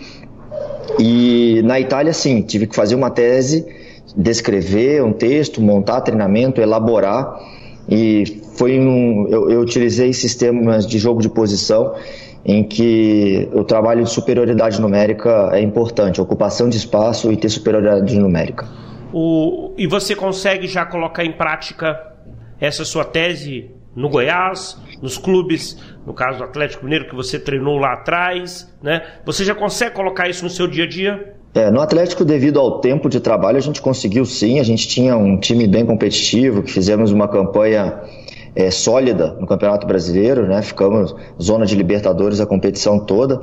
E 1.00 1.62
na 1.64 1.80
Itália, 1.80 2.12
sim, 2.12 2.42
tive 2.42 2.66
que 2.66 2.76
fazer 2.76 2.96
uma 2.96 3.12
tese, 3.12 3.68
descrever 4.18 5.04
um 5.04 5.14
texto, 5.14 5.62
montar 5.62 6.02
treinamento, 6.02 6.60
elaborar 6.60 7.40
e 7.88 8.41
foi 8.56 8.80
um, 8.80 9.28
eu, 9.28 9.50
eu 9.50 9.62
utilizei 9.62 10.14
sistemas 10.14 10.86
de 10.88 10.98
jogo 10.98 11.22
de 11.22 11.30
posição 11.30 11.96
em 12.44 12.64
que 12.64 13.48
o 13.54 13.64
trabalho 13.64 14.04
de 14.04 14.10
superioridade 14.10 14.82
numérica 14.82 15.52
é 15.54 15.62
importante, 15.62 16.20
ocupação 16.20 16.68
de 16.68 16.78
espaço 16.78 17.32
e 17.32 17.38
ter 17.38 17.50
superioridade 17.50 18.18
numérica. 18.20 18.68
O, 19.14 19.74
e 19.78 19.88
você 19.88 20.16
consegue 20.16 20.68
já 20.68 20.86
colocar 20.86 21.24
em 21.24 21.34
prática 21.34 22.00
essa 22.60 22.84
sua 22.86 23.04
tese 23.04 23.70
no 23.96 24.10
Goiás, 24.10 24.78
nos 25.02 25.18
clubes, 25.18 25.78
no 26.06 26.14
caso 26.14 26.38
do 26.38 26.44
Atlético 26.46 26.84
Mineiro 26.84 27.10
que 27.10 27.16
você 27.16 27.38
treinou 27.38 27.78
lá 27.78 27.94
atrás, 27.94 28.72
né? 28.82 29.02
Você 29.26 29.44
já 29.44 29.54
consegue 29.54 29.96
colocar 29.96 30.30
isso 30.30 30.44
no 30.44 30.50
seu 30.50 30.68
dia 30.68 30.86
a 30.86 30.88
dia? 30.88 31.36
É, 31.54 31.70
no 31.70 31.82
Atlético, 31.82 32.24
devido 32.24 32.60
ao 32.60 32.80
tempo 32.80 33.10
de 33.10 33.20
trabalho, 33.20 33.58
a 33.58 33.62
gente 33.62 33.82
conseguiu 33.82 34.24
sim. 34.24 34.60
A 34.60 34.64
gente 34.64 34.88
tinha 34.88 35.18
um 35.18 35.38
time 35.38 35.68
bem 35.68 35.86
competitivo, 35.86 36.64
que 36.64 36.72
fizemos 36.72 37.12
uma 37.12 37.28
campanha 37.28 38.00
é, 38.56 38.70
sólida 38.72 39.36
no 39.40 39.48
Campeonato 39.48 39.88
Brasileiro, 39.88 40.48
né? 40.48 40.62
Ficamos 40.62 41.16
zona 41.42 41.66
de 41.66 41.76
Libertadores 41.76 42.40
a 42.40 42.46
competição 42.46 43.00
toda, 43.00 43.42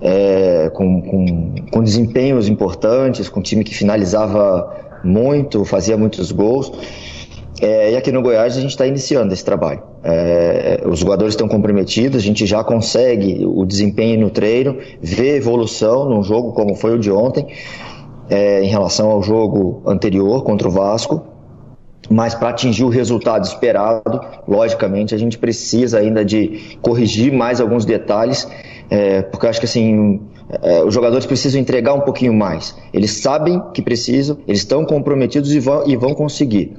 é, 0.00 0.70
com, 0.74 1.02
com, 1.02 1.54
com 1.70 1.82
desempenhos 1.82 2.48
importantes, 2.48 3.28
com 3.28 3.40
um 3.40 3.42
time 3.42 3.64
que 3.64 3.74
finalizava 3.74 5.00
muito, 5.04 5.64
fazia 5.64 5.96
muitos 5.96 6.32
gols. 6.32 6.72
É, 7.60 7.92
e 7.92 7.96
aqui 7.96 8.10
no 8.10 8.22
Goiás 8.22 8.56
a 8.56 8.60
gente 8.60 8.70
está 8.70 8.86
iniciando 8.86 9.32
esse 9.32 9.44
trabalho. 9.44 9.82
É, 10.02 10.82
os 10.84 10.98
jogadores 10.98 11.34
estão 11.34 11.46
comprometidos, 11.46 12.16
a 12.16 12.20
gente 12.20 12.44
já 12.44 12.64
consegue 12.64 13.44
o 13.46 13.64
desempenho 13.64 14.20
no 14.20 14.30
treino, 14.30 14.78
ver 15.00 15.36
evolução 15.36 16.08
num 16.08 16.24
jogo 16.24 16.52
como 16.54 16.74
foi 16.74 16.96
o 16.96 16.98
de 16.98 17.12
ontem, 17.12 17.46
é, 18.28 18.64
em 18.64 18.66
relação 18.66 19.10
ao 19.10 19.22
jogo 19.22 19.80
anterior 19.86 20.42
contra 20.42 20.66
o 20.66 20.72
Vasco. 20.72 21.31
Mas 22.10 22.34
para 22.34 22.48
atingir 22.48 22.84
o 22.84 22.88
resultado 22.88 23.44
esperado, 23.44 24.20
logicamente, 24.46 25.14
a 25.14 25.18
gente 25.18 25.38
precisa 25.38 25.98
ainda 25.98 26.24
de 26.24 26.76
corrigir 26.82 27.32
mais 27.32 27.60
alguns 27.60 27.84
detalhes, 27.84 28.48
é, 28.90 29.22
porque 29.22 29.46
eu 29.46 29.50
acho 29.50 29.60
que 29.60 29.66
assim 29.66 30.20
é, 30.60 30.82
os 30.82 30.92
jogadores 30.92 31.24
precisam 31.24 31.60
entregar 31.60 31.94
um 31.94 32.00
pouquinho 32.00 32.34
mais. 32.34 32.76
Eles 32.92 33.12
sabem 33.12 33.62
que 33.72 33.80
precisam, 33.80 34.38
eles 34.46 34.60
estão 34.60 34.84
comprometidos 34.84 35.52
e 35.54 35.60
vão, 35.60 35.88
e 35.88 35.96
vão 35.96 36.14
conseguir. 36.14 36.76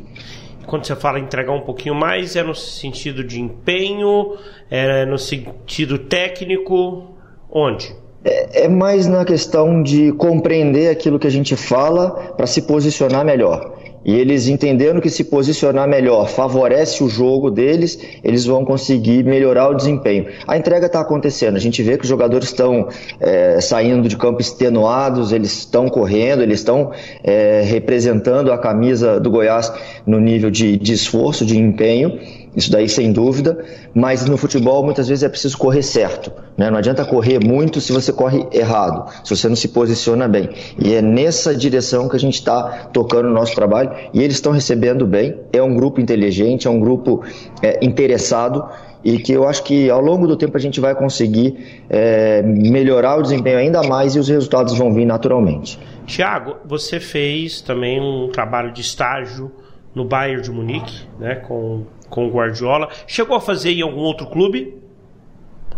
Quando 0.67 0.86
você 0.86 0.95
fala 0.95 1.19
entregar 1.19 1.53
um 1.53 1.61
pouquinho 1.61 1.95
mais, 1.95 2.36
é 2.36 2.43
no 2.43 2.55
sentido 2.55 3.24
de 3.24 3.41
empenho, 3.41 4.38
é 4.69 5.05
no 5.05 5.17
sentido 5.17 5.97
técnico, 5.97 7.15
onde? 7.51 7.93
É, 8.24 8.65
é 8.65 8.67
mais 8.67 9.07
na 9.07 9.26
questão 9.26 9.84
de 9.84 10.11
compreender 10.13 10.89
aquilo 10.89 11.19
que 11.19 11.28
a 11.28 11.32
gente 11.32 11.55
fala 11.55 12.34
para 12.38 12.47
se 12.47 12.61
posicionar 12.61 13.26
melhor. 13.26 13.74
E 14.06 14.14
eles 14.16 14.47
entendendo 14.47 15.01
que 15.01 15.10
se 15.10 15.24
posicionar 15.24 15.88
melhor 15.88 16.28
favorece 16.28 17.04
o 17.04 17.10
jogo 17.10 17.49
deles, 17.49 17.99
eles 18.24 18.45
vão 18.45 18.66
conseguir 18.66 19.24
melhorar 19.24 19.70
o 19.70 19.74
desempenho. 19.74 20.28
A 20.47 20.58
entrega 20.58 20.88
está 20.88 20.99
acontecendo, 20.99 21.56
a 21.56 21.60
gente 21.60 21.82
vê 21.82 21.97
que 21.97 22.04
os 22.04 22.10
jogadores 22.10 22.49
estão 22.49 22.89
é, 23.20 23.62
saindo 23.62 24.08
de 24.08 24.18
campo 24.18 24.41
extenuados, 24.41 25.32
eles 25.32 25.54
estão 25.60 25.88
correndo, 25.88 26.41
eles 26.43 26.60
estão 26.60 26.91
é, 27.24 27.62
representando 27.66 28.51
a 28.51 28.58
camisa 28.58 29.20
do 29.20 29.32
Goiás 29.32 29.72
no 30.06 30.20
nível 30.20 30.51
de, 30.51 30.78
de 30.78 30.93
esforço, 30.93 31.45
de 31.45 31.58
empenho. 31.58 32.20
Isso 32.56 32.72
daí 32.72 32.88
sem 32.88 33.12
dúvida, 33.12 33.64
mas 33.93 34.26
no 34.26 34.38
futebol 34.38 34.84
muitas 34.84 35.08
vezes 35.08 35.24
é 35.24 35.30
preciso 35.30 35.58
correr 35.58 35.82
certo. 35.82 36.32
Né? 36.58 36.70
Não 36.70 36.78
adianta 36.78 37.04
correr 37.04 37.43
muito 37.43 37.82
se 37.82 37.91
você 37.91 38.14
corre 38.14 38.45
errado, 38.51 39.12
se 39.24 39.36
você 39.36 39.49
não 39.49 39.56
se 39.56 39.70
posiciona 39.70 40.28
bem. 40.28 40.49
E 40.78 40.93
é 40.93 41.01
nessa 41.01 41.56
direção 41.56 42.08
que 42.08 42.16
a 42.16 42.20
gente 42.20 42.36
está 42.36 42.89
tocando 42.93 43.28
o 43.28 43.34
nosso 43.34 43.56
trabalho 43.56 43.91
e 44.14 44.22
eles 44.22 44.36
estão 44.36 44.51
recebendo 44.51 45.06
bem. 45.08 45.36
É 45.51 45.62
um 45.62 45.76
grupo 45.76 45.99
inteligente, 45.99 46.68
é 46.68 46.70
um 46.70 46.80
grupo 46.80 47.24
é, 47.62 47.84
interessado 47.84 48.64
e 49.04 49.18
que 49.18 49.34
eu 49.34 49.47
acho 49.47 49.64
que 49.64 49.89
ao 49.89 49.99
longo 49.99 50.26
do 50.26 50.38
tempo 50.38 50.56
a 50.56 50.60
gente 50.60 50.80
vai 50.80 50.95
conseguir 50.95 51.84
é, 51.89 52.41
melhorar 52.41 53.18
o 53.18 53.22
desempenho 53.22 53.58
ainda 53.58 53.84
mais 53.84 54.16
e 54.16 54.20
os 54.20 54.30
resultados 54.30 54.78
vão 54.78 54.93
vir 54.93 55.06
naturalmente. 55.06 55.78
Tiago, 56.06 56.58
você 56.66 56.99
fez 56.99 57.62
também 57.62 57.99
um 57.99 58.30
trabalho 58.30 58.72
de 58.72 58.82
estágio 58.82 59.51
no 59.93 60.06
Bayern 60.06 60.41
de 60.41 60.51
Munique, 60.51 61.06
né, 61.20 61.36
com 61.36 61.84
com 62.14 62.28
o 62.28 62.30
Guardiola. 62.30 62.89
Chegou 63.07 63.36
a 63.36 63.41
fazer 63.41 63.72
em 63.72 63.82
algum 63.82 64.01
outro 64.01 64.28
clube? 64.28 64.78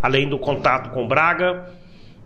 Além 0.04 0.28
do 0.28 0.38
contato 0.38 0.92
com 0.92 1.08
Braga? 1.08 1.70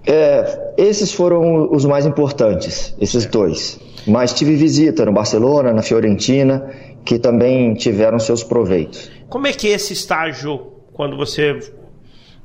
É, 0.05 0.73
esses 0.77 1.13
foram 1.13 1.71
os 1.71 1.85
mais 1.85 2.07
importantes, 2.07 2.95
esses 2.99 3.25
é. 3.25 3.29
dois. 3.29 3.79
Mas 4.07 4.33
tive 4.33 4.55
visita 4.55 5.05
no 5.05 5.13
Barcelona, 5.13 5.71
na 5.71 5.83
Fiorentina, 5.83 6.73
que 7.05 7.19
também 7.19 7.75
tiveram 7.75 8.17
seus 8.17 8.43
proveitos. 8.43 9.11
Como 9.29 9.45
é 9.45 9.53
que 9.53 9.67
é 9.67 9.71
esse 9.71 9.93
estágio 9.93 10.57
quando 10.93 11.15
você 11.15 11.59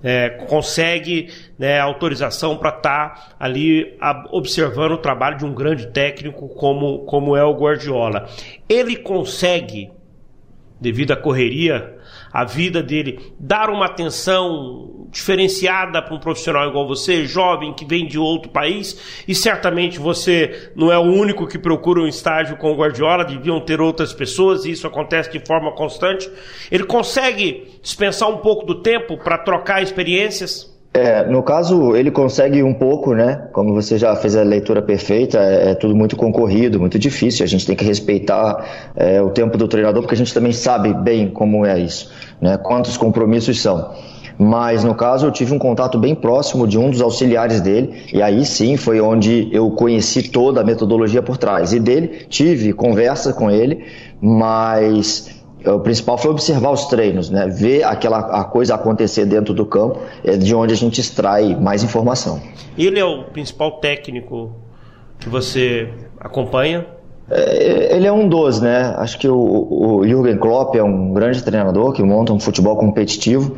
é, 0.03 0.29
consegue 0.47 1.31
né, 1.59 1.81
autorização 1.81 2.59
para 2.59 2.69
estar 2.69 3.15
tá 3.15 3.29
ali 3.41 3.97
a, 4.01 4.29
observando 4.33 4.93
o 4.93 4.99
trabalho 4.99 5.39
de 5.39 5.47
um 5.47 5.55
grande 5.55 5.87
técnico 5.87 6.49
como, 6.49 7.07
como 7.07 7.35
é 7.35 7.43
o 7.43 7.55
Guardiola? 7.55 8.29
Ele 8.69 8.97
consegue 8.97 9.91
devido 10.85 11.12
à 11.12 11.16
correria, 11.16 11.97
a 12.30 12.45
vida 12.45 12.82
dele, 12.82 13.32
dar 13.41 13.70
uma 13.70 13.87
atenção 13.87 15.09
diferenciada 15.11 16.03
para 16.03 16.14
um 16.14 16.18
profissional 16.18 16.68
igual 16.68 16.87
você, 16.87 17.24
jovem, 17.24 17.72
que 17.72 17.87
vem 17.87 18.07
de 18.07 18.18
outro 18.18 18.51
país, 18.51 19.24
e 19.26 19.35
certamente 19.35 19.99
você 19.99 20.70
não 20.76 20.93
é 20.93 20.99
o 20.99 21.03
único 21.03 21.47
que 21.47 21.59
procura 21.59 22.03
um 22.03 22.07
estágio 22.07 22.59
com 22.59 22.70
o 22.70 22.76
Guardiola, 22.76 23.24
deviam 23.24 23.61
ter 23.61 23.80
outras 23.80 24.12
pessoas, 24.12 24.66
e 24.66 24.72
isso 24.72 24.87
acontece 24.87 25.32
de 25.32 25.41
forma 25.47 25.72
constante. 25.72 26.30
Ele 26.70 26.85
consegue 26.85 27.78
dispensar 27.80 28.28
um 28.28 28.39
pouco 28.39 28.66
do 28.66 28.82
tempo 28.82 29.16
para 29.16 29.39
trocar 29.39 29.82
experiências? 29.82 30.74
É, 30.97 31.26
no 31.26 31.42
caso, 31.42 31.97
ele 31.97 32.09
consegue 32.09 32.62
um 32.62 32.72
pouco, 32.72 33.14
né? 33.14 33.49
Como 33.53 33.74
você 33.74 33.99
já 33.99 34.14
fez 34.14 34.36
a 34.36 34.45
leitura 34.45 34.80
perfeita, 34.80 35.38
é, 35.38 35.72
é 35.72 35.74
tudo 35.74 35.97
muito 35.97 36.14
concorrido, 36.14 36.78
muito 36.78 37.01
difícil. 37.01 37.45
A 37.45 37.49
gente 37.49 37.66
tem 37.66 37.74
que 37.74 37.84
respeitar 37.84 38.92
é, 38.95 39.20
o 39.20 39.28
tempo 39.30 39.59
do 39.59 39.66
treinador, 39.66 40.03
porque 40.03 40.14
a 40.14 40.18
gente 40.18 40.32
também 40.32 40.53
sabe 40.53 40.95
bem 40.95 41.28
como 41.28 41.66
é 41.66 41.80
isso, 41.80 42.12
né? 42.40 42.57
Quantos 42.59 42.97
compromissos 42.97 43.61
são. 43.61 43.92
Mas 44.38 44.84
no 44.84 44.95
caso, 44.95 45.26
eu 45.26 45.32
tive 45.32 45.53
um 45.53 45.59
contato 45.59 45.99
bem 45.99 46.14
próximo 46.14 46.66
de 46.66 46.78
um 46.78 46.90
dos 46.90 47.01
auxiliares 47.01 47.61
dele, 47.61 48.05
e 48.12 48.22
aí 48.22 48.45
sim 48.45 48.76
foi 48.76 49.01
onde 49.01 49.49
eu 49.53 49.72
conheci 49.72 50.28
toda 50.28 50.61
a 50.61 50.64
metodologia 50.64 51.22
por 51.22 51.36
trás. 51.36 51.72
E 51.72 51.80
dele, 51.80 52.26
tive 52.28 52.72
conversa 52.72 53.32
com 53.32 53.51
ele, 53.51 53.84
mas 54.20 55.34
o 55.67 55.81
principal 55.81 56.19
foi 56.19 56.31
observar 56.31 56.71
os 56.71 56.87
treinos, 56.87 57.31
né? 57.31 57.47
ver 57.49 57.85
aquela 57.85 58.19
a 58.19 58.45
coisa 58.45 58.75
acontecer 58.75 59.25
dentro 59.25 59.55
do 59.55 59.65
campo, 59.65 60.01
é 60.23 60.37
de 60.37 60.55
onde 60.55 60.75
a 60.75 60.77
gente 60.77 61.01
extrai 61.01 61.55
mais 61.57 61.83
informação. 61.83 62.41
Ele 62.77 62.99
é 62.99 63.05
o 63.05 63.25
principal 63.25 63.73
técnico 63.73 64.53
que 65.19 65.29
você 65.29 65.89
acompanha? 66.21 66.87
É, 67.31 67.97
ele 67.97 68.07
é 68.07 68.12
um 68.12 68.29
dos, 68.29 68.61
né? 68.61 68.95
Acho 68.99 69.19
que 69.19 69.29
o, 69.29 69.37
o 69.37 70.07
Jürgen 70.07 70.37
Klopp 70.37 70.75
é 70.77 70.83
um 70.83 71.12
grande 71.12 71.43
treinador 71.43 71.93
que 71.93 72.03
monta 72.03 72.33
um 72.33 72.41
futebol 72.41 72.77
competitivo. 72.77 73.57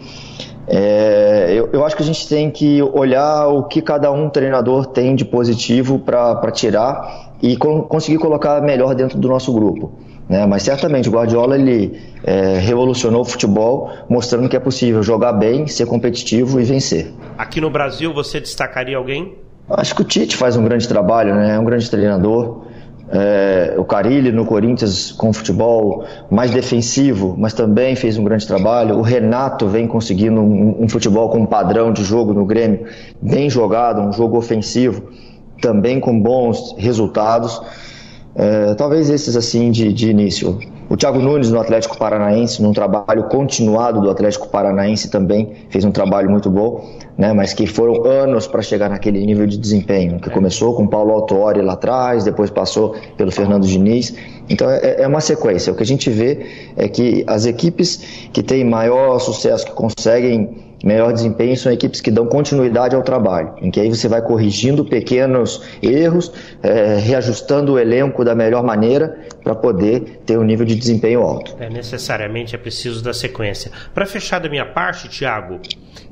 É, 0.68 1.52
eu, 1.52 1.70
eu, 1.72 1.84
acho 1.84 1.96
que 1.96 2.02
a 2.02 2.06
gente 2.06 2.28
tem 2.28 2.50
que 2.50 2.82
olhar 2.82 3.46
o 3.48 3.64
que 3.64 3.80
cada 3.80 4.10
um 4.10 4.28
treinador 4.28 4.86
tem 4.86 5.14
de 5.14 5.24
positivo 5.24 5.98
para 5.98 6.50
tirar 6.50 7.34
e 7.40 7.56
com, 7.56 7.82
conseguir 7.82 8.18
colocar 8.18 8.60
melhor 8.60 8.94
dentro 8.94 9.16
do 9.18 9.28
nosso 9.28 9.52
grupo. 9.52 9.92
Né? 10.28 10.44
Mas 10.46 10.62
certamente 10.62 11.08
o 11.08 11.12
Guardiola 11.12 11.56
ele 11.56 12.00
é, 12.24 12.58
revolucionou 12.58 13.22
o 13.22 13.24
futebol, 13.24 13.90
mostrando 14.08 14.48
que 14.48 14.56
é 14.56 14.60
possível 14.60 15.02
jogar 15.02 15.32
bem, 15.32 15.66
ser 15.66 15.86
competitivo 15.86 16.60
e 16.60 16.64
vencer. 16.64 17.12
Aqui 17.38 17.60
no 17.60 17.70
Brasil 17.70 18.12
você 18.12 18.40
destacaria 18.40 18.96
alguém? 18.96 19.34
Acho 19.68 19.94
que 19.94 20.02
o 20.02 20.04
Tite 20.04 20.36
faz 20.36 20.56
um 20.56 20.64
grande 20.64 20.86
trabalho, 20.86 21.34
né? 21.34 21.54
é 21.54 21.58
um 21.58 21.64
grande 21.64 21.90
treinador. 21.90 22.66
É, 23.08 23.76
o 23.78 23.84
Carilli 23.84 24.32
no 24.32 24.44
Corinthians 24.44 25.12
com 25.12 25.32
futebol 25.32 26.04
mais 26.28 26.50
defensivo, 26.50 27.36
mas 27.38 27.52
também 27.52 27.94
fez 27.94 28.18
um 28.18 28.24
grande 28.24 28.44
trabalho. 28.46 28.96
O 28.96 29.02
Renato 29.02 29.68
vem 29.68 29.86
conseguindo 29.86 30.40
um, 30.40 30.82
um 30.82 30.88
futebol 30.88 31.28
com 31.28 31.38
um 31.38 31.46
padrão 31.46 31.92
de 31.92 32.02
jogo 32.02 32.34
no 32.34 32.44
Grêmio 32.44 32.86
bem 33.22 33.48
jogado, 33.48 34.00
um 34.00 34.12
jogo 34.12 34.36
ofensivo, 34.36 35.04
também 35.60 36.00
com 36.00 36.20
bons 36.20 36.74
resultados. 36.76 37.60
É, 38.38 38.74
talvez 38.74 39.08
esses 39.08 39.34
assim 39.34 39.70
de, 39.70 39.90
de, 39.94 40.10
início. 40.10 40.58
O 40.90 40.96
Thiago 40.96 41.18
Nunes 41.18 41.50
no 41.50 41.58
Atlético 41.58 41.96
Paranaense, 41.96 42.62
num 42.62 42.72
trabalho 42.72 43.24
continuado 43.24 44.00
do 44.02 44.10
Atlético 44.10 44.48
Paranaense 44.48 45.10
também, 45.10 45.52
fez 45.70 45.86
um 45.86 45.90
trabalho 45.90 46.30
muito 46.30 46.50
bom, 46.50 46.84
né, 47.16 47.32
mas 47.32 47.54
que 47.54 47.66
foram 47.66 48.04
anos 48.04 48.46
para 48.46 48.60
chegar 48.60 48.90
naquele 48.90 49.24
nível 49.24 49.46
de 49.46 49.56
desempenho, 49.56 50.20
que 50.20 50.28
começou 50.28 50.74
com 50.74 50.86
Paulo 50.86 51.12
Autori 51.12 51.62
lá 51.62 51.72
atrás, 51.72 52.24
depois 52.24 52.50
passou 52.50 52.94
pelo 53.16 53.32
Fernando 53.32 53.66
Diniz. 53.66 54.14
Então 54.50 54.70
é, 54.70 55.02
é 55.02 55.06
uma 55.06 55.22
sequência. 55.22 55.72
O 55.72 55.76
que 55.76 55.82
a 55.82 55.86
gente 55.86 56.10
vê 56.10 56.46
é 56.76 56.88
que 56.88 57.24
as 57.26 57.46
equipes 57.46 58.28
que 58.34 58.42
têm 58.42 58.64
maior 58.64 59.18
sucesso, 59.18 59.64
que 59.64 59.72
conseguem 59.72 60.75
melhor 60.86 61.12
desempenho 61.12 61.56
são 61.56 61.72
equipes 61.72 62.00
que 62.00 62.10
dão 62.10 62.26
continuidade 62.26 62.94
ao 62.94 63.02
trabalho, 63.02 63.54
em 63.60 63.70
que 63.70 63.80
aí 63.80 63.88
você 63.88 64.06
vai 64.08 64.22
corrigindo 64.22 64.84
pequenos 64.84 65.62
erros, 65.82 66.32
é, 66.62 66.96
reajustando 66.98 67.72
o 67.72 67.78
elenco 67.78 68.24
da 68.24 68.34
melhor 68.34 68.62
maneira 68.62 69.18
para 69.42 69.54
poder 69.54 70.22
ter 70.24 70.38
um 70.38 70.44
nível 70.44 70.64
de 70.64 70.76
desempenho 70.76 71.22
alto. 71.22 71.56
É 71.58 71.68
necessariamente 71.68 72.54
é 72.54 72.58
preciso 72.58 73.02
da 73.02 73.12
sequência. 73.12 73.72
Para 73.92 74.06
fechar 74.06 74.38
da 74.38 74.48
minha 74.48 74.64
parte, 74.64 75.08
Thiago, 75.08 75.60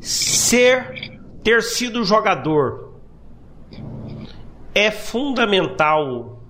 ser 0.00 1.12
ter 1.44 1.62
sido 1.62 2.02
jogador 2.02 2.94
é 4.74 4.90
fundamental 4.90 6.42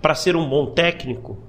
para 0.00 0.14
ser 0.14 0.36
um 0.36 0.48
bom 0.48 0.66
técnico. 0.66 1.45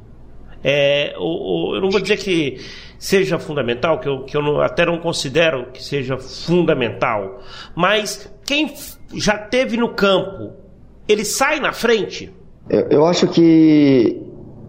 É, 0.63 1.13
o, 1.17 1.71
o, 1.71 1.75
eu 1.75 1.81
não 1.81 1.89
vou 1.89 1.99
dizer 1.99 2.17
que 2.17 2.59
seja 2.99 3.37
fundamental, 3.37 3.99
que 3.99 4.07
eu, 4.07 4.23
que 4.23 4.35
eu 4.35 4.41
não, 4.41 4.61
até 4.61 4.85
não 4.85 4.99
considero 4.99 5.67
que 5.71 5.83
seja 5.83 6.17
fundamental, 6.17 7.41
mas 7.75 8.31
quem 8.45 8.73
já 9.13 9.37
teve 9.37 9.77
no 9.77 9.89
campo, 9.89 10.53
ele 11.07 11.23
sai 11.23 11.59
na 11.59 11.71
frente? 11.71 12.33
Eu, 12.69 12.87
eu 12.89 13.05
acho 13.05 13.27
que 13.27 14.21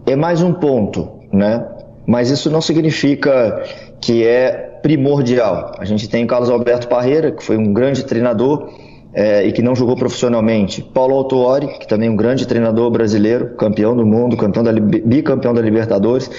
é 0.05 0.15
mais 0.15 0.41
um 0.41 0.53
ponto, 0.53 1.19
né? 1.31 1.65
Mas 2.05 2.29
isso 2.29 2.49
não 2.49 2.61
significa 2.61 3.63
que 4.01 4.25
é 4.25 4.79
primordial. 4.81 5.75
A 5.77 5.85
gente 5.85 6.07
tem 6.07 6.25
Carlos 6.25 6.49
Alberto 6.49 6.87
Parreira, 6.87 7.31
que 7.31 7.43
foi 7.43 7.57
um 7.57 7.73
grande 7.73 8.03
treinador 8.03 8.71
é, 9.13 9.45
e 9.45 9.51
que 9.51 9.61
não 9.61 9.75
jogou 9.75 9.95
profissionalmente. 9.95 10.81
Paulo 10.81 11.15
Autuori, 11.15 11.67
que 11.79 11.87
também 11.87 12.07
é 12.07 12.11
um 12.11 12.15
grande 12.15 12.45
treinador 12.47 12.89
brasileiro, 12.91 13.55
campeão 13.55 13.95
do 13.95 14.05
mundo, 14.05 14.37
campeão 14.37 14.63
da, 14.63 14.71
bicampeão 14.71 15.53
da 15.53 15.61
Libertadores. 15.61 16.29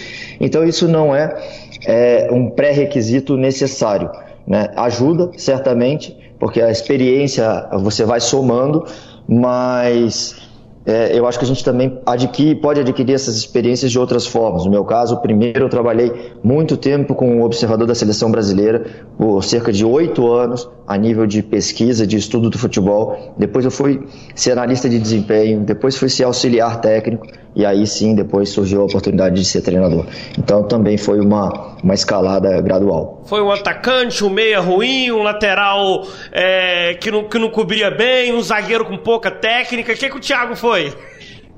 Então 0.41 0.65
isso 0.65 0.87
não 0.87 1.15
é, 1.15 1.37
é 1.85 2.29
um 2.31 2.51
pré-requisito 2.51 3.37
necessário. 3.37 4.11
Né? 4.47 4.69
Ajuda, 4.77 5.31
certamente, 5.37 6.17
porque 6.39 6.63
a 6.63 6.71
experiência 6.71 7.69
você 7.83 8.05
vai 8.05 8.21
somando, 8.21 8.85
mas 9.29 10.50
é, 10.85 11.19
eu 11.19 11.27
acho 11.27 11.39
que 11.39 11.45
a 11.45 11.49
gente 11.49 11.63
também 11.63 12.01
adquire, 12.07 12.55
pode 12.55 12.81
adquirir 12.81 13.15
essas 13.15 13.37
experiências 13.37 13.93
de 13.93 13.99
outras 13.99 14.27
formas. 14.27 14.65
No 14.65 14.71
meu 14.71 14.85
caso, 14.85 15.19
primeiro 15.19 15.67
eu 15.67 15.69
trabalhei 15.69 16.33
muito 16.43 16.77
tempo 16.77 17.15
com 17.15 17.41
o 17.41 17.45
observador 17.45 17.87
da 17.87 17.95
seleção 17.95 18.31
brasileira, 18.31 18.87
por 19.19 19.45
cerca 19.45 19.73
de 19.73 19.85
oito 19.85 20.33
anos, 20.33 20.69
a 20.87 20.97
nível 20.97 21.27
de 21.27 21.43
pesquisa, 21.43 22.07
de 22.07 22.17
estudo 22.17 22.49
do 22.49 22.59
futebol. 22.59 23.35
Depois 23.37 23.65
eu 23.65 23.71
fui 23.71 24.07
ser 24.35 24.53
analista 24.53 24.89
de 24.89 24.99
desempenho, 24.99 25.61
depois 25.61 25.97
fui 25.97 26.09
ser 26.09 26.25
auxiliar 26.25 26.81
técnico, 26.81 27.27
e 27.55 27.67
aí 27.67 27.87
sim, 27.87 28.15
depois 28.15 28.49
surgiu 28.49 28.83
a 28.83 28.85
oportunidade 28.85 29.35
de 29.35 29.45
ser 29.45 29.61
treinador. 29.61 30.07
Então 30.39 30.63
também 30.63 30.97
foi 30.97 31.21
uma, 31.21 31.77
uma 31.83 31.95
escalada 31.95 32.61
gradual. 32.61 33.23
Foi 33.27 33.43
um 33.43 33.51
atacante, 33.51 34.25
um 34.25 34.31
meia 34.31 34.61
ruim, 34.61 35.11
um 35.11 35.23
lateral 35.23 36.07
é, 36.33 36.95
que, 36.95 37.11
não, 37.11 37.25
que 37.25 37.39
não 37.39 37.51
cobria 37.51 37.91
bem, 37.91 38.33
um 38.33 38.41
zagueiro 38.41 38.85
com 38.85 38.97
pouca 38.97 39.31
técnica. 39.31 39.93
O 39.93 39.97
que, 39.97 40.09
que 40.09 40.17
o 40.17 40.21
Thiago 40.21 40.57
foi? 40.57 40.71
foi? 40.71 40.95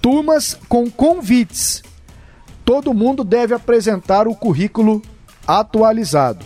Turmas 0.00 0.58
com 0.68 0.90
convites. 0.90 1.82
Todo 2.64 2.94
mundo 2.94 3.22
deve 3.22 3.54
apresentar 3.54 4.26
o 4.26 4.34
currículo 4.34 5.02
atualizado. 5.46 6.44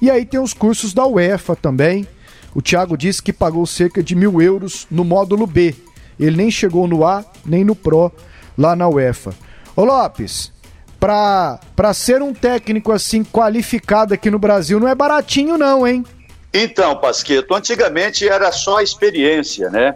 E 0.00 0.10
aí 0.10 0.24
tem 0.24 0.40
os 0.40 0.52
cursos 0.52 0.92
da 0.92 1.06
UEFA 1.06 1.54
também. 1.54 2.06
O 2.54 2.62
Thiago 2.62 2.96
disse 2.96 3.22
que 3.22 3.32
pagou 3.32 3.66
cerca 3.66 4.02
de 4.02 4.14
mil 4.14 4.40
euros 4.40 4.86
no 4.90 5.04
módulo 5.04 5.46
B. 5.46 5.74
Ele 6.18 6.36
nem 6.36 6.50
chegou 6.50 6.88
no 6.88 7.04
A 7.04 7.24
nem 7.44 7.64
no 7.64 7.76
Pro 7.76 8.10
lá 8.56 8.74
na 8.74 8.88
UEFA. 8.88 9.34
Ô 9.76 9.84
Lopes, 9.84 10.50
para 10.98 11.94
ser 11.94 12.22
um 12.22 12.32
técnico 12.32 12.92
assim 12.92 13.22
qualificado 13.22 14.14
aqui 14.14 14.30
no 14.30 14.38
Brasil 14.38 14.80
não 14.80 14.88
é 14.88 14.94
baratinho 14.94 15.58
não, 15.58 15.86
hein? 15.86 16.04
Então, 16.52 16.96
Pasqueto, 16.96 17.54
antigamente 17.54 18.26
era 18.26 18.50
só 18.50 18.78
a 18.78 18.82
experiência, 18.82 19.68
né? 19.70 19.94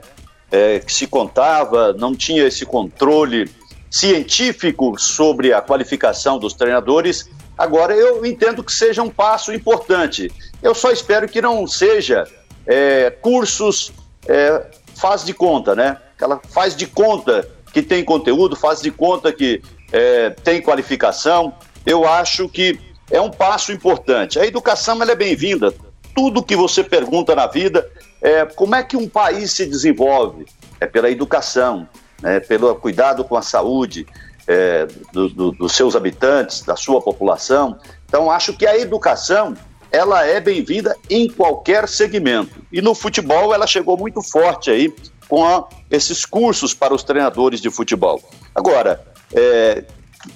É, 0.51 0.81
que 0.81 0.93
se 0.93 1.07
contava, 1.07 1.93
não 1.95 2.15
tinha 2.15 2.45
esse 2.45 2.67
controle 2.67 3.49
científico 3.91 4.99
sobre 4.99 5.53
a 5.53 5.61
qualificação 5.61 6.39
dos 6.39 6.55
treinadores. 6.55 7.31
Agora, 7.57 7.95
eu 7.95 8.25
entendo 8.27 8.63
que 8.63 8.73
seja 8.73 9.03
um 9.03 9.11
passo 9.11 9.53
importante. 9.53 10.31
Eu 10.63 10.75
só 10.75 10.91
espero 10.91 11.29
que 11.29 11.41
não 11.41 11.67
seja 11.67 12.27
é, 12.67 13.11
cursos 13.11 13.93
é, 14.29 14.67
faz 14.95 15.25
de 15.25 15.33
conta, 15.33 15.75
né? 15.75 15.97
Ela 16.21 16.41
faz 16.51 16.77
de 16.77 16.87
conta 16.87 17.49
que 17.73 17.83
tem 17.83 18.05
conteúdo, 18.05 18.55
faz 18.55 18.81
de 18.83 18.91
conta 18.91 19.33
que 19.33 19.63
é, 19.93 20.31
tem 20.31 20.61
qualificação. 20.61 21.55
Eu 21.85 22.07
acho 22.07 22.49
que 22.49 22.79
é 23.11 23.21
um 23.21 23.31
passo 23.31 23.73
importante. 23.73 24.39
A 24.39 24.47
educação 24.47 25.03
é 25.03 25.15
bem-vinda. 25.15 25.75
Tudo 26.15 26.43
que 26.43 26.57
você 26.57 26.85
pergunta 26.85 27.35
na 27.35 27.47
vida 27.47 27.89
é 28.21 28.45
como 28.45 28.75
é 28.75 28.83
que 28.83 28.97
um 28.97 29.09
país 29.09 29.53
se 29.53 29.67
desenvolve? 29.67 30.47
É 30.81 30.87
pela 30.87 31.11
educação, 31.11 31.89
né? 32.23 32.41
pelo 32.41 32.75
cuidado 32.77 33.25
com 33.25 33.37
a 33.37 33.43
saúde 33.43 34.07
é, 34.47 34.87
do, 35.13 35.29
do, 35.29 35.53
dos 35.53 35.73
seus 35.73 35.97
habitantes, 35.97 36.63
da 36.63 36.77
sua 36.77 37.01
população. 37.01 37.79
Então, 38.07 38.31
acho 38.31 38.53
que 38.57 38.67
a 38.67 38.79
educação 38.79 39.55
ela 39.93 40.25
é 40.25 40.41
bem-vinda 40.41 40.97
em 41.09 41.29
qualquer 41.29 41.89
segmento. 41.89 42.61
E 42.73 42.81
no 42.81 42.95
futebol 42.95 43.53
ela 43.53 43.67
chegou 43.67 43.97
muito 43.97 44.23
forte 44.23 44.71
aí 44.71 44.95
com 45.29 45.45
a, 45.45 45.69
esses 45.91 46.25
cursos 46.25 46.75
para 46.75 46.95
os 46.95 47.03
treinadores 47.03 47.61
de 47.61 47.71
futebol. 47.71 48.21
Agora, 48.55 49.05
é, 49.35 49.85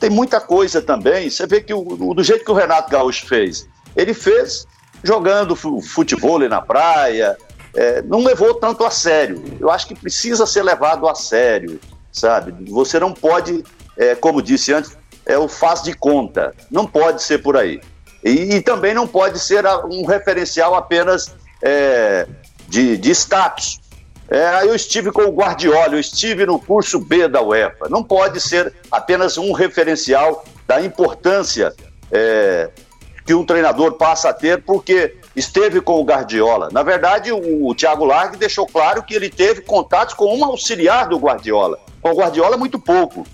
tem 0.01 0.11
muita 0.11 0.41
coisa 0.41 0.81
também. 0.81 1.31
Você 1.31 1.47
vê 1.47 1.61
que 1.61 1.75
o, 1.75 2.15
do 2.15 2.23
jeito 2.23 2.45
que 2.45 2.51
o 2.51 2.55
Renato 2.55 2.91
Gaúcho 2.91 3.27
fez, 3.27 3.69
ele 3.97 4.15
fez 4.15 4.67
jogando 5.03 5.55
futebol 5.55 6.39
na 6.49 6.61
praia, 6.61 7.37
é, 7.75 8.03
não 8.03 8.25
levou 8.25 8.55
tanto 8.55 8.85
a 8.85 8.91
sério. 8.91 9.43
Eu 9.61 9.71
acho 9.71 9.87
que 9.87 9.95
precisa 9.95 10.47
ser 10.47 10.63
levado 10.63 11.09
a 11.09 11.15
sério, 11.15 11.79
sabe? 12.11 12.71
Você 12.71 12.99
não 12.99 13.13
pode, 13.13 13.63
é, 13.97 14.15
como 14.15 14.41
disse 14.41 14.73
antes, 14.73 14.97
é 15.27 15.37
o 15.37 15.49
faz 15.49 15.83
de 15.83 15.93
conta. 15.93 16.55
Não 16.71 16.87
pode 16.87 17.23
ser 17.23 17.39
por 17.39 17.57
aí. 17.57 17.81
E, 18.23 18.55
e 18.55 18.61
também 18.63 18.95
não 18.95 19.07
pode 19.07 19.39
ser 19.39 19.67
um 19.91 20.07
referencial 20.07 20.75
apenas 20.75 21.35
é, 21.63 22.27
de, 22.69 22.97
de 22.97 23.11
status. 23.11 23.81
É, 24.29 24.65
eu 24.65 24.75
estive 24.75 25.13
com 25.13 25.23
o 25.23 25.33
Guardiola, 25.33 25.95
eu 25.95 26.01
estive 26.01 26.47
no 26.47 26.59
curso 26.59 26.99
B 26.99 27.29
da 27.29 27.43
UEFA. 27.43 27.89
Não 27.89 28.03
pode 28.03 28.41
ser 28.41 28.73
apenas 28.91 29.37
um 29.37 29.53
referencial 29.53 30.45
da 30.67 30.83
importância 30.83 31.75
é, 32.11 32.71
que 33.27 33.35
um 33.35 33.45
treinador 33.45 33.93
passa 33.93 34.31
a 34.31 34.33
ter 34.33 34.63
porque 34.63 35.17
esteve 35.37 35.81
com 35.81 36.01
o 36.01 36.05
Guardiola. 36.05 36.69
Na 36.73 36.83
verdade, 36.83 37.33
o, 37.33 37.69
o 37.69 37.75
Thiago 37.75 38.05
Largue 38.05 38.37
deixou 38.37 38.67
claro 38.67 39.03
que 39.03 39.15
ele 39.15 39.29
teve 39.29 39.61
contatos 39.63 40.15
com 40.15 40.37
um 40.37 40.45
auxiliar 40.45 41.09
do 41.09 41.19
Guardiola. 41.19 41.79
Com 42.01 42.11
o 42.11 42.17
Guardiola, 42.17 42.57
muito 42.57 42.79
pouco. 42.79 43.27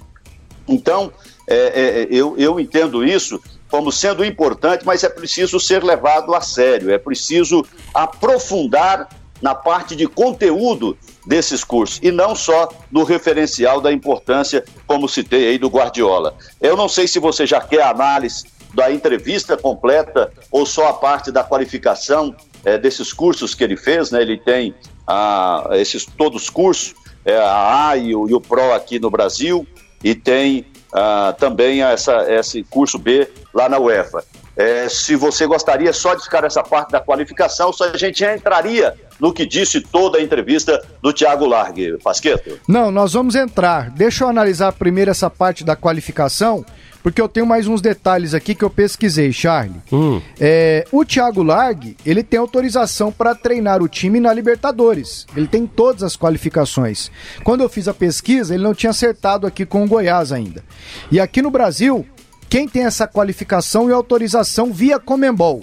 Então, 0.67 1.13
é, 1.49 1.57
é, 1.57 2.09
eu, 2.11 2.37
eu 2.37 2.59
entendo 2.59 3.05
isso 3.05 3.41
como 3.69 3.93
sendo 3.93 4.25
importante, 4.25 4.85
mas 4.85 5.05
é 5.05 5.09
preciso 5.09 5.61
ser 5.61 5.83
levado 5.85 6.35
a 6.35 6.41
sério, 6.41 6.91
é 6.91 6.99
preciso 6.99 7.65
aprofundar 7.95 9.09
na 9.41 9.55
parte 9.55 9.97
de 9.97 10.07
conteúdo 10.07 10.97
desses 11.27 11.65
cursos 11.65 11.99
e 12.03 12.11
não 12.11 12.35
só 12.35 12.69
no 12.91 13.05
referencial 13.05 13.81
da 13.81 13.93
importância, 13.93 14.65
como 14.87 15.09
citei 15.09 15.49
aí 15.49 15.59
do 15.59 15.69
Guardiola. 15.69 16.35
Eu 16.61 16.77
não 16.77 16.89
sei 16.89 17.07
se 17.07 17.19
você 17.19 17.47
já 17.47 17.61
quer 17.61 17.83
a 17.83 17.91
análise 17.91 18.45
da 18.75 18.91
entrevista 18.93 19.57
completa 19.57 20.33
ou 20.51 20.65
só 20.65 20.89
a 20.89 20.93
parte 20.93 21.33
da 21.33 21.43
qualificação 21.43 22.35
é, 22.65 22.79
desses 22.79 23.13
cursos 23.13 23.55
que 23.55 23.65
ele 23.65 23.77
fez, 23.77 24.11
né? 24.11 24.23
Ele 24.23 24.37
tem 24.37 24.75
ah, 25.07 25.69
esses 25.73 26.05
todos 26.05 26.43
os 26.43 26.51
cursos, 26.51 26.95
é, 27.25 27.37
a 27.37 27.89
A 27.89 27.97
e 27.97 28.15
o, 28.15 28.29
e 28.29 28.35
o 28.35 28.41
Pro 28.41 28.73
aqui 28.73 28.99
no 28.99 29.11
Brasil 29.11 29.67
e 30.03 30.15
tem 30.15 30.67
ah, 30.93 31.35
também 31.39 31.83
essa, 31.83 32.33
esse 32.33 32.63
curso 32.65 32.99
B 32.99 33.29
lá 33.53 33.69
na 33.69 33.79
UEFA. 33.79 34.25
É, 34.61 34.91
se 34.91 35.17
você 35.17 35.47
gostaria 35.47 35.91
só 35.91 36.15
de 36.15 36.23
ficar 36.23 36.45
essa 36.45 36.63
parte 36.63 36.93
da 36.93 37.01
qualificação, 37.01 37.73
só 37.73 37.85
a 37.85 37.97
gente 37.97 38.23
entraria 38.23 38.95
no 39.19 39.33
que 39.33 39.47
disse 39.47 39.81
toda 39.81 40.19
a 40.19 40.23
entrevista 40.23 40.87
do 41.01 41.15
Thiago 41.15 41.47
Largue. 41.47 41.97
Pasqueto? 42.05 42.61
Não, 42.69 42.91
nós 42.91 43.15
vamos 43.15 43.35
entrar. 43.35 43.89
Deixa 43.89 44.25
eu 44.25 44.29
analisar 44.29 44.73
primeiro 44.73 45.11
essa 45.11 45.31
parte 45.31 45.65
da 45.65 45.75
qualificação, 45.75 46.63
porque 47.03 47.23
eu 47.23 47.27
tenho 47.27 47.47
mais 47.47 47.67
uns 47.67 47.81
detalhes 47.81 48.35
aqui 48.35 48.55
que 48.55 48.63
eu 48.63 48.69
pesquisei, 48.69 49.33
Charlie. 49.33 49.81
Hum. 49.91 50.21
É, 50.39 50.85
o 50.93 51.07
Thiago 51.07 51.43
Largue, 51.43 51.97
ele 52.05 52.23
tem 52.23 52.39
autorização 52.39 53.11
para 53.11 53.35
treinar 53.35 53.83
o 53.83 53.89
time 53.89 54.21
na 54.21 54.31
Libertadores. 54.31 55.27
Ele 55.35 55.47
tem 55.47 55.67
todas 55.67 56.03
as 56.03 56.19
qualificações. 56.19 57.11
Quando 57.43 57.63
eu 57.63 57.69
fiz 57.71 57.89
a 57.89 57.95
pesquisa, 57.95 58.53
ele 58.53 58.63
não 58.63 58.75
tinha 58.75 58.91
acertado 58.91 59.47
aqui 59.47 59.65
com 59.65 59.85
o 59.85 59.89
Goiás 59.89 60.33
ainda. 60.33 60.63
E 61.11 61.19
aqui 61.19 61.41
no 61.41 61.51
Brasil, 61.51 62.07
quem 62.51 62.69
tem 62.69 62.85
essa 62.85 63.07
qualificação 63.07 63.89
e 63.89 63.93
autorização 63.93 64.73
via 64.73 64.99
Comembol. 64.99 65.63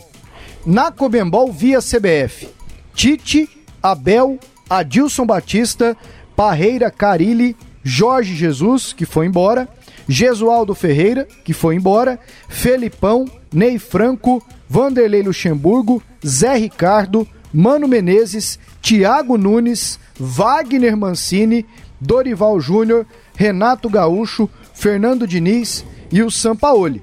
Na 0.66 0.90
Comembol, 0.90 1.52
via 1.52 1.80
CBF. 1.80 2.48
Tite, 2.96 3.50
Abel, 3.84 4.40
Adilson 4.70 5.26
Batista, 5.26 5.98
Parreira 6.34 6.90
Carilli, 6.90 7.58
Jorge 7.84 8.34
Jesus, 8.34 8.94
que 8.94 9.06
foi 9.06 9.26
embora, 9.26 9.68
Gesualdo 10.08 10.74
Ferreira, 10.74 11.28
que 11.44 11.54
foi 11.54 11.76
embora, 11.76 12.18
Felipão, 12.48 13.26
Ney 13.52 13.78
Franco, 13.78 14.42
Vanderlei 14.70 15.22
Luxemburgo, 15.22 16.02
Zé 16.26 16.56
Ricardo, 16.56 17.28
Mano 17.54 17.88
Menezes, 17.88 18.58
Thiago 18.82 19.38
Nunes, 19.38 20.00
Wagner 20.18 20.96
Mancini, 20.96 21.66
Dorival 22.00 22.62
Júnior, 22.62 23.06
Renato 23.36 23.90
Gaúcho, 23.90 24.50
Fernando 24.74 25.28
Diniz, 25.28 25.84
e 26.12 26.22
o 26.22 26.32
Sampaoli. 26.32 27.02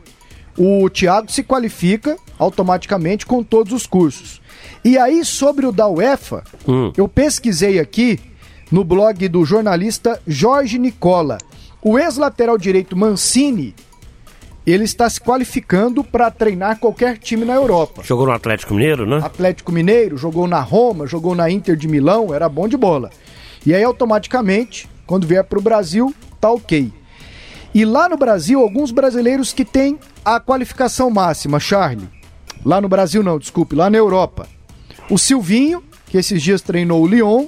O 0.56 0.88
Thiago 0.88 1.30
se 1.30 1.42
qualifica 1.42 2.16
automaticamente 2.38 3.26
com 3.26 3.42
todos 3.42 3.72
os 3.72 3.86
cursos. 3.86 4.40
E 4.84 4.98
aí, 4.98 5.24
sobre 5.24 5.66
o 5.66 5.72
da 5.72 5.88
UEFA, 5.88 6.44
hum. 6.66 6.92
eu 6.96 7.08
pesquisei 7.08 7.78
aqui 7.80 8.20
no 8.70 8.84
blog 8.84 9.28
do 9.28 9.44
jornalista 9.44 10.20
Jorge 10.26 10.78
Nicola. 10.78 11.38
O 11.82 11.98
ex-lateral 11.98 12.56
direito 12.56 12.96
Mancini, 12.96 13.74
ele 14.66 14.84
está 14.84 15.08
se 15.08 15.20
qualificando 15.20 16.02
para 16.02 16.30
treinar 16.30 16.78
qualquer 16.78 17.18
time 17.18 17.44
na 17.44 17.54
Europa. 17.54 18.02
Jogou 18.02 18.26
no 18.26 18.32
Atlético 18.32 18.74
Mineiro, 18.74 19.06
né? 19.06 19.20
Atlético 19.22 19.72
Mineiro, 19.72 20.16
jogou 20.16 20.46
na 20.46 20.60
Roma, 20.60 21.06
jogou 21.06 21.34
na 21.34 21.50
Inter 21.50 21.76
de 21.76 21.88
Milão, 21.88 22.32
era 22.32 22.48
bom 22.48 22.68
de 22.68 22.76
bola. 22.76 23.10
E 23.66 23.74
aí, 23.74 23.82
automaticamente, 23.82 24.88
quando 25.06 25.26
vier 25.26 25.44
para 25.44 25.58
o 25.58 25.62
Brasil, 25.62 26.14
tá 26.40 26.50
ok. 26.50 26.92
E 27.74 27.84
lá 27.84 28.08
no 28.08 28.16
Brasil, 28.16 28.60
alguns 28.60 28.92
brasileiros 28.92 29.52
que 29.52 29.64
têm 29.64 29.98
a 30.24 30.38
qualificação 30.38 31.10
máxima, 31.10 31.58
Charlie. 31.58 32.08
Lá 32.64 32.80
no 32.80 32.88
Brasil, 32.88 33.20
não, 33.20 33.36
desculpe, 33.36 33.74
lá 33.74 33.90
na 33.90 33.98
Europa. 33.98 34.46
O 35.10 35.18
Silvinho, 35.18 35.82
que 36.06 36.16
esses 36.16 36.40
dias 36.40 36.62
treinou 36.62 37.02
o 37.02 37.06
Lyon. 37.06 37.46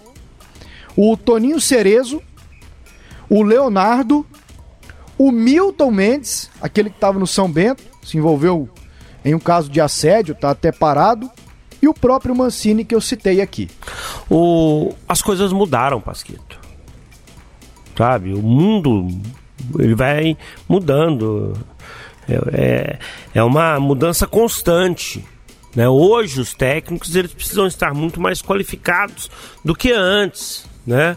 O 0.97 1.17
Toninho 1.17 1.61
Cerezo. 1.61 2.21
O 3.31 3.43
Leonardo. 3.45 4.27
O 5.17 5.31
Milton 5.31 5.93
Mendes, 5.93 6.51
aquele 6.61 6.91
que 6.91 6.97
estava 6.97 7.19
no 7.19 7.27
São 7.27 7.51
Bento, 7.51 7.83
se 8.03 8.19
envolveu 8.19 8.69
em 9.25 9.35
um 9.35 9.39
caso 9.39 9.71
de 9.71 9.81
assédio, 9.81 10.35
tá 10.35 10.51
até 10.51 10.71
parado. 10.71 11.31
E 11.81 11.89
o 11.89 11.95
próprio 11.95 12.35
Mancini 12.35 12.85
que 12.85 12.95
eu 12.95 13.01
citei 13.01 13.41
aqui. 13.41 13.71
O... 14.29 14.93
As 15.09 15.23
coisas 15.23 15.53
mudaram, 15.53 16.01
Pasquito. 16.01 16.59
Sabe? 17.97 18.35
O 18.35 18.43
mundo 18.43 19.09
ele 19.79 19.95
vai 19.95 20.37
mudando. 20.69 21.55
É, 22.29 22.35
é, 22.53 22.99
é 23.35 23.43
uma 23.43 23.79
mudança 23.79 24.27
constante. 24.27 25.25
Né? 25.75 25.89
Hoje 25.89 26.41
os 26.41 26.55
técnicos 26.55 27.15
eles 27.15 27.33
precisam 27.33 27.67
estar 27.67 27.95
muito 27.95 28.21
mais 28.21 28.43
qualificados 28.43 29.31
do 29.65 29.75
que 29.75 29.93
antes. 29.93 30.67
Né? 30.87 31.17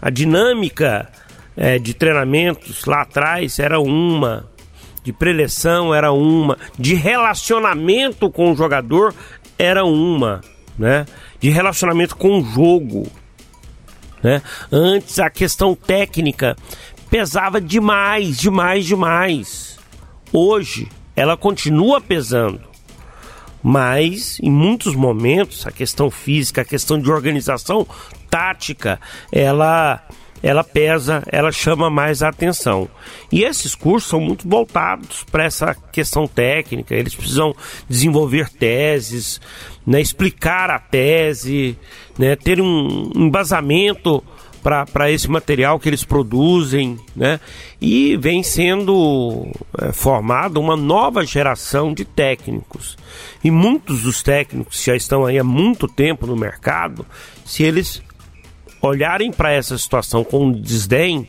A 0.00 0.10
dinâmica 0.10 1.10
é, 1.56 1.78
de 1.78 1.94
treinamentos 1.94 2.84
lá 2.84 3.02
atrás 3.02 3.58
era 3.58 3.80
uma, 3.80 4.48
de 5.02 5.12
preleção 5.12 5.94
era 5.94 6.12
uma, 6.12 6.58
de 6.78 6.94
relacionamento 6.94 8.30
com 8.30 8.52
o 8.52 8.56
jogador 8.56 9.14
era 9.58 9.84
uma, 9.84 10.40
né? 10.78 11.06
de 11.40 11.48
relacionamento 11.50 12.16
com 12.16 12.38
o 12.38 12.44
jogo. 12.44 13.06
Né? 14.22 14.42
Antes 14.72 15.18
a 15.18 15.28
questão 15.28 15.74
técnica 15.74 16.56
pesava 17.14 17.60
demais, 17.60 18.38
demais, 18.38 18.84
demais. 18.84 19.78
Hoje 20.32 20.88
ela 21.14 21.36
continua 21.36 22.00
pesando, 22.00 22.62
mas 23.62 24.40
em 24.42 24.50
muitos 24.50 24.96
momentos 24.96 25.64
a 25.64 25.70
questão 25.70 26.10
física, 26.10 26.62
a 26.62 26.64
questão 26.64 26.98
de 26.98 27.08
organização 27.08 27.86
tática, 28.28 29.00
ela 29.30 30.02
ela 30.42 30.64
pesa, 30.64 31.22
ela 31.30 31.52
chama 31.52 31.88
mais 31.88 32.20
a 32.20 32.28
atenção. 32.28 32.88
E 33.30 33.44
esses 33.44 33.76
cursos 33.76 34.10
são 34.10 34.20
muito 34.20 34.48
voltados 34.48 35.22
para 35.30 35.44
essa 35.44 35.72
questão 35.92 36.26
técnica, 36.26 36.96
eles 36.96 37.14
precisam 37.14 37.54
desenvolver 37.88 38.50
teses, 38.50 39.40
né, 39.86 40.00
explicar 40.00 40.68
a 40.68 40.80
tese, 40.80 41.78
né, 42.18 42.34
ter 42.34 42.60
um 42.60 43.12
embasamento 43.14 44.20
para 44.64 45.10
esse 45.10 45.30
material 45.30 45.78
que 45.78 45.86
eles 45.86 46.04
produzem, 46.04 46.98
né? 47.14 47.38
E 47.78 48.16
vem 48.16 48.42
sendo 48.42 49.46
é, 49.78 49.92
formada 49.92 50.58
uma 50.58 50.74
nova 50.74 51.22
geração 51.22 51.92
de 51.92 52.06
técnicos. 52.06 52.96
E 53.44 53.50
muitos 53.50 54.04
dos 54.04 54.22
técnicos 54.22 54.80
que 54.80 54.86
já 54.86 54.96
estão 54.96 55.26
aí 55.26 55.38
há 55.38 55.44
muito 55.44 55.86
tempo 55.86 56.26
no 56.26 56.34
mercado, 56.34 57.04
se 57.44 57.62
eles 57.62 58.02
olharem 58.80 59.30
para 59.30 59.52
essa 59.52 59.76
situação 59.76 60.24
com 60.24 60.50
desdém, 60.50 61.28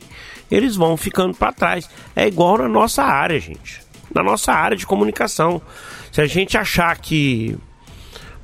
eles 0.49 0.77
vão 0.77 0.95
ficando 0.95 1.35
para 1.35 1.51
trás. 1.51 1.89
É 2.15 2.25
igual 2.25 2.57
na 2.57 2.69
nossa 2.69 3.03
área, 3.03 3.37
gente. 3.37 3.81
Na 4.13 4.23
nossa 4.23 4.53
área 4.53 4.77
de 4.77 4.87
comunicação. 4.87 5.61
Se 6.09 6.21
a 6.21 6.25
gente 6.25 6.57
achar 6.57 6.97
que 6.97 7.57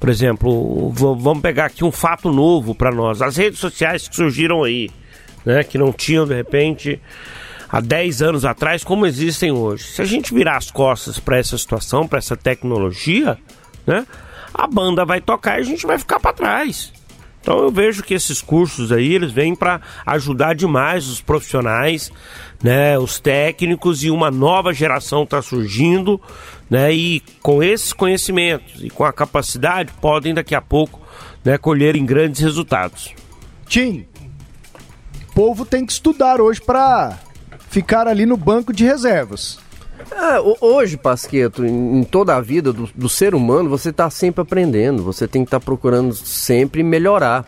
por 0.01 0.09
exemplo, 0.09 0.89
vamos 0.89 1.43
pegar 1.43 1.65
aqui 1.65 1.85
um 1.85 1.91
fato 1.91 2.31
novo 2.31 2.73
para 2.73 2.91
nós. 2.91 3.21
As 3.21 3.37
redes 3.37 3.59
sociais 3.59 4.07
que 4.07 4.15
surgiram 4.15 4.63
aí, 4.63 4.89
né, 5.45 5.63
que 5.63 5.77
não 5.77 5.93
tinham 5.93 6.25
de 6.25 6.33
repente 6.33 6.99
há 7.69 7.79
10 7.79 8.23
anos 8.23 8.43
atrás 8.43 8.83
como 8.83 9.05
existem 9.05 9.51
hoje. 9.51 9.83
Se 9.83 10.01
a 10.01 10.05
gente 10.05 10.33
virar 10.33 10.57
as 10.57 10.71
costas 10.71 11.19
para 11.19 11.37
essa 11.37 11.55
situação, 11.55 12.07
para 12.07 12.17
essa 12.17 12.35
tecnologia, 12.35 13.37
né, 13.85 14.07
a 14.51 14.65
banda 14.65 15.05
vai 15.05 15.21
tocar 15.21 15.59
e 15.59 15.61
a 15.61 15.65
gente 15.65 15.85
vai 15.85 15.99
ficar 15.99 16.19
para 16.19 16.33
trás. 16.33 16.91
Então 17.41 17.57
eu 17.59 17.71
vejo 17.71 18.03
que 18.03 18.13
esses 18.13 18.41
cursos 18.41 18.91
aí, 18.91 19.13
eles 19.13 19.31
vêm 19.31 19.55
para 19.55 19.81
ajudar 20.05 20.53
demais 20.53 21.07
os 21.07 21.19
profissionais, 21.19 22.11
né, 22.63 22.97
os 22.99 23.19
técnicos 23.19 24.03
e 24.03 24.11
uma 24.11 24.29
nova 24.29 24.71
geração 24.73 25.23
está 25.23 25.41
surgindo, 25.41 26.21
né, 26.69 26.93
e 26.93 27.21
com 27.41 27.63
esses 27.63 27.91
conhecimentos 27.91 28.83
e 28.83 28.89
com 28.89 29.03
a 29.03 29.11
capacidade 29.11 29.91
podem 29.99 30.33
daqui 30.33 30.53
a 30.53 30.61
pouco, 30.61 30.99
né, 31.43 31.57
colherem 31.57 32.05
grandes 32.05 32.39
resultados. 32.41 33.13
Tim, 33.65 34.05
o 35.29 35.33
povo 35.33 35.65
tem 35.65 35.85
que 35.85 35.91
estudar 35.91 36.39
hoje 36.39 36.61
para 36.61 37.17
ficar 37.69 38.07
ali 38.07 38.25
no 38.25 38.37
banco 38.37 38.71
de 38.71 38.85
reservas. 38.85 39.57
É, 40.11 40.39
hoje, 40.59 40.97
Pasqueto, 40.97 41.65
em, 41.65 42.03
toda 42.03 42.35
a 42.35 42.41
vida 42.41 42.71
do, 42.71 42.89
do 42.95 43.09
ser 43.09 43.35
humano, 43.35 43.69
você 43.69 43.89
está 43.89 44.09
sempre 44.09 44.41
aprendendo, 44.41 45.03
você 45.03 45.27
tem 45.27 45.43
que 45.43 45.47
estar 45.47 45.59
tá 45.59 45.65
procurando 45.65 46.13
sempre 46.13 46.83
melhorar. 46.83 47.45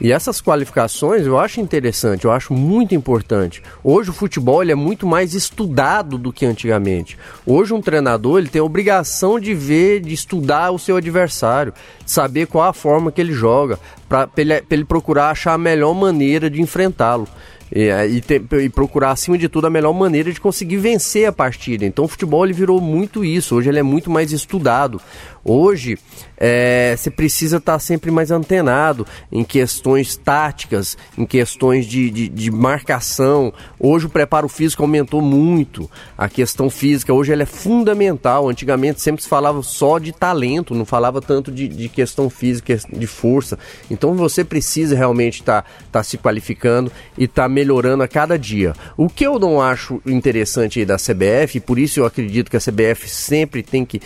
E 0.00 0.10
essas 0.10 0.42
qualificações 0.42 1.24
eu 1.24 1.38
acho 1.38 1.60
interessante, 1.60 2.24
eu 2.24 2.32
acho 2.32 2.52
muito 2.52 2.94
importante. 2.94 3.62
Hoje 3.82 4.10
o 4.10 4.12
futebol 4.12 4.60
ele 4.60 4.72
é 4.72 4.74
muito 4.74 5.06
mais 5.06 5.34
estudado 5.34 6.18
do 6.18 6.32
que 6.32 6.44
antigamente. 6.44 7.16
Hoje 7.46 7.72
um 7.72 7.80
treinador 7.80 8.38
ele 8.38 8.48
tem 8.48 8.60
a 8.60 8.64
obrigação 8.64 9.38
de 9.38 9.54
ver, 9.54 10.00
de 10.00 10.12
estudar 10.12 10.72
o 10.72 10.80
seu 10.80 10.96
adversário, 10.96 11.72
saber 12.04 12.48
qual 12.48 12.68
a 12.68 12.72
forma 12.72 13.12
que 13.12 13.20
ele 13.20 13.32
joga, 13.32 13.78
para 14.08 14.28
ele, 14.36 14.64
ele 14.68 14.84
procurar 14.84 15.30
achar 15.30 15.54
a 15.54 15.58
melhor 15.58 15.94
maneira 15.94 16.50
de 16.50 16.60
enfrentá-lo. 16.60 17.28
E, 17.72 17.90
e, 17.90 18.20
te, 18.20 18.40
e, 18.60 18.68
procurar, 18.68 19.10
acima 19.10 19.38
de 19.38 19.48
tudo, 19.48 19.66
a 19.66 19.70
melhor 19.70 19.92
maneira 19.92 20.32
de 20.32 20.40
conseguir 20.40 20.76
vencer 20.76 21.26
a 21.26 21.32
partida. 21.32 21.84
Então 21.84 22.04
o 22.04 22.08
futebol 22.08 22.44
ele 22.44 22.52
virou 22.52 22.80
muito 22.80 23.24
isso, 23.24 23.56
hoje 23.56 23.68
ele 23.68 23.78
é 23.78 23.82
muito 23.82 24.10
mais 24.10 24.32
estudado. 24.32 25.00
Hoje, 25.44 25.98
é, 26.36 26.94
você 26.96 27.10
precisa 27.10 27.56
estar 27.56 27.74
tá 27.74 27.78
sempre 27.78 28.10
mais 28.10 28.30
antenado 28.30 29.06
em 29.30 29.44
questões 29.44 30.16
táticas, 30.16 30.96
em 31.16 31.24
questões 31.24 31.86
de, 31.86 32.10
de, 32.10 32.28
de, 32.28 32.50
marcação. 32.50 33.52
Hoje 33.78 34.06
o 34.06 34.08
preparo 34.08 34.48
físico 34.48 34.82
aumentou 34.82 35.20
muito. 35.20 35.90
A 36.16 36.28
questão 36.28 36.68
física 36.68 37.12
hoje 37.12 37.32
ela 37.32 37.42
é 37.42 37.46
fundamental. 37.46 38.48
Antigamente 38.48 39.00
sempre 39.00 39.22
se 39.22 39.28
falava 39.28 39.62
só 39.62 39.98
de 39.98 40.12
talento, 40.12 40.74
não 40.74 40.84
falava 40.84 41.20
tanto 41.20 41.50
de, 41.50 41.68
de 41.68 41.88
questão 41.88 42.28
física, 42.28 42.78
de 42.92 43.06
força. 43.06 43.58
Então 43.90 44.14
você 44.14 44.44
precisa 44.44 44.96
realmente 44.96 45.40
estar 45.40 45.62
tá, 45.62 45.68
tá 45.92 46.02
se 46.02 46.18
qualificando 46.18 46.90
e 47.16 47.24
estar 47.24 47.44
tá 47.44 47.48
melhorando 47.48 48.02
a 48.02 48.08
cada 48.08 48.38
dia. 48.38 48.74
O 48.96 49.08
que 49.08 49.26
eu 49.26 49.38
não 49.38 49.60
acho 49.60 50.00
interessante 50.06 50.80
aí 50.80 50.86
da 50.86 50.96
CBF, 50.96 51.58
e 51.58 51.60
por 51.60 51.78
isso 51.78 52.00
eu 52.00 52.06
acredito 52.06 52.50
que 52.50 52.56
a 52.56 52.60
CBF 52.60 53.08
sempre 53.08 53.62
tem 53.62 53.84
que, 53.84 54.00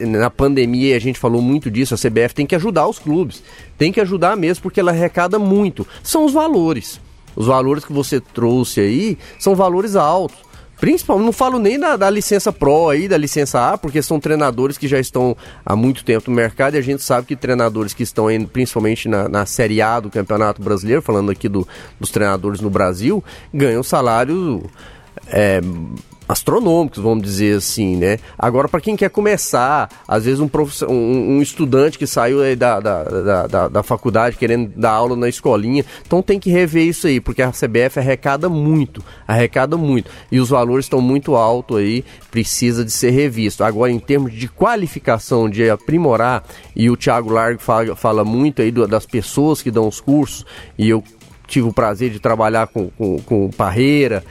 na 0.00 0.30
pandemia, 0.30 0.54
pandemia, 0.54 0.96
a 0.96 1.00
gente 1.00 1.18
falou 1.18 1.42
muito 1.42 1.63
disso, 1.70 1.94
a 1.94 1.98
CBF 1.98 2.34
tem 2.34 2.46
que 2.46 2.54
ajudar 2.54 2.86
os 2.86 2.98
clubes. 2.98 3.42
Tem 3.76 3.92
que 3.92 4.00
ajudar 4.00 4.36
mesmo 4.36 4.62
porque 4.62 4.80
ela 4.80 4.90
arrecada 4.90 5.38
muito. 5.38 5.86
São 6.02 6.24
os 6.24 6.32
valores. 6.32 7.00
Os 7.36 7.46
valores 7.46 7.84
que 7.84 7.92
você 7.92 8.20
trouxe 8.20 8.80
aí 8.80 9.18
são 9.38 9.54
valores 9.54 9.96
altos. 9.96 10.38
Principalmente, 10.78 11.26
não 11.26 11.32
falo 11.32 11.58
nem 11.58 11.78
da, 11.78 11.96
da, 11.96 12.10
licença 12.10 12.52
Pro 12.52 12.90
aí, 12.90 13.08
da 13.08 13.16
licença 13.16 13.72
A, 13.72 13.78
porque 13.78 14.02
são 14.02 14.18
treinadores 14.18 14.76
que 14.76 14.88
já 14.88 14.98
estão 14.98 15.36
há 15.64 15.74
muito 15.76 16.04
tempo 16.04 16.30
no 16.30 16.36
mercado 16.36 16.74
e 16.74 16.78
a 16.78 16.82
gente 16.82 17.02
sabe 17.02 17.26
que 17.26 17.36
treinadores 17.36 17.94
que 17.94 18.02
estão 18.02 18.26
aí, 18.26 18.44
principalmente 18.44 19.08
na, 19.08 19.28
na 19.28 19.46
Série 19.46 19.80
A 19.80 20.00
do 20.00 20.10
Campeonato 20.10 20.60
Brasileiro, 20.60 21.00
falando 21.00 21.30
aqui 21.30 21.48
do, 21.48 21.66
dos 21.98 22.10
treinadores 22.10 22.60
no 22.60 22.68
Brasil, 22.68 23.22
ganham 23.52 23.82
salário 23.82 24.68
é, 25.28 25.60
astronômicos, 26.28 27.02
vamos 27.02 27.22
dizer 27.22 27.56
assim, 27.56 27.96
né? 27.96 28.18
Agora, 28.38 28.68
para 28.68 28.80
quem 28.80 28.96
quer 28.96 29.10
começar, 29.10 29.88
às 30.08 30.24
vezes 30.24 30.40
um, 30.40 30.48
um, 30.88 31.36
um 31.36 31.42
estudante 31.42 31.98
que 31.98 32.06
saiu 32.06 32.38
da, 32.56 32.80
da, 32.80 33.46
da, 33.46 33.68
da 33.68 33.82
faculdade 33.82 34.36
querendo 34.36 34.72
dar 34.76 34.92
aula 34.92 35.16
na 35.16 35.28
escolinha, 35.28 35.84
então 36.06 36.22
tem 36.22 36.40
que 36.40 36.50
rever 36.50 36.86
isso 36.86 37.06
aí, 37.06 37.20
porque 37.20 37.42
a 37.42 37.50
CBF 37.50 37.98
arrecada 37.98 38.48
muito, 38.48 39.04
arrecada 39.26 39.76
muito, 39.76 40.10
e 40.30 40.40
os 40.40 40.48
valores 40.48 40.86
estão 40.86 41.00
muito 41.00 41.36
altos 41.36 41.76
aí, 41.76 42.04
precisa 42.30 42.84
de 42.84 42.90
ser 42.90 43.10
revisto. 43.10 43.62
Agora, 43.62 43.92
em 43.92 43.98
termos 43.98 44.32
de 44.32 44.48
qualificação, 44.48 45.48
de 45.48 45.68
aprimorar, 45.68 46.44
e 46.74 46.90
o 46.90 46.96
Thiago 46.96 47.30
Largo 47.30 47.60
fala, 47.60 47.94
fala 47.94 48.24
muito 48.24 48.62
aí 48.62 48.70
do, 48.70 48.86
das 48.86 49.06
pessoas 49.06 49.60
que 49.60 49.70
dão 49.70 49.86
os 49.86 50.00
cursos, 50.00 50.44
e 50.78 50.88
eu 50.88 51.04
tive 51.46 51.68
o 51.68 51.72
prazer 51.72 52.10
de 52.10 52.18
trabalhar 52.18 52.66
com, 52.68 52.88
com, 52.90 53.18
com 53.18 53.50
Parreira, 53.50 54.24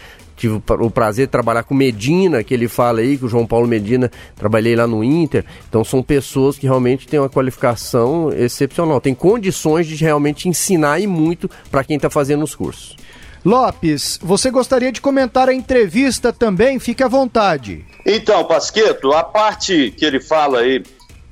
tive 0.43 0.61
o 0.67 0.91
prazer 0.91 1.27
de 1.27 1.31
trabalhar 1.31 1.63
com 1.63 1.73
Medina, 1.73 2.43
que 2.43 2.53
ele 2.53 2.67
fala 2.67 2.99
aí, 2.99 3.17
que 3.17 3.23
o 3.23 3.29
João 3.29 3.47
Paulo 3.47 3.65
Medina, 3.65 4.11
trabalhei 4.35 4.75
lá 4.75 4.85
no 4.85 5.01
Inter. 5.03 5.45
Então 5.69 5.83
são 5.85 6.03
pessoas 6.03 6.57
que 6.57 6.67
realmente 6.67 7.07
têm 7.07 7.19
uma 7.19 7.29
qualificação 7.29 8.29
excepcional, 8.33 8.99
tem 8.99 9.15
condições 9.15 9.87
de 9.87 9.95
realmente 9.95 10.49
ensinar 10.49 10.99
e 10.99 11.07
muito 11.07 11.49
para 11.71 11.83
quem 11.83 11.95
está 11.95 12.09
fazendo 12.09 12.43
os 12.43 12.53
cursos. 12.53 12.97
Lopes, 13.45 14.19
você 14.21 14.51
gostaria 14.51 14.91
de 14.91 14.99
comentar 14.99 15.47
a 15.47 15.53
entrevista 15.53 16.33
também? 16.33 16.77
Fique 16.79 17.03
à 17.03 17.07
vontade. 17.07 17.85
Então, 18.05 18.43
Pasqueto, 18.45 19.13
a 19.13 19.23
parte 19.23 19.91
que 19.91 20.05
ele 20.05 20.19
fala 20.19 20.59
aí 20.59 20.83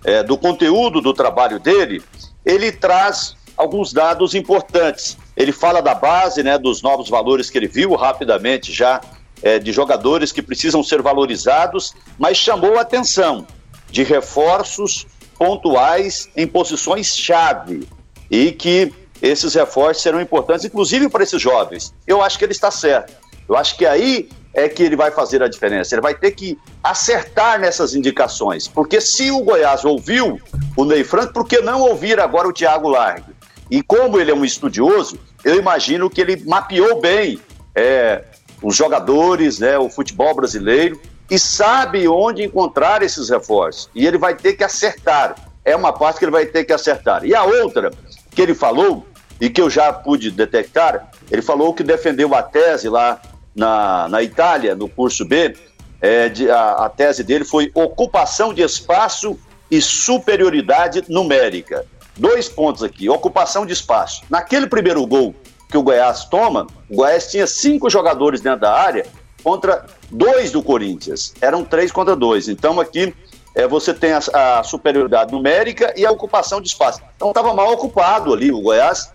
é, 0.06 0.24
do 0.24 0.38
conteúdo 0.38 1.02
do 1.02 1.14
trabalho 1.14 1.60
dele, 1.60 2.02
ele 2.46 2.72
traz 2.72 3.36
alguns 3.58 3.92
dados 3.92 4.34
importantes 4.36 5.18
Ele 5.42 5.52
fala 5.52 5.82
da 5.82 5.96
base, 5.96 6.44
né, 6.44 6.56
dos 6.60 6.84
novos 6.84 7.10
valores 7.10 7.50
que 7.50 7.58
ele 7.58 7.68
viu 7.68 7.96
rapidamente 7.96 8.72
já, 8.72 9.02
é, 9.42 9.58
de 9.58 9.72
jogadores 9.72 10.32
que 10.32 10.40
precisam 10.40 10.84
ser 10.84 11.02
valorizados, 11.02 11.96
mas 12.20 12.38
chamou 12.38 12.78
a 12.78 12.82
atenção 12.82 13.48
de 13.90 14.04
reforços 14.04 15.08
pontuais 15.40 16.30
em 16.38 16.46
posições-chave 16.46 17.90
e 18.30 18.52
que 18.52 18.94
esses 19.20 19.56
reforços 19.56 20.04
serão 20.04 20.22
importantes, 20.22 20.64
inclusive 20.64 21.10
para 21.10 21.24
esses 21.24 21.42
jovens. 21.42 21.92
Eu 22.06 22.22
acho 22.22 22.38
que 22.38 22.46
ele 22.46 22.52
está 22.52 22.70
certo. 22.70 23.12
Eu 23.50 23.58
acho 23.58 23.76
que 23.76 23.86
aí 23.86 24.30
é 24.54 24.70
que 24.70 24.84
ele 24.84 24.96
vai 24.96 25.10
fazer 25.10 25.42
a 25.42 25.48
diferença. 25.48 25.96
Ele 25.96 26.04
vai 26.04 26.14
ter 26.14 26.32
que 26.32 26.56
acertar 26.84 27.60
nessas 27.60 27.96
indicações. 27.96 28.68
Porque 28.68 29.02
se 29.02 29.32
o 29.32 29.42
Goiás 29.42 29.84
ouviu 29.84 30.40
o 30.78 30.86
Ney 30.86 31.04
Franco, 31.04 31.34
por 31.34 31.48
que 31.48 31.62
não 31.62 31.82
ouvir 31.82 32.20
agora 32.20 32.48
o 32.48 32.54
Thiago 32.54 32.90
Largue? 32.90 33.34
E 33.72 33.82
como 33.82 34.20
ele 34.20 34.32
é 34.32 34.36
um 34.36 34.44
estudioso, 34.44 35.18
eu 35.44 35.56
imagino 35.56 36.10
que 36.10 36.22
ele 36.22 36.44
mapeou 36.46 37.00
bem 37.00 37.40
é, 37.76 38.24
os 38.62 38.76
jogadores, 38.76 39.60
né, 39.60 39.78
o 39.78 39.90
futebol 39.90 40.36
brasileiro, 40.36 41.00
e 41.30 41.40
sabe 41.40 42.08
onde 42.08 42.44
encontrar 42.44 43.02
esses 43.02 43.30
reforços. 43.30 43.90
E 43.96 44.06
ele 44.06 44.18
vai 44.18 44.36
ter 44.36 44.54
que 44.54 44.64
acertar. 44.64 45.36
É 45.64 45.76
uma 45.76 45.94
parte 45.94 46.20
que 46.20 46.26
ele 46.26 46.32
vai 46.32 46.46
ter 46.46 46.66
que 46.66 46.74
acertar. 46.74 47.24
E 47.24 47.34
a 47.34 47.44
outra 47.44 47.92
que 48.32 48.42
ele 48.42 48.54
falou, 48.54 49.06
e 49.40 49.50
que 49.50 49.62
eu 49.62 49.70
já 49.70 49.92
pude 49.94 50.30
detectar, 50.30 51.10
ele 51.30 51.42
falou 51.42 51.74
que 51.74 51.84
defendeu 51.84 52.36
a 52.36 52.44
tese 52.44 52.90
lá 52.90 53.22
na, 53.56 54.08
na 54.10 54.22
Itália, 54.22 54.76
no 54.76 54.90
curso 54.90 55.26
B, 55.26 55.56
é, 56.02 56.30
de, 56.30 56.50
a, 56.50 56.86
a 56.86 56.90
tese 56.90 57.24
dele 57.24 57.46
foi 57.46 57.72
ocupação 57.74 58.54
de 58.54 58.62
espaço 58.62 59.40
e 59.70 59.82
superioridade 59.82 61.04
numérica. 61.08 61.86
Dois 62.22 62.48
pontos 62.48 62.84
aqui, 62.84 63.10
ocupação 63.10 63.66
de 63.66 63.74
espaço. 63.74 64.22
Naquele 64.30 64.68
primeiro 64.68 65.04
gol 65.08 65.34
que 65.68 65.76
o 65.76 65.82
Goiás 65.82 66.26
toma, 66.26 66.68
o 66.88 66.98
Goiás 66.98 67.32
tinha 67.32 67.48
cinco 67.48 67.90
jogadores 67.90 68.42
dentro 68.42 68.60
da 68.60 68.72
área 68.72 69.08
contra 69.44 69.88
dois 70.12 70.52
do 70.52 70.62
Corinthians. 70.62 71.34
Eram 71.42 71.64
três 71.64 71.92
contra 71.92 72.16
dois. 72.16 72.48
Então 72.48 72.80
aqui 72.80 73.12
é, 73.56 73.68
você 73.68 73.92
tem 73.92 74.14
a, 74.14 74.20
a, 74.60 74.62
superioridade 74.62 75.32
numérica 75.32 75.96
e 75.98 76.06
a 76.06 76.12
ocupação 76.12 76.62
de 76.62 76.68
espaço. 76.68 77.02
Então 77.16 77.30
estava 77.30 77.56
mal 77.56 77.74
ocupado 77.74 78.32
ali. 78.32 78.52
O 78.52 78.62
Goiás 78.62 79.12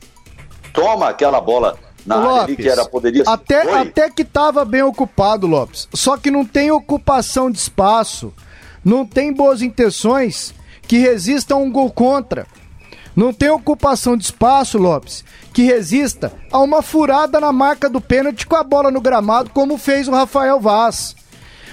toma 0.72 1.08
aquela 1.08 1.40
bola 1.40 1.78
na 2.04 2.16
Lopes, 2.16 2.30
área 2.32 2.42
ali 2.42 2.56
que 2.56 2.68
era, 2.68 2.84
poderia 2.86 3.22
até, 3.24 3.72
até 3.72 4.10
que 4.10 4.22
estava 4.22 4.64
bem 4.64 4.82
ocupado, 4.82 5.46
Lopes. 5.46 5.86
Só 5.94 6.16
que 6.16 6.28
não 6.28 6.44
tem 6.44 6.72
ocupação 6.72 7.52
de 7.52 7.58
espaço, 7.58 8.34
não 8.84 9.06
tem 9.06 9.32
boas 9.32 9.62
intenções 9.62 10.52
que 10.88 10.98
resistam 10.98 11.58
a 11.58 11.60
um 11.60 11.70
gol 11.70 11.92
contra. 11.92 12.48
Não 13.16 13.32
tem 13.32 13.48
ocupação 13.48 14.14
de 14.14 14.24
espaço, 14.24 14.76
Lopes, 14.76 15.24
que 15.54 15.62
resista 15.62 16.30
a 16.52 16.58
uma 16.58 16.82
furada 16.82 17.40
na 17.40 17.50
marca 17.50 17.88
do 17.88 17.98
pênalti 17.98 18.46
com 18.46 18.56
a 18.56 18.62
bola 18.62 18.90
no 18.90 19.00
gramado, 19.00 19.48
como 19.48 19.78
fez 19.78 20.06
o 20.06 20.12
Rafael 20.12 20.60
Vaz. 20.60 21.16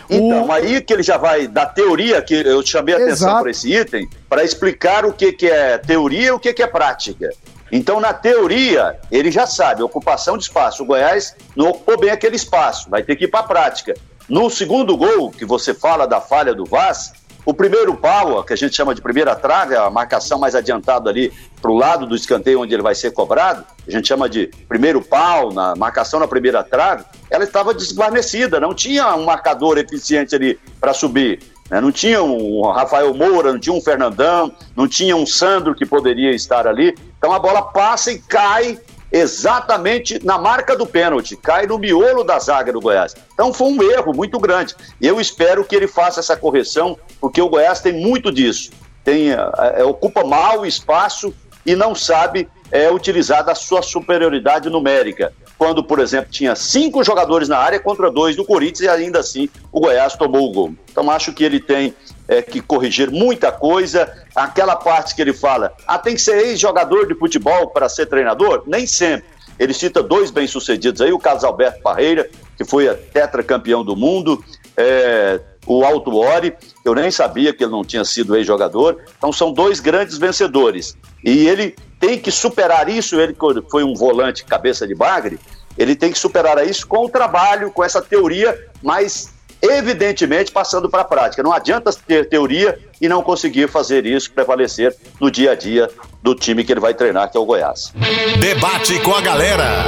Então, 0.09 0.47
o... 0.47 0.51
aí 0.53 0.79
que 0.79 0.93
ele 0.93 1.03
já 1.03 1.17
vai 1.17 1.47
da 1.47 1.65
teoria, 1.65 2.21
que 2.21 2.33
eu 2.33 2.65
chamei 2.65 2.95
a 2.95 2.97
atenção 2.97 3.41
para 3.41 3.51
esse 3.51 3.73
item, 3.73 4.07
para 4.29 4.43
explicar 4.43 5.05
o 5.05 5.11
que, 5.11 5.33
que 5.33 5.47
é 5.47 5.77
teoria 5.77 6.27
e 6.27 6.31
o 6.31 6.39
que, 6.39 6.53
que 6.53 6.63
é 6.63 6.67
prática. 6.67 7.29
Então, 7.69 7.99
na 7.99 8.13
teoria, 8.13 8.97
ele 9.11 9.31
já 9.31 9.45
sabe, 9.45 9.81
ocupação 9.81 10.37
de 10.37 10.43
espaço. 10.43 10.83
O 10.83 10.85
Goiás 10.85 11.35
não 11.55 11.69
ocupou 11.69 11.99
bem 11.99 12.11
aquele 12.11 12.35
espaço, 12.35 12.89
vai 12.89 13.03
ter 13.03 13.15
que 13.15 13.25
ir 13.25 13.29
para 13.29 13.41
a 13.41 13.43
prática. 13.43 13.95
No 14.29 14.49
segundo 14.49 14.95
gol, 14.95 15.31
que 15.31 15.43
você 15.43 15.73
fala 15.73 16.07
da 16.07 16.21
falha 16.21 16.53
do 16.53 16.65
Vaz, 16.65 17.11
o 17.45 17.53
primeiro 17.53 17.95
pau, 17.95 18.43
que 18.43 18.53
a 18.53 18.55
gente 18.55 18.75
chama 18.75 18.95
de 18.95 19.01
primeira 19.01 19.35
trave, 19.35 19.75
a 19.75 19.89
marcação 19.89 20.39
mais 20.39 20.55
adiantada 20.55 21.09
ali 21.09 21.31
para 21.61 21.71
o 21.71 21.75
lado 21.75 22.05
do 22.05 22.15
escanteio 22.15 22.61
onde 22.61 22.73
ele 22.73 22.83
vai 22.83 22.95
ser 22.95 23.11
cobrado, 23.11 23.65
a 23.87 23.91
gente 23.91 24.07
chama 24.07 24.29
de 24.29 24.47
primeiro 24.67 25.01
pau, 25.01 25.51
na 25.51 25.75
marcação 25.75 26.19
na 26.19 26.27
primeira 26.27 26.63
trave, 26.63 27.03
ela 27.29 27.43
estava 27.43 27.73
desguarnecida, 27.73 28.59
não 28.59 28.73
tinha 28.73 29.15
um 29.15 29.25
marcador 29.25 29.77
eficiente 29.77 30.35
ali 30.35 30.59
para 30.79 30.93
subir. 30.93 31.39
Né? 31.69 31.81
Não 31.81 31.91
tinha 31.91 32.21
um 32.21 32.61
Rafael 32.71 33.13
Moura, 33.13 33.51
não 33.51 33.59
tinha 33.59 33.75
um 33.75 33.81
Fernandão, 33.81 34.53
não 34.75 34.87
tinha 34.87 35.15
um 35.15 35.25
Sandro 35.25 35.73
que 35.73 35.85
poderia 35.85 36.31
estar 36.31 36.67
ali. 36.67 36.95
Então 37.17 37.33
a 37.33 37.39
bola 37.39 37.61
passa 37.61 38.11
e 38.11 38.19
cai 38.19 38.79
exatamente 39.13 40.19
na 40.25 40.39
marca 40.39 40.75
do 40.75 40.87
pênalti, 40.87 41.37
cai 41.37 41.67
no 41.67 41.77
miolo 41.77 42.23
da 42.23 42.39
zaga 42.39 42.73
do 42.73 42.81
Goiás. 42.81 43.15
Então 43.31 43.53
foi 43.53 43.67
um 43.67 43.83
erro 43.83 44.11
muito 44.11 44.39
grande. 44.39 44.75
Eu 44.99 45.21
espero 45.21 45.63
que 45.63 45.75
ele 45.75 45.87
faça 45.87 46.19
essa 46.19 46.35
correção, 46.35 46.97
porque 47.21 47.39
o 47.39 47.47
Goiás 47.47 47.79
tem 47.79 47.93
muito 47.93 48.31
disso. 48.31 48.71
Tem, 49.03 49.29
é, 49.31 49.83
ocupa 49.83 50.23
mal 50.23 50.61
o 50.61 50.65
espaço 50.65 51.31
e 51.63 51.75
não 51.75 51.93
sabe 51.93 52.49
é, 52.71 52.89
utilizar 52.89 53.45
da 53.45 53.53
sua 53.53 53.83
superioridade 53.83 54.67
numérica. 54.67 55.31
Quando, 55.63 55.81
por 55.81 55.99
exemplo, 55.99 56.29
tinha 56.29 56.57
cinco 56.57 57.05
jogadores 57.05 57.47
na 57.47 57.57
área 57.57 57.79
contra 57.79 58.11
dois 58.11 58.35
do 58.35 58.43
Corinthians 58.43 58.81
e 58.81 58.89
ainda 58.89 59.19
assim 59.19 59.47
o 59.71 59.79
Goiás 59.79 60.13
tomou 60.13 60.49
o 60.49 60.51
gol. 60.51 60.73
Então 60.91 61.09
acho 61.09 61.31
que 61.31 61.41
ele 61.41 61.57
tem 61.57 61.93
é, 62.27 62.41
que 62.41 62.59
corrigir 62.59 63.09
muita 63.09 63.49
coisa. 63.49 64.13
Aquela 64.35 64.75
parte 64.75 65.15
que 65.15 65.21
ele 65.21 65.31
fala, 65.31 65.71
ah, 65.87 65.97
tem 65.97 66.15
que 66.15 66.21
ser 66.21 66.35
ex-jogador 66.47 67.07
de 67.07 67.15
futebol 67.15 67.69
para 67.69 67.87
ser 67.87 68.07
treinador? 68.07 68.63
Nem 68.67 68.85
sempre. 68.85 69.23
Ele 69.57 69.73
cita 69.73 70.03
dois 70.03 70.31
bem-sucedidos 70.31 70.99
aí, 70.99 71.13
o 71.13 71.17
Carlos 71.17 71.45
Alberto 71.45 71.81
Parreira, 71.81 72.29
que 72.57 72.65
foi 72.65 72.89
a 72.89 72.93
tetracampeão 72.93 73.85
do 73.85 73.95
mundo, 73.95 74.43
é, 74.75 75.39
o 75.65 75.85
Alto 75.85 76.13
Ori, 76.13 76.53
eu 76.83 76.93
nem 76.93 77.09
sabia 77.09 77.53
que 77.53 77.63
ele 77.63 77.71
não 77.71 77.85
tinha 77.85 78.03
sido 78.03 78.35
ex-jogador. 78.35 78.97
Então 79.17 79.31
são 79.31 79.53
dois 79.53 79.79
grandes 79.79 80.17
vencedores. 80.17 80.97
E 81.23 81.47
ele 81.47 81.75
tem 81.99 82.19
que 82.19 82.31
superar 82.31 82.89
isso, 82.89 83.19
ele 83.19 83.35
foi 83.71 83.83
um 83.83 83.93
volante 83.93 84.43
cabeça 84.43 84.85
de 84.85 84.93
bagre, 84.93 85.39
ele 85.77 85.95
tem 85.95 86.11
que 86.11 86.19
superar 86.19 86.67
isso 86.67 86.85
com 86.85 87.05
o 87.05 87.09
trabalho, 87.09 87.71
com 87.71 87.83
essa 87.83 88.01
teoria, 88.01 88.67
mas 88.81 89.33
evidentemente 89.61 90.51
passando 90.51 90.89
para 90.89 91.01
a 91.01 91.05
prática. 91.05 91.41
Não 91.41 91.53
adianta 91.53 91.91
ter 92.05 92.27
teoria 92.27 92.77
e 92.99 93.07
não 93.07 93.23
conseguir 93.23 93.69
fazer 93.69 94.05
isso 94.05 94.31
prevalecer 94.31 94.93
no 95.21 95.31
dia 95.31 95.51
a 95.51 95.55
dia 95.55 95.89
do 96.21 96.35
time 96.35 96.65
que 96.65 96.73
ele 96.73 96.81
vai 96.81 96.93
treinar, 96.93 97.31
que 97.31 97.37
é 97.37 97.39
o 97.39 97.45
Goiás. 97.45 97.93
Debate 98.39 98.99
com 98.99 99.15
a 99.15 99.21
galera. 99.21 99.85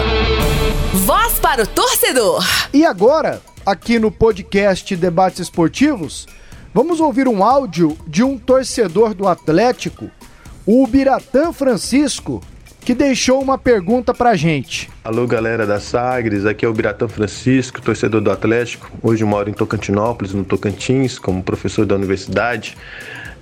Voz 0.93 1.37
para 1.39 1.63
o 1.63 1.67
torcedor. 1.67 2.41
E 2.73 2.85
agora, 2.85 3.41
aqui 3.65 3.99
no 3.99 4.09
podcast 4.09 4.95
Debates 4.95 5.39
Esportivos, 5.39 6.25
vamos 6.73 7.01
ouvir 7.01 7.27
um 7.27 7.43
áudio 7.43 7.97
de 8.07 8.23
um 8.23 8.37
torcedor 8.37 9.13
do 9.13 9.27
Atlético, 9.27 10.09
o 10.65 10.87
Biratã 10.87 11.53
Francisco, 11.53 12.41
que 12.81 12.95
deixou 12.95 13.41
uma 13.41 13.57
pergunta 13.57 14.13
pra 14.13 14.35
gente. 14.35 14.89
Alô, 15.03 15.27
galera 15.27 15.65
da 15.65 15.79
Sagres, 15.79 16.45
aqui 16.45 16.65
é 16.65 16.67
o 16.67 16.73
Biratã 16.73 17.07
Francisco, 17.07 17.81
torcedor 17.81 18.21
do 18.21 18.31
Atlético. 18.31 18.91
Hoje 19.01 19.23
moro 19.23 19.49
em 19.49 19.53
Tocantinópolis, 19.53 20.33
no 20.33 20.43
Tocantins, 20.43 21.19
como 21.19 21.43
professor 21.43 21.85
da 21.85 21.95
universidade. 21.95 22.75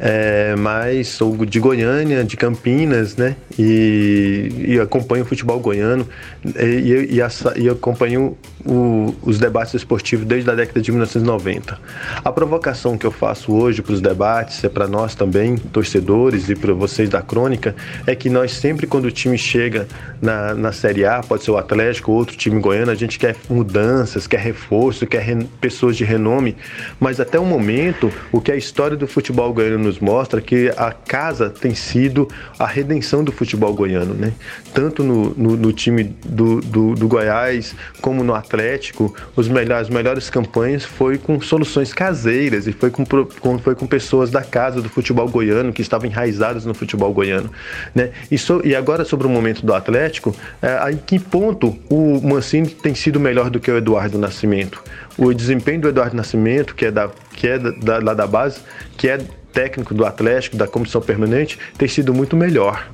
É, 0.06 0.54
mas 0.58 1.08
sou 1.08 1.46
de 1.46 1.62
Goiânia, 1.62 2.26
de 2.26 2.36
Campinas, 2.36 3.16
né? 3.16 3.38
E, 3.58 4.52
e 4.68 4.80
acompanho 4.80 5.24
o 5.24 5.26
futebol 5.26 5.58
goiano 5.62 6.06
e, 6.44 7.16
e, 7.16 7.62
e 7.62 7.70
acompanho 7.70 8.38
o, 8.66 9.16
os 9.22 9.40
debates 9.40 9.74
esportivos 9.74 10.26
desde 10.26 10.50
a 10.50 10.56
década 10.56 10.82
de 10.82 10.92
1990. 10.92 11.80
A 12.24 12.32
provocação 12.32 12.98
que 12.98 13.06
eu 13.06 13.12
faço 13.12 13.54
hoje 13.54 13.82
para 13.82 13.94
os 13.94 14.02
debates, 14.02 14.64
é 14.64 14.70
para 14.70 14.88
nós 14.88 15.16
também, 15.16 15.56
torcedores, 15.58 16.50
e 16.50 16.56
para 16.56 16.74
vocês 16.74 17.10
da 17.10 17.22
crônica, 17.22 17.76
é 18.06 18.16
que 18.16 18.30
nós 18.30 18.52
sempre, 18.52 18.88
quando 18.88 19.06
o 19.06 19.12
time 19.12 19.38
chega 19.38 19.88
na, 20.22 20.54
na 20.54 20.72
Série 20.72 21.06
A, 21.06 21.22
pode 21.22 21.44
ser 21.44 21.52
o 21.52 21.58
Atlético 21.58 22.12
ou 22.12 22.18
outro 22.18 22.36
time 22.36 22.60
goiano, 22.60 22.92
a 22.92 22.96
gente 22.96 23.20
quer 23.20 23.36
mudanças, 23.50 24.28
quer 24.28 24.40
reforço, 24.40 25.06
quer 25.06 25.22
re, 25.22 25.46
pessoas 25.60 25.96
de 25.96 26.04
renome, 26.04 26.56
mas 27.00 27.20
até 27.20 27.40
o 27.40 27.46
momento, 27.46 28.12
o 28.32 28.42
que 28.42 28.52
a 28.52 28.56
história 28.56 28.96
do 28.96 29.08
futebol 29.08 29.54
goiano 29.54 29.84
nos 29.84 29.93
mostra 30.00 30.40
é 30.40 30.42
que 30.42 30.70
a 30.78 30.92
casa 30.92 31.50
tem 31.50 31.74
sido 31.76 32.28
a 32.58 32.66
redenção 32.66 33.24
do 33.24 33.32
futebol 33.32 33.74
goiano, 33.74 34.14
né? 34.14 34.34
Tanto 34.74 35.04
no, 35.04 35.34
no, 35.36 35.58
no 35.58 35.74
time 35.74 36.04
do, 36.26 36.62
do, 36.62 36.96
do 36.96 37.08
Goiás 37.08 37.76
como 38.02 38.24
no 38.24 38.34
Atlético 38.34 39.14
os 39.36 39.48
melhores, 39.48 39.88
as 39.88 39.90
melhores 39.90 40.30
campanhas 40.30 40.84
foi 40.84 41.18
com 41.18 41.40
soluções 41.42 41.94
caseiras 41.94 42.68
e 42.68 42.72
foi 42.72 42.90
com, 42.90 43.04
com, 43.40 43.60
foi 43.60 43.76
com 43.76 43.86
pessoas 43.86 44.32
da 44.32 44.42
casa 44.42 44.82
do 44.82 44.90
futebol 44.90 45.28
goiano 45.28 45.72
que 45.72 45.82
estavam 45.82 46.08
enraizadas 46.08 46.66
no 46.66 46.74
futebol 46.74 47.14
goiano. 47.14 47.50
Né? 47.94 48.12
E, 48.32 48.38
so, 48.38 48.62
e 48.64 48.76
agora 48.76 49.06
sobre 49.06 49.28
o 49.28 49.30
momento 49.30 49.66
do 49.66 49.74
Atlético, 49.74 50.36
é, 50.62 50.92
em 50.92 50.98
que 50.98 51.20
ponto 51.20 51.78
o 51.90 52.22
Mancini 52.22 52.68
tem 52.68 52.96
sido 52.96 53.20
melhor 53.20 53.50
do 53.50 53.60
que 53.60 53.70
o 53.70 53.78
Eduardo 53.78 54.18
Nascimento? 54.18 54.84
O 55.18 55.34
desempenho 55.34 55.82
do 55.82 55.90
Eduardo 55.90 56.16
Nascimento, 56.16 56.76
que 56.76 56.86
é 56.86 56.92
da, 56.92 57.10
que 57.36 57.48
é 57.48 57.60
da, 57.60 58.00
lá 58.00 58.14
da 58.14 58.26
base, 58.26 58.60
que 58.98 59.08
é 59.08 59.20
técnico 59.54 59.94
do 59.94 60.06
Atlético, 60.06 60.58
da 60.58 60.68
comissão 60.68 61.00
permanente, 61.00 61.60
tem 61.78 61.88
sido 61.88 62.14
muito 62.14 62.36
melhor. 62.36 62.92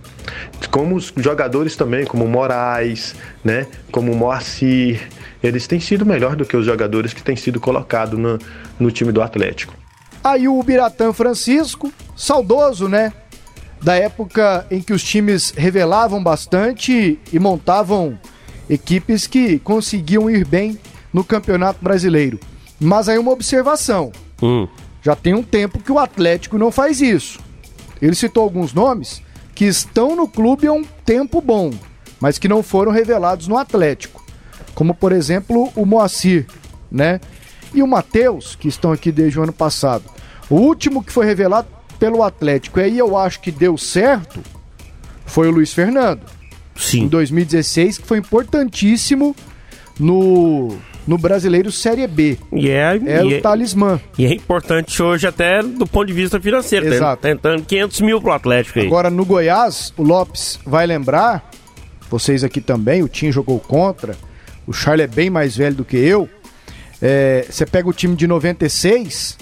Como 0.69 0.95
os 0.95 1.11
jogadores 1.17 1.75
também, 1.75 2.05
como 2.05 2.27
Moraes, 2.27 3.15
né, 3.43 3.65
como 3.91 4.13
Moacir, 4.13 5.07
eles 5.41 5.65
têm 5.65 5.79
sido 5.79 6.05
melhor 6.05 6.35
do 6.35 6.45
que 6.45 6.55
os 6.55 6.65
jogadores 6.65 7.13
que 7.13 7.23
têm 7.23 7.35
sido 7.35 7.59
colocados 7.59 8.19
no, 8.19 8.37
no 8.79 8.91
time 8.91 9.11
do 9.11 9.21
Atlético. 9.21 9.73
Aí 10.23 10.47
o 10.47 10.61
Biratã 10.61 11.13
Francisco, 11.13 11.91
saudoso, 12.15 12.87
né? 12.87 13.13
da 13.81 13.95
época 13.95 14.65
em 14.69 14.81
que 14.81 14.93
os 14.93 15.03
times 15.03 15.51
revelavam 15.55 16.21
bastante 16.21 17.19
e 17.31 17.39
montavam 17.39 18.19
equipes 18.69 19.25
que 19.25 19.57
conseguiam 19.59 20.29
ir 20.29 20.45
bem 20.45 20.77
no 21.13 21.23
Campeonato 21.23 21.79
Brasileiro. 21.81 22.39
Mas 22.79 23.09
aí 23.09 23.17
uma 23.17 23.31
observação. 23.31 24.11
Hum. 24.41 24.67
Já 25.01 25.15
tem 25.15 25.33
um 25.33 25.43
tempo 25.43 25.79
que 25.79 25.91
o 25.91 25.99
Atlético 25.99 26.57
não 26.57 26.71
faz 26.71 27.01
isso. 27.01 27.39
Ele 28.01 28.15
citou 28.15 28.43
alguns 28.43 28.73
nomes 28.73 29.21
que 29.55 29.65
estão 29.65 30.15
no 30.15 30.27
clube 30.27 30.67
há 30.67 30.71
um 30.71 30.83
tempo 31.05 31.41
bom, 31.41 31.71
mas 32.19 32.37
que 32.37 32.47
não 32.47 32.63
foram 32.63 32.91
revelados 32.91 33.47
no 33.47 33.57
Atlético. 33.57 34.23
Como, 34.73 34.93
por 34.93 35.11
exemplo, 35.11 35.71
o 35.75 35.85
Moacir, 35.85 36.47
né? 36.91 37.19
E 37.73 37.83
o 37.83 37.87
Matheus, 37.87 38.55
que 38.55 38.67
estão 38.67 38.91
aqui 38.91 39.11
desde 39.11 39.39
o 39.39 39.43
ano 39.43 39.53
passado. 39.53 40.03
O 40.49 40.55
último 40.55 41.03
que 41.03 41.11
foi 41.11 41.25
revelado 41.25 41.67
pelo 41.99 42.23
Atlético, 42.23 42.79
e 42.79 42.83
aí 42.83 42.97
eu 42.97 43.17
acho 43.17 43.41
que 43.41 43.51
deu 43.51 43.77
certo, 43.77 44.41
foi 45.25 45.49
o 45.49 45.51
Luiz 45.51 45.73
Fernando. 45.73 46.21
Sim. 46.75 47.03
Em 47.03 47.07
2016, 47.07 47.97
que 47.97 48.07
foi 48.07 48.19
importantíssimo 48.19 49.35
no, 49.99 50.77
no 51.09 51.17
Brasileiro 51.17 51.71
Série 51.71 52.05
B. 52.05 52.37
E 52.53 52.69
é, 52.69 52.95
É 53.03 53.23
e 53.23 53.33
o 53.33 53.41
talismã. 53.41 53.99
E 54.15 54.27
é 54.27 54.31
importante 54.31 55.01
hoje 55.01 55.25
até 55.25 55.63
do 55.63 55.87
ponto 55.87 56.05
de 56.05 56.13
vista 56.13 56.39
financeiro. 56.39 56.87
tá 56.87 56.95
Exato. 56.95 57.21
Tentando 57.23 57.63
500 57.63 58.01
mil 58.01 58.21
pro 58.21 58.31
Atlético 58.31 58.77
aí. 58.77 58.85
Agora, 58.85 59.09
no 59.09 59.25
Goiás, 59.25 59.91
o 59.97 60.03
Lopes 60.03 60.59
vai 60.63 60.85
lembrar, 60.85 61.49
vocês 62.11 62.43
aqui 62.43 62.61
também, 62.61 63.01
o 63.01 63.07
Tim 63.07 63.31
jogou 63.31 63.59
contra, 63.59 64.15
o 64.67 64.71
Charles 64.71 65.05
é 65.05 65.07
bem 65.07 65.31
mais 65.31 65.57
velho 65.57 65.77
do 65.77 65.83
que 65.83 65.97
eu. 65.97 66.29
É, 67.01 67.43
Você 67.49 67.65
pega 67.65 67.89
o 67.89 67.93
time 67.93 68.15
de 68.15 68.27
96, 68.27 69.35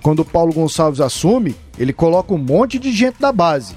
quando 0.00 0.20
o 0.20 0.24
Paulo 0.24 0.54
Gonçalves 0.54 1.02
assume, 1.02 1.54
ele 1.78 1.92
coloca 1.92 2.32
um 2.32 2.38
monte 2.38 2.78
de 2.78 2.90
gente 2.92 3.20
da 3.20 3.30
base. 3.30 3.74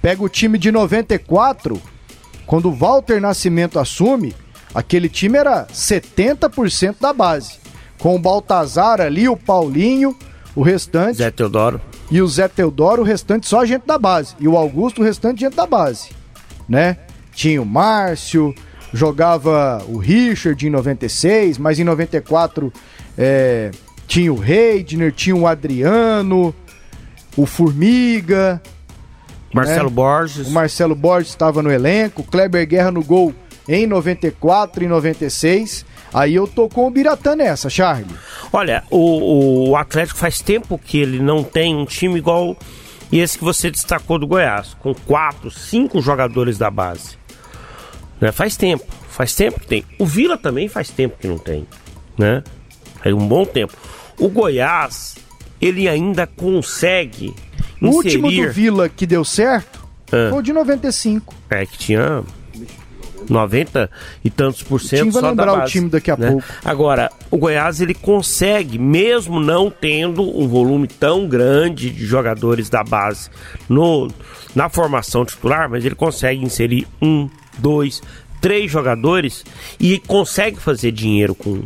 Pega 0.00 0.24
o 0.24 0.28
time 0.30 0.56
de 0.56 0.72
94, 0.72 1.78
quando 2.46 2.70
o 2.70 2.72
Walter 2.72 3.20
Nascimento 3.20 3.78
assume, 3.78 4.34
aquele 4.74 5.08
time 5.08 5.38
era 5.38 5.66
70% 5.66 6.96
da 7.00 7.12
base. 7.12 7.54
Com 7.98 8.16
o 8.16 8.18
Baltazar 8.18 9.00
ali, 9.00 9.28
o 9.28 9.36
Paulinho, 9.36 10.16
o 10.54 10.62
restante. 10.62 11.18
Zé 11.18 11.30
Teodoro. 11.30 11.80
E 12.10 12.20
o 12.20 12.26
Zé 12.26 12.48
Teodoro, 12.48 13.02
o 13.02 13.04
restante 13.04 13.46
só 13.46 13.64
gente 13.64 13.86
da 13.86 13.98
base. 13.98 14.34
E 14.40 14.48
o 14.48 14.56
Augusto, 14.56 15.00
o 15.00 15.04
restante 15.04 15.40
gente 15.40 15.54
da 15.54 15.66
base. 15.66 16.10
Né? 16.68 16.96
Tinha 17.32 17.62
o 17.62 17.66
Márcio, 17.66 18.54
jogava 18.92 19.82
o 19.88 19.98
Richard 19.98 20.66
em 20.66 20.70
96, 20.70 21.58
mas 21.58 21.78
em 21.78 21.84
94 21.84 22.72
é, 23.16 23.70
tinha 24.06 24.32
o 24.32 24.36
Reidner, 24.36 25.12
tinha 25.12 25.34
o 25.34 25.46
Adriano, 25.46 26.54
o 27.36 27.46
Formiga. 27.46 28.60
Marcelo 29.54 29.88
né? 29.88 29.94
Borges. 29.94 30.48
O 30.48 30.50
Marcelo 30.50 30.94
Borges 30.94 31.30
estava 31.30 31.62
no 31.62 31.70
elenco, 31.70 32.22
o 32.22 32.24
Kleber 32.24 32.66
Guerra 32.66 32.90
no 32.90 33.02
gol 33.02 33.34
em 33.68 33.86
94 33.86 34.84
e 34.84 34.88
96. 34.88 35.84
Aí 36.14 36.34
eu 36.34 36.46
tô 36.46 36.68
com 36.68 36.86
o 36.86 36.90
Biratã 36.90 37.34
nessa, 37.34 37.70
Charlie. 37.70 38.14
Olha, 38.52 38.82
o, 38.90 39.70
o 39.70 39.76
Atlético 39.76 40.18
faz 40.18 40.40
tempo 40.40 40.78
que 40.78 40.98
ele 40.98 41.18
não 41.20 41.42
tem 41.42 41.74
um 41.74 41.86
time 41.86 42.18
igual 42.18 42.56
esse 43.10 43.38
que 43.38 43.44
você 43.44 43.70
destacou 43.70 44.18
do 44.18 44.26
Goiás, 44.26 44.74
com 44.80 44.94
quatro, 44.94 45.50
cinco 45.50 46.00
jogadores 46.02 46.58
da 46.58 46.70
base. 46.70 47.16
Né? 48.20 48.30
Faz 48.32 48.56
tempo, 48.56 48.84
faz 49.08 49.34
tempo 49.34 49.58
que 49.60 49.66
tem. 49.66 49.84
O 49.98 50.06
Vila 50.06 50.36
também 50.36 50.68
faz 50.68 50.90
tempo 50.90 51.16
que 51.18 51.26
não 51.26 51.38
tem, 51.38 51.66
né? 52.18 52.42
Faz 53.02 53.14
um 53.14 53.26
bom 53.26 53.44
tempo. 53.44 53.72
O 54.18 54.28
Goiás, 54.28 55.16
ele 55.60 55.88
ainda 55.88 56.26
consegue 56.26 57.34
O 57.80 57.88
último 57.88 58.28
inserir... 58.30 58.46
do 58.46 58.52
Vila 58.52 58.88
que 58.88 59.06
deu 59.06 59.24
certo 59.24 59.80
Ah. 60.12 60.28
foi 60.30 60.38
o 60.38 60.42
de 60.42 60.52
95. 60.52 61.34
É, 61.50 61.66
que 61.66 61.76
tinha 61.78 62.22
90 63.28 63.90
e 64.24 64.30
tantos 64.30 64.62
por 64.62 64.80
cento 64.80 65.12
vai 65.12 65.22
só 65.22 65.28
lembrar 65.28 65.46
da 65.46 65.52
o 65.52 65.56
base, 65.58 65.72
time 65.72 65.88
daqui 65.88 66.10
a 66.10 66.16
né? 66.16 66.30
pouco. 66.30 66.46
Agora, 66.64 67.10
o 67.30 67.36
Goiás 67.36 67.80
ele 67.80 67.94
consegue, 67.94 68.78
mesmo 68.78 69.40
não 69.40 69.70
tendo 69.70 70.22
um 70.22 70.48
volume 70.48 70.86
tão 70.86 71.28
grande 71.28 71.90
de 71.90 72.04
jogadores 72.04 72.68
da 72.68 72.82
base 72.82 73.30
no, 73.68 74.08
na 74.54 74.68
formação 74.68 75.24
titular, 75.24 75.68
mas 75.68 75.84
ele 75.84 75.94
consegue 75.94 76.42
inserir 76.42 76.86
um, 77.00 77.28
dois, 77.58 78.02
três 78.40 78.70
jogadores 78.70 79.44
e 79.78 79.98
consegue 80.00 80.58
fazer 80.60 80.92
dinheiro 80.92 81.34
com, 81.34 81.62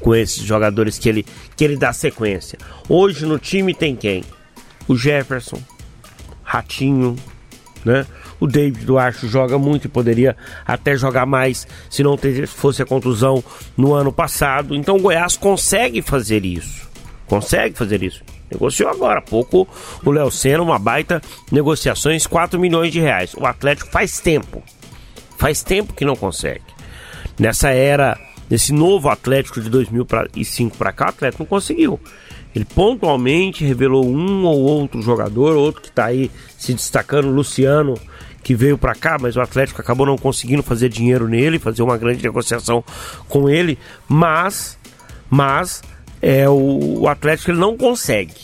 com 0.00 0.14
esses 0.14 0.42
jogadores 0.42 0.98
que 0.98 1.08
ele, 1.08 1.26
que 1.56 1.64
ele 1.64 1.76
dá 1.76 1.92
sequência. 1.92 2.58
Hoje 2.88 3.26
no 3.26 3.38
time 3.38 3.74
tem 3.74 3.96
quem? 3.96 4.24
O 4.88 4.96
Jefferson, 4.96 5.60
Ratinho, 6.42 7.16
né? 7.84 8.06
O 8.40 8.46
David 8.46 8.86
Duarte 8.86 9.28
joga 9.28 9.58
muito 9.58 9.84
e 9.84 9.88
poderia 9.88 10.34
até 10.66 10.96
jogar 10.96 11.26
mais 11.26 11.68
se 11.90 12.02
não 12.02 12.18
fosse 12.46 12.82
a 12.82 12.86
contusão 12.86 13.44
no 13.76 13.92
ano 13.92 14.10
passado. 14.10 14.74
Então 14.74 14.96
o 14.96 15.00
Goiás 15.00 15.36
consegue 15.36 16.00
fazer 16.00 16.44
isso. 16.44 16.88
Consegue 17.26 17.76
fazer 17.76 18.02
isso. 18.02 18.24
Negociou 18.50 18.90
agora 18.90 19.20
há 19.20 19.22
pouco 19.22 19.68
o 20.04 20.10
Léo 20.10 20.30
Senna, 20.30 20.62
uma 20.62 20.78
baita 20.78 21.22
negociações, 21.52 22.26
4 22.26 22.58
milhões 22.58 22.90
de 22.90 22.98
reais. 22.98 23.34
O 23.34 23.46
Atlético 23.46 23.90
faz 23.90 24.18
tempo. 24.18 24.62
Faz 25.38 25.62
tempo 25.62 25.92
que 25.92 26.04
não 26.04 26.16
consegue. 26.16 26.64
Nessa 27.38 27.70
era, 27.70 28.18
nesse 28.48 28.72
novo 28.72 29.08
Atlético 29.08 29.60
de 29.60 29.70
2005 29.70 30.76
para 30.76 30.92
cá, 30.92 31.06
o 31.06 31.08
Atlético 31.10 31.44
não 31.44 31.48
conseguiu. 31.48 32.00
Ele 32.54 32.64
pontualmente 32.64 33.64
revelou 33.64 34.04
um 34.04 34.44
ou 34.44 34.58
outro 34.60 35.00
jogador, 35.00 35.56
outro 35.56 35.80
que 35.80 35.88
está 35.88 36.06
aí 36.06 36.30
se 36.58 36.74
destacando, 36.74 37.30
Luciano, 37.30 37.94
que 38.42 38.54
veio 38.54 38.78
para 38.78 38.94
cá, 38.94 39.16
mas 39.20 39.36
o 39.36 39.40
Atlético 39.40 39.80
acabou 39.80 40.06
não 40.06 40.16
conseguindo 40.16 40.62
fazer 40.62 40.88
dinheiro 40.88 41.28
nele, 41.28 41.58
fazer 41.58 41.82
uma 41.82 41.98
grande 41.98 42.22
negociação 42.22 42.82
com 43.28 43.48
ele, 43.48 43.78
mas 44.08 44.78
mas 45.28 45.82
é 46.20 46.48
o, 46.48 47.00
o 47.02 47.08
Atlético 47.08 47.52
ele 47.52 47.60
não 47.60 47.76
consegue. 47.76 48.34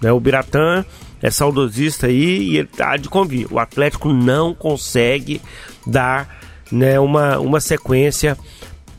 Né? 0.00 0.12
O 0.12 0.20
Biratã 0.20 0.84
é 1.22 1.30
saudosista 1.30 2.06
aí 2.06 2.42
e 2.42 2.58
ele 2.58 2.68
tá 2.68 2.96
de 2.96 3.08
convir. 3.08 3.46
O 3.50 3.58
Atlético 3.58 4.12
não 4.12 4.54
consegue 4.54 5.40
dar 5.86 6.40
né, 6.70 6.98
uma, 7.00 7.38
uma 7.38 7.60
sequência 7.60 8.38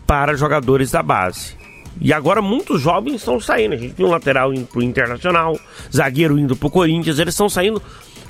para 0.06 0.36
jogadores 0.36 0.92
da 0.92 1.02
base. 1.02 1.56
E 2.00 2.14
agora 2.14 2.42
muitos 2.42 2.82
jovens 2.82 3.16
estão 3.16 3.40
saindo. 3.40 3.74
A 3.74 3.78
gente 3.78 3.94
viu 3.94 4.08
um 4.08 4.12
lateral 4.12 4.54
indo 4.54 4.68
pro 4.68 4.82
Internacional, 4.82 5.60
zagueiro 5.94 6.38
indo 6.38 6.56
pro 6.56 6.70
Corinthians. 6.70 7.20
Eles 7.20 7.34
estão 7.34 7.50
saindo 7.50 7.82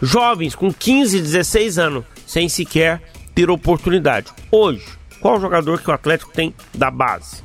jovens 0.01 0.55
com 0.55 0.73
15, 0.73 1.21
16 1.21 1.77
anos, 1.77 2.05
sem 2.25 2.49
sequer 2.49 3.01
ter 3.35 3.49
oportunidade. 3.49 4.27
Hoje, 4.51 4.85
qual 5.19 5.39
jogador 5.39 5.81
que 5.81 5.89
o 5.89 5.93
Atlético 5.93 6.31
tem 6.33 6.53
da 6.73 6.89
base? 6.89 7.43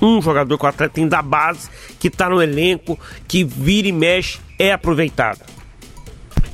Um 0.00 0.20
jogador 0.20 0.58
que 0.58 0.64
o 0.64 0.68
Atlético 0.68 0.96
tem 0.96 1.06
da 1.06 1.22
base, 1.22 1.68
que 2.00 2.10
tá 2.10 2.28
no 2.28 2.42
elenco, 2.42 2.98
que 3.28 3.44
vira 3.44 3.86
e 3.86 3.92
mexe, 3.92 4.40
é 4.58 4.72
aproveitado. 4.72 5.40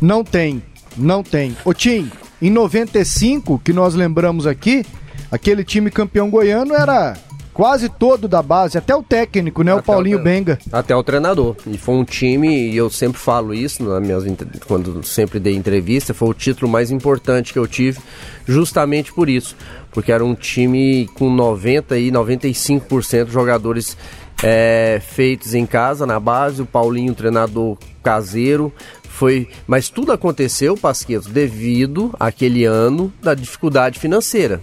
Não 0.00 0.22
tem, 0.22 0.62
não 0.96 1.22
tem. 1.22 1.56
Ô 1.64 1.72
Tim, 1.72 2.10
em 2.42 2.50
95, 2.50 3.58
que 3.64 3.72
nós 3.72 3.94
lembramos 3.94 4.46
aqui, 4.46 4.84
aquele 5.30 5.64
time 5.64 5.90
campeão 5.90 6.28
goiano 6.28 6.74
era 6.74 7.16
quase 7.58 7.88
todo 7.88 8.28
da 8.28 8.40
base, 8.40 8.78
até 8.78 8.94
o 8.94 9.02
técnico, 9.02 9.64
né? 9.64 9.74
O 9.74 9.78
Até 9.78 9.86
Paulinho 9.86 10.20
o- 10.20 10.22
Benga. 10.22 10.60
Até 10.70 10.94
o 10.94 11.02
treinador. 11.02 11.56
E 11.66 11.76
foi 11.76 11.96
um 11.96 12.04
time, 12.04 12.70
e 12.70 12.76
eu 12.76 12.88
sempre 12.88 13.18
falo 13.18 13.52
isso 13.52 13.82
nas 13.82 14.00
minhas, 14.00 14.22
quando 14.64 15.02
sempre 15.04 15.40
dei 15.40 15.56
entrevista, 15.56 16.14
foi 16.14 16.28
o 16.28 16.34
título 16.34 16.70
mais 16.70 16.92
importante 16.92 17.52
que 17.52 17.58
eu 17.58 17.66
tive, 17.66 17.98
justamente 18.46 19.12
por 19.12 19.28
isso. 19.28 19.56
Porque 19.90 20.12
era 20.12 20.24
um 20.24 20.36
time 20.36 21.08
com 21.14 21.28
90 21.28 21.98
e 21.98 22.12
95% 22.12 23.24
de 23.24 23.32
jogadores 23.32 23.96
é, 24.40 25.02
feitos 25.04 25.52
em 25.52 25.66
casa, 25.66 26.06
na 26.06 26.20
base, 26.20 26.62
o 26.62 26.66
Paulinho, 26.66 27.12
treinador 27.12 27.76
caseiro. 28.04 28.72
Foi, 29.02 29.48
mas 29.66 29.88
tudo 29.88 30.12
aconteceu, 30.12 30.76
Pasqueto, 30.76 31.28
devido 31.28 32.14
àquele 32.20 32.64
ano 32.64 33.12
da 33.20 33.34
dificuldade 33.34 33.98
financeira. 33.98 34.60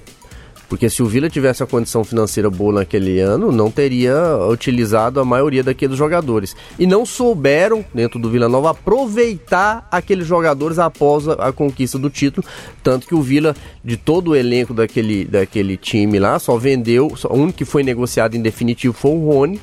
Porque 0.68 0.90
se 0.90 1.04
o 1.04 1.06
Vila 1.06 1.30
tivesse 1.30 1.64
a 1.64 1.66
condição 1.66 2.04
financeira 2.04 2.50
boa 2.50 2.74
naquele 2.74 3.20
ano, 3.20 3.52
não 3.52 3.70
teria 3.70 4.16
utilizado 4.50 5.20
a 5.20 5.26
maioria 5.26 5.64
daqueles 5.64 5.98
jogadores. 5.98 6.56
E 6.78 6.88
não 6.88 7.06
souberam, 7.06 7.86
dentro 7.94 8.20
do 8.20 8.30
Vila 8.30 8.50
Nova, 8.50 8.72
aproveitar 8.72 9.88
aqueles 9.92 10.28
jogadores 10.28 10.80
após 10.80 11.28
a, 11.28 11.52
conquista 11.52 11.98
do 11.98 12.10
título. 12.10 12.46
Tanto 12.84 13.08
que 13.08 13.16
o 13.16 13.22
Vila, 13.22 13.56
de 13.84 13.98
todo 13.98 14.32
o 14.32 14.36
elenco 14.36 14.74
daquele, 14.74 15.26
daquele 15.26 15.78
time 15.78 16.20
lá, 16.20 16.40
só 16.40 16.58
vendeu. 16.58 17.14
O 17.30 17.36
único 17.36 17.58
que 17.58 17.66
foi 17.66 17.84
negociado 17.84 18.36
em 18.36 18.42
definitivo 18.42 18.94
foi 18.94 19.12
o 19.12 19.26
Rony. 19.26 19.62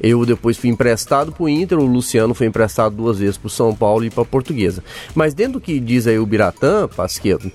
Eu 0.00 0.26
depois 0.26 0.56
fui 0.56 0.70
emprestado 0.70 1.32
para 1.32 1.44
o 1.44 1.48
Inter, 1.48 1.78
o 1.78 1.86
Luciano 1.86 2.34
foi 2.34 2.46
emprestado 2.46 2.96
duas 2.96 3.18
vezes 3.18 3.38
para 3.38 3.46
o 3.46 3.50
São 3.50 3.74
Paulo 3.74 4.04
e 4.04 4.10
para 4.10 4.22
a 4.22 4.26
Portuguesa. 4.26 4.82
Mas 5.14 5.34
dentro 5.34 5.54
do 5.54 5.60
que 5.60 5.78
diz 5.78 6.06
aí 6.06 6.18
o 6.18 6.26
Biratã, 6.26 6.88
Pasqueto, 6.88 7.50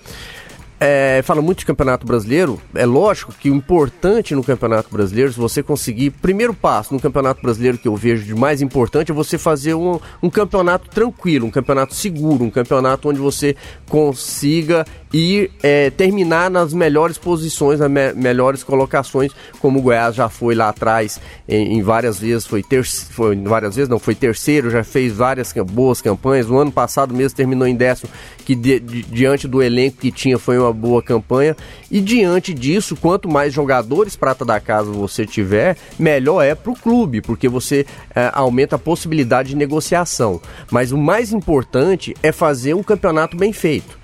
é, 0.79 1.21
fala 1.23 1.41
muito 1.41 1.59
de 1.59 1.65
campeonato 1.65 2.05
brasileiro. 2.05 2.59
É 2.73 2.85
lógico 2.85 3.33
que 3.33 3.49
o 3.49 3.55
importante 3.55 4.33
no 4.33 4.43
campeonato 4.43 4.89
brasileiro, 4.91 5.31
se 5.33 5.39
você 5.39 5.61
conseguir. 5.61 6.11
Primeiro 6.11 6.53
passo 6.53 6.93
no 6.93 6.99
campeonato 6.99 7.41
brasileiro 7.41 7.77
que 7.77 7.87
eu 7.87 7.95
vejo 7.95 8.23
de 8.23 8.33
mais 8.33 8.61
importante 8.61 9.11
é 9.11 9.13
você 9.13 9.37
fazer 9.37 9.73
um, 9.73 9.99
um 10.23 10.29
campeonato 10.29 10.89
tranquilo, 10.89 11.47
um 11.47 11.51
campeonato 11.51 11.93
seguro, 11.93 12.45
um 12.45 12.49
campeonato 12.49 13.09
onde 13.09 13.19
você 13.19 13.55
consiga 13.87 14.85
ir 15.11 15.51
é, 15.63 15.89
terminar 15.89 16.49
nas 16.49 16.73
melhores 16.73 17.17
posições, 17.17 17.79
nas 17.79 17.89
me 17.89 18.13
melhores 18.13 18.63
colocações, 18.63 19.31
como 19.59 19.79
o 19.79 19.81
Goiás 19.81 20.15
já 20.15 20.29
foi 20.29 20.55
lá 20.55 20.69
atrás 20.69 21.19
em, 21.47 21.77
em 21.77 21.81
várias 21.81 22.19
vezes, 22.19 22.45
foi, 22.45 22.63
foi 23.11 23.35
várias 23.37 23.75
vezes, 23.75 23.89
não, 23.89 23.99
foi 23.99 24.13
terceiro, 24.15 24.69
já 24.69 24.83
fez 24.83 25.13
várias 25.13 25.53
boas 25.67 26.01
campanhas. 26.01 26.47
No 26.47 26.57
ano 26.57 26.71
passado 26.71 27.13
mesmo 27.13 27.35
terminou 27.35 27.67
em 27.67 27.75
décimo, 27.75 28.09
que 28.45 28.55
di 28.55 28.79
diante 28.79 29.47
do 29.47 29.61
elenco 29.61 29.97
que 29.97 30.11
tinha 30.11 30.37
foi 30.37 30.57
uma 30.57 30.73
boa 30.73 31.01
campanha. 31.01 31.55
E 31.89 31.99
diante 32.01 32.53
disso, 32.53 32.95
quanto 32.95 33.29
mais 33.29 33.53
jogadores 33.53 34.15
prata 34.15 34.45
da 34.45 34.59
casa 34.59 34.91
você 34.91 35.25
tiver, 35.25 35.77
melhor 35.97 36.43
é 36.43 36.53
para 36.53 36.71
o 36.71 36.75
clube, 36.75 37.21
porque 37.21 37.47
você 37.47 37.85
é, 38.15 38.29
aumenta 38.33 38.75
a 38.75 38.79
possibilidade 38.79 39.49
de 39.49 39.55
negociação. 39.55 40.41
Mas 40.71 40.91
o 40.91 40.97
mais 40.97 41.33
importante 41.33 42.15
é 42.21 42.31
fazer 42.31 42.73
um 42.75 42.83
campeonato 42.83 43.35
bem 43.35 43.51
feito. 43.51 43.98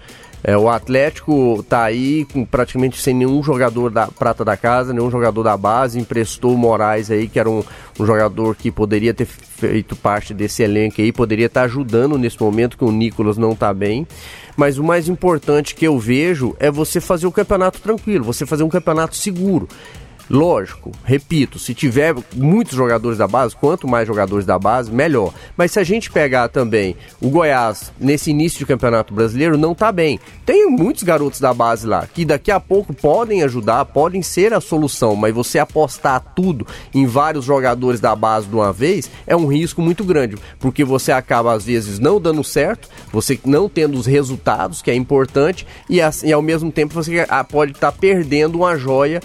É, 0.47 0.55
o 0.55 0.69
Atlético 0.69 1.65
tá 1.67 1.83
aí 1.83 2.23
com 2.31 2.45
praticamente 2.45 3.01
sem 3.01 3.15
nenhum 3.15 3.41
jogador 3.41 3.89
da 3.89 4.05
prata 4.05 4.45
da 4.45 4.55
casa, 4.55 4.93
nenhum 4.93 5.09
jogador 5.09 5.41
da 5.41 5.57
base, 5.57 5.99
emprestou 5.99 6.53
o 6.53 6.57
Moraes 6.57 7.09
aí, 7.09 7.27
que 7.27 7.39
era 7.39 7.49
um, 7.49 7.63
um 7.99 8.05
jogador 8.05 8.55
que 8.55 8.69
poderia 8.69 9.11
ter 9.11 9.25
feito 9.25 9.95
parte 9.95 10.35
desse 10.35 10.61
elenco 10.61 11.01
aí, 11.01 11.11
poderia 11.11 11.47
estar 11.47 11.61
tá 11.61 11.65
ajudando 11.65 12.15
nesse 12.15 12.39
momento 12.39 12.77
que 12.77 12.83
o 12.83 12.91
Nicolas 12.91 13.39
não 13.39 13.55
tá 13.55 13.73
bem. 13.73 14.05
Mas 14.55 14.77
o 14.77 14.83
mais 14.83 15.09
importante 15.09 15.73
que 15.73 15.87
eu 15.87 15.97
vejo 15.97 16.55
é 16.59 16.69
você 16.69 17.01
fazer 17.01 17.25
o 17.25 17.31
campeonato 17.31 17.81
tranquilo, 17.81 18.23
você 18.23 18.45
fazer 18.45 18.63
um 18.63 18.69
campeonato 18.69 19.15
seguro. 19.15 19.67
Lógico, 20.29 20.91
repito, 21.03 21.59
se 21.59 21.75
tiver 21.75 22.15
muitos 22.33 22.75
jogadores 22.75 23.17
da 23.17 23.27
base, 23.27 23.55
quanto 23.55 23.87
mais 23.87 24.07
jogadores 24.07 24.45
da 24.45 24.57
base, 24.57 24.91
melhor. 24.91 25.31
Mas 25.55 25.71
se 25.71 25.79
a 25.79 25.83
gente 25.83 26.11
pegar 26.11 26.47
também 26.49 26.95
o 27.21 27.29
Goiás 27.29 27.91
nesse 27.99 28.31
início 28.31 28.57
de 28.57 28.65
campeonato 28.65 29.13
brasileiro, 29.13 29.55
não 29.55 29.75
tá 29.75 29.91
bem. 29.91 30.19
Tem 30.43 30.67
muitos 30.67 31.03
garotos 31.03 31.39
da 31.39 31.53
base 31.53 31.85
lá 31.85 32.07
que 32.11 32.25
daqui 32.25 32.49
a 32.49 32.59
pouco 32.59 32.91
podem 32.93 33.43
ajudar, 33.43 33.85
podem 33.85 34.23
ser 34.23 34.51
a 34.53 34.59
solução, 34.59 35.15
mas 35.15 35.33
você 35.33 35.59
apostar 35.59 36.33
tudo 36.35 36.65
em 36.93 37.05
vários 37.05 37.45
jogadores 37.45 37.99
da 37.99 38.15
base 38.15 38.47
de 38.47 38.55
uma 38.55 38.73
vez 38.73 39.11
é 39.27 39.35
um 39.35 39.45
risco 39.45 39.81
muito 39.81 40.03
grande, 40.03 40.37
porque 40.59 40.83
você 40.83 41.11
acaba 41.11 41.53
às 41.53 41.65
vezes 41.65 41.99
não 41.99 42.19
dando 42.19 42.43
certo, 42.43 42.89
você 43.11 43.39
não 43.45 43.69
tendo 43.69 43.97
os 43.97 44.07
resultados, 44.07 44.81
que 44.81 44.89
é 44.89 44.95
importante, 44.95 45.67
e, 45.89 45.99
e 46.23 46.33
ao 46.33 46.41
mesmo 46.41 46.71
tempo 46.71 46.93
você 46.93 47.25
ah, 47.29 47.43
pode 47.43 47.73
estar 47.73 47.91
tá 47.91 47.97
perdendo 47.97 48.55
uma 48.55 48.75
joia 48.75 49.21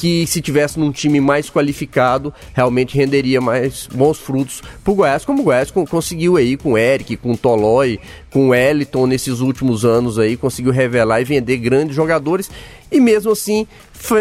que 0.00 0.26
se 0.26 0.40
tivesse 0.40 0.80
num 0.80 0.90
time 0.90 1.20
mais 1.20 1.50
qualificado, 1.50 2.32
realmente 2.54 2.96
renderia 2.96 3.38
mais 3.38 3.86
bons 3.86 4.18
frutos 4.18 4.62
pro 4.82 4.94
Goiás, 4.94 5.26
como 5.26 5.42
o 5.42 5.44
Goiás 5.44 5.70
conseguiu 5.70 6.38
aí 6.38 6.56
com 6.56 6.72
o 6.72 6.78
Eric, 6.78 7.18
com 7.18 7.32
o 7.32 7.36
Tolói, 7.36 8.00
com 8.30 8.48
o 8.48 8.54
Eliton 8.54 9.06
nesses 9.06 9.40
últimos 9.40 9.84
anos 9.84 10.18
aí, 10.18 10.38
conseguiu 10.38 10.72
revelar 10.72 11.20
e 11.20 11.24
vender 11.24 11.58
grandes 11.58 11.94
jogadores 11.94 12.50
e 12.90 12.98
mesmo 12.98 13.30
assim 13.30 13.66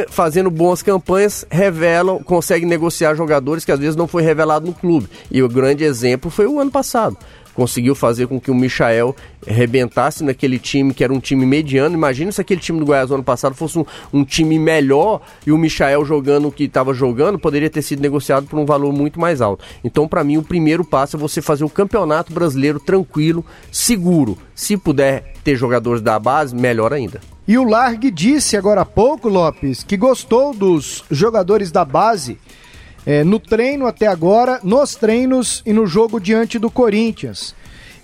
fazendo 0.09 0.51
boas 0.51 0.83
campanhas, 0.83 1.45
revelam, 1.49 2.21
consegue 2.21 2.65
negociar 2.65 3.15
jogadores 3.15 3.63
que 3.63 3.71
às 3.71 3.79
vezes 3.79 3.95
não 3.95 4.05
foi 4.05 4.21
revelado 4.21 4.67
no 4.67 4.73
clube. 4.73 5.07
E 5.31 5.41
o 5.41 5.47
grande 5.47 5.85
exemplo 5.85 6.29
foi 6.29 6.45
o 6.45 6.59
ano 6.59 6.69
passado 6.69 7.17
conseguiu 7.53 7.95
fazer 7.95 8.27
com 8.27 8.39
que 8.39 8.51
o 8.51 8.55
Michael 8.55 9.15
rebentasse 9.45 10.23
naquele 10.23 10.59
time 10.59 10.93
que 10.93 11.03
era 11.03 11.13
um 11.13 11.19
time 11.19 11.45
mediano. 11.45 11.95
Imagina 11.95 12.31
se 12.31 12.41
aquele 12.41 12.61
time 12.61 12.79
do 12.79 12.85
Goiás 12.85 13.09
no 13.09 13.15
ano 13.15 13.23
passado 13.23 13.55
fosse 13.55 13.79
um, 13.79 13.85
um 14.13 14.23
time 14.23 14.57
melhor 14.59 15.21
e 15.45 15.51
o 15.51 15.57
Michael 15.57 16.03
jogando 16.05 16.47
o 16.47 16.51
que 16.51 16.65
estava 16.65 16.93
jogando, 16.93 17.39
poderia 17.39 17.69
ter 17.69 17.81
sido 17.81 18.01
negociado 18.01 18.47
por 18.47 18.59
um 18.59 18.65
valor 18.65 18.93
muito 18.93 19.19
mais 19.19 19.41
alto. 19.41 19.63
Então, 19.83 20.07
para 20.07 20.23
mim, 20.23 20.37
o 20.37 20.43
primeiro 20.43 20.83
passo 20.83 21.15
é 21.15 21.19
você 21.19 21.41
fazer 21.41 21.63
o 21.63 21.69
campeonato 21.69 22.33
brasileiro 22.33 22.79
tranquilo, 22.79 23.45
seguro. 23.71 24.37
Se 24.53 24.77
puder 24.77 25.33
ter 25.43 25.55
jogadores 25.55 26.01
da 26.01 26.19
base, 26.19 26.55
melhor 26.55 26.93
ainda. 26.93 27.21
E 27.47 27.57
o 27.57 27.63
Largue 27.63 28.11
disse 28.11 28.55
agora 28.55 28.81
há 28.81 28.85
pouco, 28.85 29.27
Lopes, 29.27 29.83
que 29.83 29.97
gostou 29.97 30.53
dos 30.53 31.03
jogadores 31.09 31.71
da 31.71 31.83
base 31.83 32.37
é, 33.09 33.23
no 33.23 33.39
treino 33.39 33.87
até 33.87 34.05
agora, 34.05 34.59
nos 34.61 34.93
treinos 34.93 35.63
e 35.65 35.73
no 35.73 35.87
jogo 35.87 36.19
diante 36.19 36.59
do 36.59 36.69
Corinthians. 36.69 37.55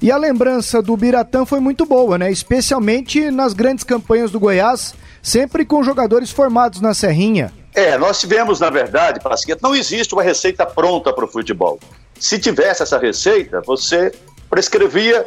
E 0.01 0.11
a 0.11 0.17
lembrança 0.17 0.81
do 0.81 0.97
Biratã 0.97 1.45
foi 1.45 1.59
muito 1.59 1.85
boa, 1.85 2.17
né? 2.17 2.31
Especialmente 2.31 3.29
nas 3.29 3.53
grandes 3.53 3.83
campanhas 3.83 4.31
do 4.31 4.39
Goiás, 4.39 4.95
sempre 5.21 5.63
com 5.63 5.83
jogadores 5.83 6.31
formados 6.31 6.81
na 6.81 6.95
Serrinha. 6.95 7.53
É, 7.75 7.99
nós 7.99 8.19
tivemos, 8.19 8.59
na 8.59 8.71
verdade, 8.71 9.19
Pasqueta, 9.19 9.59
não 9.61 9.75
existe 9.75 10.11
uma 10.15 10.23
receita 10.23 10.65
pronta 10.65 11.13
para 11.13 11.25
o 11.25 11.27
futebol. 11.27 11.79
Se 12.19 12.39
tivesse 12.39 12.81
essa 12.81 12.97
receita, 12.97 13.61
você 13.63 14.11
prescrevia, 14.49 15.23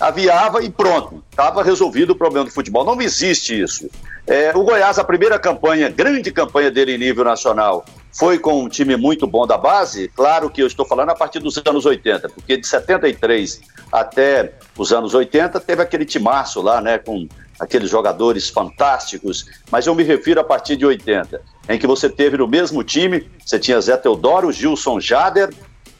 aviava 0.00 0.60
e 0.64 0.70
pronto, 0.70 1.22
estava 1.30 1.62
resolvido 1.62 2.14
o 2.14 2.16
problema 2.16 2.46
do 2.46 2.52
futebol. 2.52 2.84
Não 2.84 3.00
existe 3.00 3.60
isso. 3.62 3.88
É, 4.26 4.50
o 4.56 4.64
Goiás, 4.64 4.98
a 4.98 5.04
primeira 5.04 5.38
campanha, 5.38 5.88
grande 5.88 6.32
campanha 6.32 6.68
dele 6.68 6.96
em 6.96 6.98
nível 6.98 7.22
nacional, 7.22 7.84
foi 8.12 8.38
com 8.38 8.64
um 8.64 8.68
time 8.68 8.96
muito 8.96 9.26
bom 9.26 9.46
da 9.46 9.56
base, 9.56 10.08
claro 10.08 10.50
que 10.50 10.62
eu 10.62 10.66
estou 10.66 10.84
falando 10.84 11.10
a 11.10 11.14
partir 11.14 11.38
dos 11.38 11.56
anos 11.66 11.86
80, 11.86 12.28
porque 12.28 12.56
de 12.56 12.66
73 12.66 13.60
até 13.92 14.54
os 14.76 14.92
anos 14.92 15.14
80 15.14 15.60
teve 15.60 15.82
aquele 15.82 16.04
timaço 16.04 16.60
lá, 16.60 16.80
né, 16.80 16.98
com 16.98 17.28
aqueles 17.58 17.90
jogadores 17.90 18.48
fantásticos, 18.48 19.46
mas 19.70 19.86
eu 19.86 19.94
me 19.94 20.02
refiro 20.02 20.40
a 20.40 20.44
partir 20.44 20.76
de 20.76 20.84
80, 20.84 21.40
em 21.68 21.78
que 21.78 21.86
você 21.86 22.08
teve 22.08 22.36
no 22.36 22.48
mesmo 22.48 22.82
time, 22.82 23.28
você 23.44 23.58
tinha 23.58 23.80
Zé 23.80 23.96
Teodoro, 23.96 24.50
Gilson 24.50 24.98
Jader, 24.98 25.50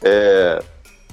é, 0.01 0.61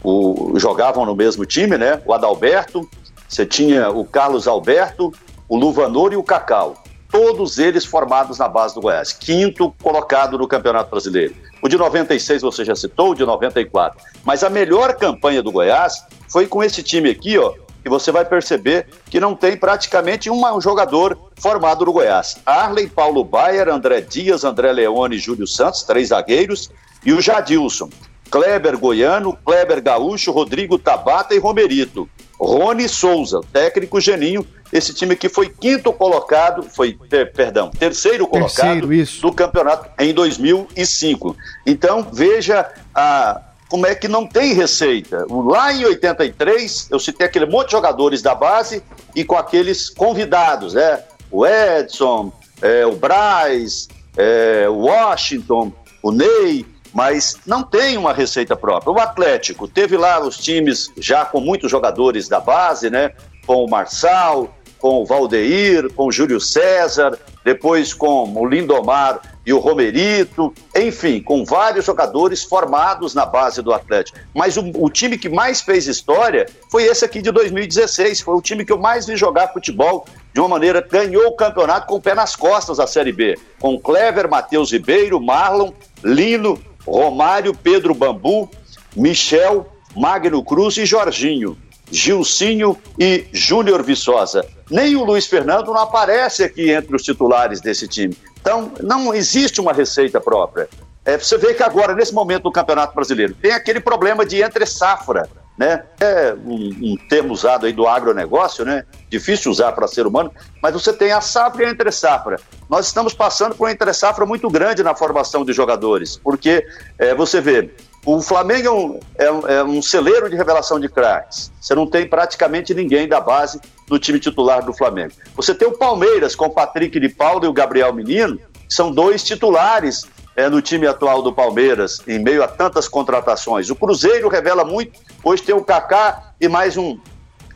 o, 0.03 0.55
jogavam 0.57 1.05
no 1.05 1.15
mesmo 1.15 1.45
time, 1.45 1.77
né, 1.79 2.03
o 2.05 2.13
Adalberto, 2.13 2.89
você 3.29 3.45
tinha 3.45 3.91
o 3.91 4.05
Carlos 4.05 4.49
Alberto, 4.49 5.13
o 5.49 5.57
Luvanor 5.57 6.13
e 6.13 6.17
o 6.17 6.23
Cacau 6.23 6.83
todos 7.19 7.59
eles 7.59 7.85
formados 7.85 8.39
na 8.39 8.49
base 8.49 8.77
do 8.77 8.81
Goiás. 8.81 9.13
Quinto 9.13 9.75
colocado 9.83 10.39
no 10.39 10.47
Campeonato 10.47 10.89
Brasileiro. 10.89 11.35
O 11.61 11.67
de 11.67 11.77
96 11.77 12.43
você 12.43 12.65
já 12.65 12.77
citou, 12.77 13.11
o 13.11 13.15
de 13.17 13.27
94. 13.27 13.99
Mas 14.25 14.45
a 14.45 14.49
melhor 14.49 14.95
campanha 14.95 15.43
do 15.43 15.51
Goiás 15.51 16.05
foi 16.29 16.47
com 16.47 16.63
esse 16.63 16.81
time 16.81 17.11
aqui, 17.11 17.37
ó, 17.37 17.55
que 17.83 17.89
você 17.89 18.13
vai 18.13 18.25
perceber 18.25 18.87
que 19.11 19.19
não 19.19 19.35
tem 19.35 19.57
praticamente 19.57 20.31
um 20.31 20.61
jogador 20.61 21.19
formado 21.41 21.85
no 21.85 21.93
Goiás. 21.93 22.37
Arley, 22.47 22.89
Paulo 22.89 23.25
Baier, 23.25 23.69
André 23.69 24.01
Dias, 24.01 24.45
André 24.45 24.71
Leone 24.71 25.17
e 25.17 25.19
Júlio 25.19 25.47
Santos, 25.49 25.83
três 25.83 26.11
zagueiros, 26.11 26.71
e 27.05 27.13
o 27.13 27.21
Jadilson. 27.21 27.91
Kleber 28.31 28.79
Goiano, 28.79 29.37
Kleber 29.45 29.83
Gaúcho, 29.83 30.31
Rodrigo 30.31 30.79
Tabata 30.79 31.35
e 31.35 31.39
Romerito. 31.39 32.09
Rony 32.39 32.89
Souza, 32.89 33.41
técnico 33.53 34.01
Geninho, 34.01 34.47
esse 34.73 34.95
time 34.95 35.17
que 35.17 35.29
foi 35.29 35.49
quinto 35.49 35.93
colocado, 35.93 36.63
foi, 36.63 36.97
perdão, 37.35 37.71
terceiro 37.71 38.27
colocado 38.27 38.87
terceiro, 38.87 39.21
do 39.21 39.33
campeonato 39.33 39.91
em 39.99 40.13
2005. 40.13 41.37
Então, 41.67 42.07
veja 42.13 42.71
a, 42.95 43.41
como 43.69 43.87
é 43.87 43.95
que 43.95 44.09
não 44.09 44.27
tem 44.27 44.53
receita. 44.53 45.27
Lá 45.29 45.73
em 45.73 45.85
83, 45.85 46.89
eu 46.91 46.99
citei 46.99 47.27
aquele 47.27 47.47
monte 47.47 47.67
de 47.67 47.73
jogadores 47.73 48.23
da 48.23 48.35
base 48.35 48.83
e 49.15 49.25
com 49.25 49.37
aqueles 49.37 49.91
convidados, 49.91 50.75
né? 50.75 51.03
O 51.31 51.47
Edson, 51.47 52.33
é, 52.63 52.87
o 52.87 52.93
Braz, 52.93 53.89
é, 54.17 54.69
o 54.69 54.87
Washington, 54.87 55.73
o 56.03 56.11
Ney, 56.11 56.65
mas 56.93 57.37
não 57.47 57.63
tem 57.63 57.97
uma 57.97 58.13
receita 58.13 58.57
própria. 58.57 58.93
O 58.93 58.99
Atlético 58.99 59.69
teve 59.69 59.97
lá 59.97 60.21
os 60.21 60.37
times 60.37 60.91
já 60.97 61.25
com 61.25 61.41
muitos 61.41 61.71
jogadores 61.71 62.29
da 62.29 62.41
base, 62.41 62.91
né? 62.91 63.13
Com 63.47 63.65
o 63.65 63.71
Marçal, 63.71 64.55
com 64.79 65.03
o 65.03 65.07
Valdeir, 65.07 65.93
com 65.93 66.07
o 66.07 66.13
Júlio 66.13 66.41
César, 66.41 67.19
depois 67.45 67.93
com 67.93 68.33
o 68.33 68.47
Lindomar 68.47 69.21
e 69.45 69.53
o 69.53 69.59
Romerito, 69.59 70.53
enfim, 70.77 71.23
com 71.23 71.45
vários 71.45 71.87
jogadores 71.87 72.45
formados 72.45 73.15
na 73.15 73.25
base 73.25 73.63
do 73.63 73.73
Atlético. 73.73 74.19
Mas 74.35 74.57
o, 74.57 74.71
o, 74.75 74.91
time 74.91 75.17
que 75.17 75.29
mais 75.29 75.63
fez 75.63 75.87
história 75.87 76.47
foi 76.71 76.85
esse 76.85 77.05
aqui 77.05 77.23
de 77.23 77.31
2016, 77.31 78.21
foi 78.21 78.35
o 78.35 78.43
time 78.43 78.65
que 78.65 78.73
eu 78.73 78.79
mais 78.79 79.07
vi 79.07 79.17
jogar 79.17 79.49
futebol 79.49 80.07
de 80.35 80.41
uma 80.41 80.49
maneira, 80.49 80.87
ganhou 80.87 81.29
o 81.29 81.37
campeonato 81.37 81.87
com 81.87 81.95
o 81.95 82.01
pé 82.01 82.15
nas 82.15 82.37
costas 82.37 82.77
da 82.77 82.87
Série 82.87 83.13
B, 83.13 83.39
com 83.59 83.81
Clever, 83.81 84.29
Matheus 84.29 84.71
Ribeiro, 84.71 85.19
Marlon, 85.19 85.73
Lino, 86.05 86.63
Romário, 86.91 87.55
Pedro 87.55 87.95
Bambu, 87.95 88.51
Michel, 88.97 89.67
Magno 89.97 90.43
Cruz 90.43 90.77
e 90.77 90.87
Jorginho. 90.87 91.57
Gilcinho 91.91 92.77
e 92.99 93.27
Júnior 93.33 93.83
Viçosa. 93.83 94.45
Nem 94.71 94.97
o 94.97 95.05
Luiz 95.05 95.27
Fernando 95.27 95.69
não 95.69 95.81
aparece 95.81 96.45
aqui 96.45 96.71
entre 96.71 96.95
os 96.95 97.03
titulares 97.03 97.61
desse 97.61 97.89
time. 97.89 98.17
Então, 98.41 98.73
não 98.83 99.15
existe 99.15 99.61
uma 99.61 99.73
receita 99.73 100.21
própria. 100.21 100.69
É, 101.05 101.17
você 101.17 101.39
vê 101.39 101.55
que 101.55 101.63
agora, 101.63 101.95
nesse 101.95 102.13
momento 102.13 102.43
do 102.43 102.53
Campeonato 102.53 102.95
Brasileiro, 102.95 103.35
tem 103.35 103.53
aquele 103.53 103.81
problema 103.81 104.27
de 104.27 104.43
entre 104.43 104.67
safra. 104.67 105.29
Né? 105.59 105.83
É 106.01 106.33
um, 106.33 106.93
um 106.93 106.97
termo 107.09 107.33
usado 107.33 107.67
aí 107.67 107.73
do 107.73 107.87
agronegócio, 107.89 108.65
né? 108.65 108.85
Difícil 109.11 109.51
usar 109.51 109.73
para 109.73 109.89
ser 109.89 110.07
humano, 110.07 110.33
mas 110.63 110.73
você 110.73 110.93
tem 110.93 111.11
a 111.11 111.21
safra 111.21 111.65
e 111.65 111.67
a 111.67 111.71
entre 111.71 111.91
safra. 111.91 112.41
Nós 112.71 112.87
estamos 112.87 113.13
passando 113.13 113.57
por 113.57 113.65
uma 113.65 113.73
entre 113.73 113.93
safra 113.93 114.25
muito 114.25 114.49
grande 114.49 114.85
na 114.85 114.95
formação 114.95 115.45
de 115.45 115.53
jogadores, 115.53 116.17
porque 116.23 116.65
é, 116.97 117.13
você 117.15 117.41
vê, 117.41 117.75
o 118.07 118.23
Flamengo 118.23 119.01
é 119.17 119.31
um, 119.31 119.47
é, 119.49 119.63
um, 119.65 119.79
é 119.79 119.83
celeiro 119.83 120.31
de 120.31 120.37
revelação 120.37 120.79
de 120.79 120.89
craques. 120.89 121.51
Você 121.61 121.75
não 121.75 121.87
tem 121.87 122.07
praticamente 122.07 122.73
ninguém 122.73 123.09
da 123.09 123.21
base 123.21 123.61
do 123.89 123.99
time 123.99 124.21
titular 124.21 124.65
do 124.65 124.73
Flamengo. 124.73 125.13
Você 125.35 125.53
tem 125.53 125.67
o 125.67 125.77
Palmeiras 125.77 126.37
com 126.37 126.47
o 126.47 126.51
Patrick 126.51 127.01
de 127.01 127.09
Paulo 127.09 127.45
e 127.45 127.49
o 127.49 127.53
Gabriel 127.53 127.93
Menino, 127.93 128.39
que 128.69 128.75
são 128.75 128.93
dois 128.93 129.25
titulares 129.25 130.07
é, 130.39 130.49
no 130.49 130.63
time 130.63 130.87
atual 130.87 131.21
do 131.21 131.33
Palmeiras, 131.33 132.01
em 132.07 132.17
meio 132.17 132.45
a 132.45 132.47
tantas 132.47 132.87
contratações. 132.87 133.71
O 133.71 133.75
Cruzeiro 133.75 134.29
revela 134.29 134.65
muito, 134.65 134.93
hoje 135.29 135.43
tem 135.43 135.55
o 135.55 135.63
Kaká 135.63 136.33
e 136.41 136.49
mais 136.49 136.77
um, 136.77 136.99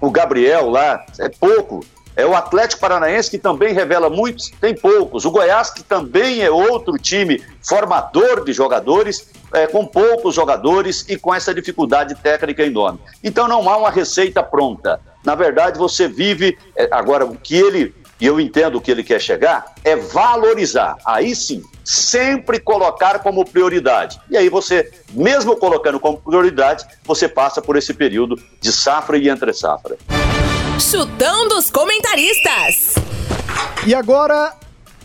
o 0.00 0.10
Gabriel 0.10 0.68
lá, 0.68 1.04
é 1.18 1.28
pouco. 1.28 1.84
É 2.14 2.26
o 2.26 2.36
Atlético 2.36 2.82
Paranaense, 2.82 3.30
que 3.30 3.38
também 3.38 3.72
revela 3.72 4.10
muitos, 4.10 4.50
tem 4.60 4.74
poucos. 4.74 5.24
O 5.24 5.30
Goiás, 5.30 5.70
que 5.70 5.82
também 5.82 6.42
é 6.42 6.50
outro 6.50 6.98
time 6.98 7.42
formador 7.66 8.44
de 8.44 8.52
jogadores, 8.52 9.30
é, 9.50 9.66
com 9.66 9.86
poucos 9.86 10.34
jogadores 10.34 11.06
e 11.08 11.16
com 11.16 11.34
essa 11.34 11.54
dificuldade 11.54 12.14
técnica 12.16 12.62
enorme. 12.62 13.00
Então 13.24 13.48
não 13.48 13.66
há 13.70 13.78
uma 13.78 13.90
receita 13.90 14.42
pronta. 14.42 15.00
Na 15.24 15.34
verdade, 15.34 15.78
você 15.78 16.06
vive. 16.06 16.58
É, 16.76 16.86
agora, 16.90 17.24
o 17.24 17.34
que 17.34 17.56
ele 17.56 17.94
e 18.22 18.26
eu 18.26 18.38
entendo 18.38 18.76
o 18.78 18.80
que 18.80 18.88
ele 18.88 19.02
quer 19.02 19.20
chegar, 19.20 19.74
é 19.82 19.96
valorizar. 19.96 20.96
Aí 21.04 21.34
sim, 21.34 21.60
sempre 21.84 22.60
colocar 22.60 23.18
como 23.18 23.44
prioridade. 23.44 24.20
E 24.30 24.36
aí 24.36 24.48
você, 24.48 24.92
mesmo 25.10 25.56
colocando 25.56 25.98
como 25.98 26.18
prioridade, 26.18 26.86
você 27.02 27.28
passa 27.28 27.60
por 27.60 27.76
esse 27.76 27.92
período 27.92 28.40
de 28.60 28.70
safra 28.70 29.18
e 29.18 29.28
entre 29.28 29.52
safra. 29.52 29.98
Chutão 30.78 31.48
dos 31.48 31.68
comentaristas. 31.68 32.94
E 33.84 33.92
agora, 33.92 34.54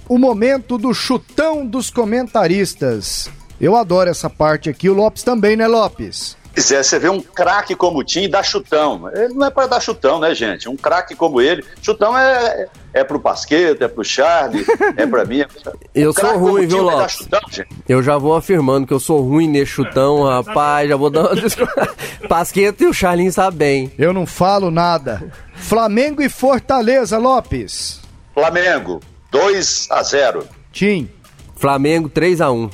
o 0.07 0.19
momento 0.19 0.77
do 0.77 0.94
chutão 0.94 1.65
dos 1.65 1.89
comentaristas. 1.89 3.31
Eu 3.60 3.76
adoro 3.76 4.11
essa 4.11 4.30
parte 4.30 4.69
aqui, 4.69 4.88
o 4.88 4.94
Lopes 4.94 5.23
também, 5.23 5.56
né, 5.56 5.65
Lopes? 5.65 6.38
É, 6.58 6.84
você 6.84 6.98
vê 6.98 7.10
um 7.10 7.22
craque 7.22 7.76
como 7.76 8.00
o 8.00 8.04
Tim 8.04 8.24
e 8.24 8.28
dá 8.28 8.42
chutão. 8.42 9.10
Ele 9.14 9.34
não 9.34 9.46
é 9.46 9.52
para 9.52 9.68
dar 9.68 9.80
chutão, 9.80 10.20
né, 10.20 10.34
gente? 10.34 10.68
Um 10.68 10.76
craque 10.76 11.16
como 11.16 11.40
ele. 11.40 11.64
Chutão 11.82 12.18
é, 12.18 12.68
é 12.94 13.04
pro 13.04 13.20
Pasqueta, 13.20 13.86
é 13.86 13.88
pro 13.88 14.04
Charlie, 14.04 14.66
é 14.96 15.06
pra 15.06 15.24
mim. 15.24 15.42
É 15.42 15.48
eu 15.94 16.12
sou 16.14 16.38
ruim, 16.38 16.66
viu, 16.66 16.82
Lopes? 16.82 17.18
Chutão, 17.18 17.42
eu 17.88 18.02
já 18.02 18.18
vou 18.18 18.36
afirmando 18.36 18.88
que 18.88 18.94
eu 18.94 19.00
sou 19.00 19.22
ruim 19.22 19.48
nesse 19.48 19.72
chutão, 19.72 20.24
rapaz. 20.26 20.90
Já 20.90 20.96
vou 20.96 21.10
dar 21.10 21.32
uma 21.32 21.42
Pasqueta 22.28 22.84
e 22.84 22.88
o 22.88 22.94
Charlinho 22.94 23.32
sabem 23.32 23.58
bem. 23.58 23.92
Eu 23.98 24.14
não 24.14 24.26
falo 24.26 24.72
nada. 24.72 25.32
Flamengo 25.54 26.22
e 26.22 26.30
Fortaleza, 26.30 27.18
Lopes. 27.18 28.02
Flamengo, 28.34 29.00
2 29.32 29.88
a 29.92 30.04
0 30.04 30.44
Tim. 30.72 31.10
Flamengo, 31.56 32.08
3 32.08 32.42
a 32.42 32.52
1 32.52 32.70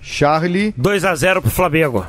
Charlie. 0.00 0.74
2 0.76 1.04
a 1.04 1.14
0 1.14 1.42
pro 1.42 1.50
Flamengo. 1.50 2.06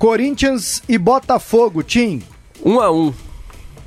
Corinthians 0.00 0.82
e 0.88 0.96
Botafogo, 0.96 1.82
Tim. 1.82 2.22
1 2.64 2.80
a 2.80 2.90
1 2.90 3.14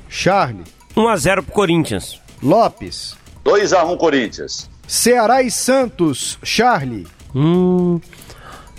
Charlie. 0.08 0.62
1 0.94 1.08
a 1.08 1.16
0 1.16 1.42
pro 1.42 1.52
Corinthians. 1.52 2.20
Lopes. 2.40 3.16
2 3.42 3.74
a 3.74 3.84
1 3.84 3.96
Corinthians. 3.96 4.70
Ceará 4.86 5.42
e 5.42 5.50
Santos, 5.50 6.38
Charlie. 6.44 7.04
Hum, 7.34 8.00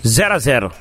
0 0.02 0.34
a 0.34 0.38
0 0.38 0.72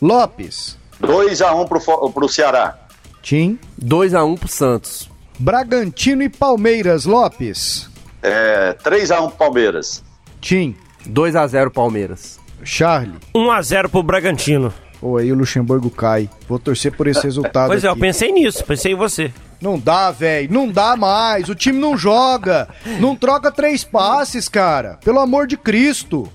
Lopes. 0.00 0.78
2 0.98 1.42
a 1.42 1.54
1 1.54 1.66
pro, 1.66 2.10
pro 2.10 2.26
Ceará. 2.26 2.78
Tim. 3.22 3.58
2 3.76 4.14
a 4.14 4.24
1 4.24 4.34
pro 4.38 4.48
Santos. 4.48 5.10
Bragantino 5.38 6.22
e 6.22 6.30
Palmeiras, 6.30 7.04
Lopes. 7.04 7.90
É, 8.22 8.72
3 8.72 9.10
a 9.10 9.20
1 9.20 9.28
pro 9.28 9.36
Palmeiras. 9.36 10.02
Tim. 10.40 10.74
2 11.04 11.36
a 11.36 11.46
0 11.46 11.70
Palmeiras. 11.70 12.40
Charlie. 12.64 13.18
1 13.34 13.50
a 13.50 13.60
0 13.60 13.90
pro 13.90 14.02
Bragantino. 14.02 14.72
Ou 15.00 15.16
aí 15.16 15.30
o 15.32 15.36
Luxemburgo 15.36 15.90
cai. 15.90 16.28
Vou 16.48 16.58
torcer 16.58 16.92
por 16.92 17.06
esse 17.06 17.22
resultado. 17.22 17.68
Pois 17.68 17.84
é, 17.84 17.88
eu 17.88 17.96
pensei 17.96 18.32
nisso, 18.32 18.64
pensei 18.64 18.92
em 18.92 18.96
você. 18.96 19.32
Não 19.60 19.78
dá, 19.78 20.10
velho. 20.10 20.52
Não 20.52 20.68
dá 20.68 20.96
mais. 20.96 21.48
O 21.48 21.54
time 21.54 21.78
não 21.78 21.96
joga. 21.96 22.68
Não 23.00 23.16
troca 23.16 23.50
três 23.50 23.84
passes, 23.84 24.48
cara. 24.48 24.98
Pelo 25.04 25.20
amor 25.20 25.46
de 25.46 25.56
Cristo. 25.56 26.30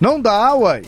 Não 0.00 0.20
dá, 0.20 0.54
uai. 0.54 0.82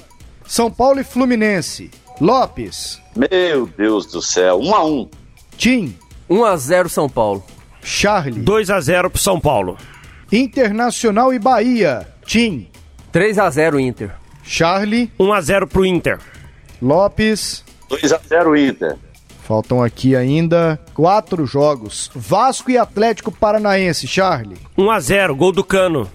São 0.46 0.70
Paulo 0.70 1.00
e 1.00 1.04
Fluminense. 1.04 1.90
Lopes. 2.20 3.00
Meu 3.16 3.66
Deus 3.66 4.06
do 4.06 4.20
céu. 4.20 4.58
1 4.58 4.64
um 4.64 4.74
a 4.74 4.84
1 4.84 4.88
um. 4.88 5.08
Tim. 5.56 5.96
1 6.28 6.36
um 6.36 6.44
a 6.44 6.56
0 6.56 6.88
São 6.88 7.08
Paulo. 7.08 7.44
Charlie. 7.82 8.42
2 8.42 8.70
a 8.70 8.80
0 8.80 9.10
pro 9.10 9.20
São 9.20 9.40
Paulo. 9.40 9.76
Internacional 10.30 11.32
e 11.32 11.38
Bahia. 11.38 12.08
Tim. 12.24 12.68
3 13.10 13.38
a 13.38 13.50
0 13.50 13.78
Inter. 13.78 14.12
Charlie. 14.42 15.12
1 15.18 15.32
a 15.32 15.40
0 15.40 15.66
pro 15.66 15.84
Inter. 15.84 16.18
Lopes. 16.82 17.64
2 17.88 18.12
a 18.12 18.18
0 18.18 18.56
Inter. 18.56 18.98
Faltam 19.44 19.82
aqui 19.82 20.16
ainda 20.16 20.80
quatro 20.92 21.46
jogos. 21.46 22.10
Vasco 22.12 22.70
e 22.70 22.76
Atlético 22.76 23.30
Paranaense, 23.30 24.08
Charlie. 24.08 24.58
1 24.76 24.90
a 24.90 25.00
0 25.00 25.36
gol 25.36 25.52
do 25.52 25.62
Cano. 25.62 26.10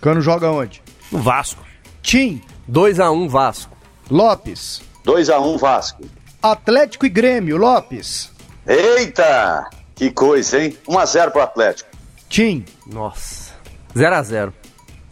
Cano 0.00 0.20
joga 0.20 0.50
onde? 0.50 0.82
No 1.12 1.20
Vasco. 1.20 1.64
Tim. 2.02 2.42
2 2.66 3.00
a 3.00 3.10
1 3.10 3.28
Vasco. 3.28 3.76
Lopes. 4.10 4.82
2 5.04 5.30
a 5.30 5.38
1 5.38 5.56
Vasco. 5.56 6.04
Atlético 6.42 7.06
e 7.06 7.08
Grêmio, 7.08 7.56
Lopes. 7.56 8.30
Eita! 8.66 9.68
Que 9.94 10.10
coisa, 10.10 10.60
hein? 10.60 10.76
1 10.86 10.98
a 10.98 11.06
0 11.06 11.30
pro 11.30 11.42
Atlético. 11.42 11.90
Tim. 12.28 12.64
Nossa. 12.86 13.52
0 13.96 14.14
a 14.14 14.22
0 14.22 14.54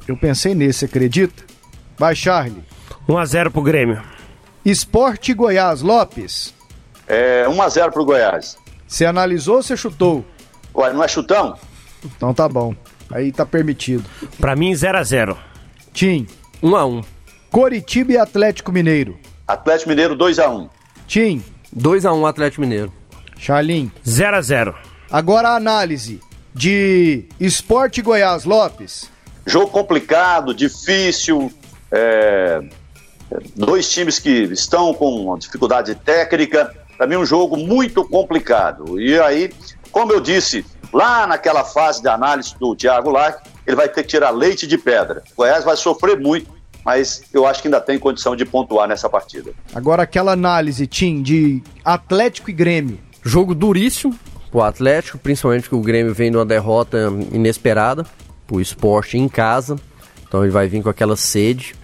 Eu 0.07 0.17
pensei 0.17 0.55
nesse, 0.55 0.85
acredita? 0.85 1.45
Vai, 1.97 2.15
Charlie. 2.15 2.63
1 3.09 3.19
a 3.19 3.25
0 3.25 3.51
pro 3.51 3.63
Grêmio. 3.63 4.16
Esporte 4.67 5.33
Goiás, 5.33 5.81
Lopes. 5.81 6.53
É 7.07 7.49
1 7.49 7.63
a 7.63 7.69
0 7.69 7.93
pro 7.93 8.05
Goiás. 8.05 8.59
Você 8.85 9.07
analisou 9.07 9.59
ou 9.59 9.63
você 9.63 9.77
chutou? 9.77 10.25
Ué, 10.75 10.93
não 10.93 11.05
é 11.05 11.07
chutão? 11.07 11.57
Então 12.05 12.35
tá 12.35 12.49
bom. 12.49 12.75
Aí 13.09 13.31
tá 13.31 13.47
permitido. 13.47 14.05
Pra 14.41 14.57
mim, 14.57 14.75
0 14.75 14.99
a 14.99 15.05
0 15.05 15.39
Tim. 15.93 16.27
1 16.61 16.75
a 16.75 16.85
1 16.85 17.01
Coritiba 17.49 18.11
e 18.11 18.19
Atlético 18.19 18.73
Mineiro. 18.73 19.17
Atlético 19.47 19.91
Mineiro 19.91 20.17
2 20.17 20.41
a 20.41 20.51
1 20.51 20.69
Tim. 21.07 21.45
2 21.73 22.05
a 22.05 22.13
1 22.13 22.27
Atlético 22.27 22.63
Mineiro. 22.63 22.93
Charlim. 23.39 23.89
0 24.05 24.37
a 24.37 24.41
0 24.43 24.75
Agora 25.09 25.51
a 25.51 25.55
análise 25.55 26.21
de 26.53 27.27
Esporte 27.39 28.03
Goiás, 28.03 28.45
Lopes. 28.45 29.09
Jogo 29.47 29.69
complicado, 29.71 30.53
difícil. 30.53 31.53
É... 31.93 32.61
Dois 33.55 33.91
times 33.91 34.19
que 34.19 34.31
estão 34.31 34.95
com 34.95 35.37
dificuldade 35.39 35.95
técnica. 35.95 36.75
Para 36.97 37.07
mim, 37.07 37.17
um 37.17 37.27
jogo 37.27 37.57
muito 37.57 38.05
complicado. 38.05 39.01
E 39.01 39.19
aí, 39.21 39.53
como 39.91 40.13
eu 40.13 40.21
disse, 40.21 40.65
lá 40.93 41.27
naquela 41.27 41.65
fase 41.65 42.01
de 42.01 42.09
análise 42.09 42.55
do 42.59 42.75
Thiago 42.75 43.11
Larque, 43.11 43.49
ele 43.67 43.77
vai 43.77 43.89
ter 43.89 44.03
que 44.03 44.09
tirar 44.09 44.31
leite 44.31 44.67
de 44.67 44.79
pedra. 44.79 45.23
O 45.33 45.37
Goiás 45.37 45.65
vai 45.65 45.77
sofrer 45.77 46.19
muito, 46.19 46.51
mas 46.85 47.23
eu 47.33 47.47
acho 47.47 47.61
que 47.61 47.69
ainda 47.69 47.81
tem 47.81 47.99
condição 47.99 48.37
de 48.37 48.45
pontuar 48.45 48.87
nessa 48.89 49.09
partida. 49.09 49.53
Agora 49.75 50.05
aquela 50.05 50.33
análise, 50.33 50.87
Tim, 50.87 51.21
de 51.21 51.63
Atlético 51.85 52.49
e 52.49 52.53
Grêmio. 52.53 52.99
Jogo 53.25 53.55
duríssimo 53.55 54.17
pro 54.51 54.63
Atlético, 54.63 55.19
principalmente 55.19 55.63
porque 55.63 55.75
o 55.75 55.81
Grêmio 55.81 56.15
vem 56.15 56.31
de 56.31 56.37
uma 56.37 56.47
derrota 56.47 57.13
inesperada 57.33 58.07
pro 58.47 58.61
esporte 58.61 59.19
em 59.19 59.29
casa. 59.29 59.77
Então 60.29 60.45
ele 60.45 60.53
vai 60.53 60.69
vir 60.69 60.83
com 60.83 60.89
aquela 60.89 61.17
sede. 61.17 61.75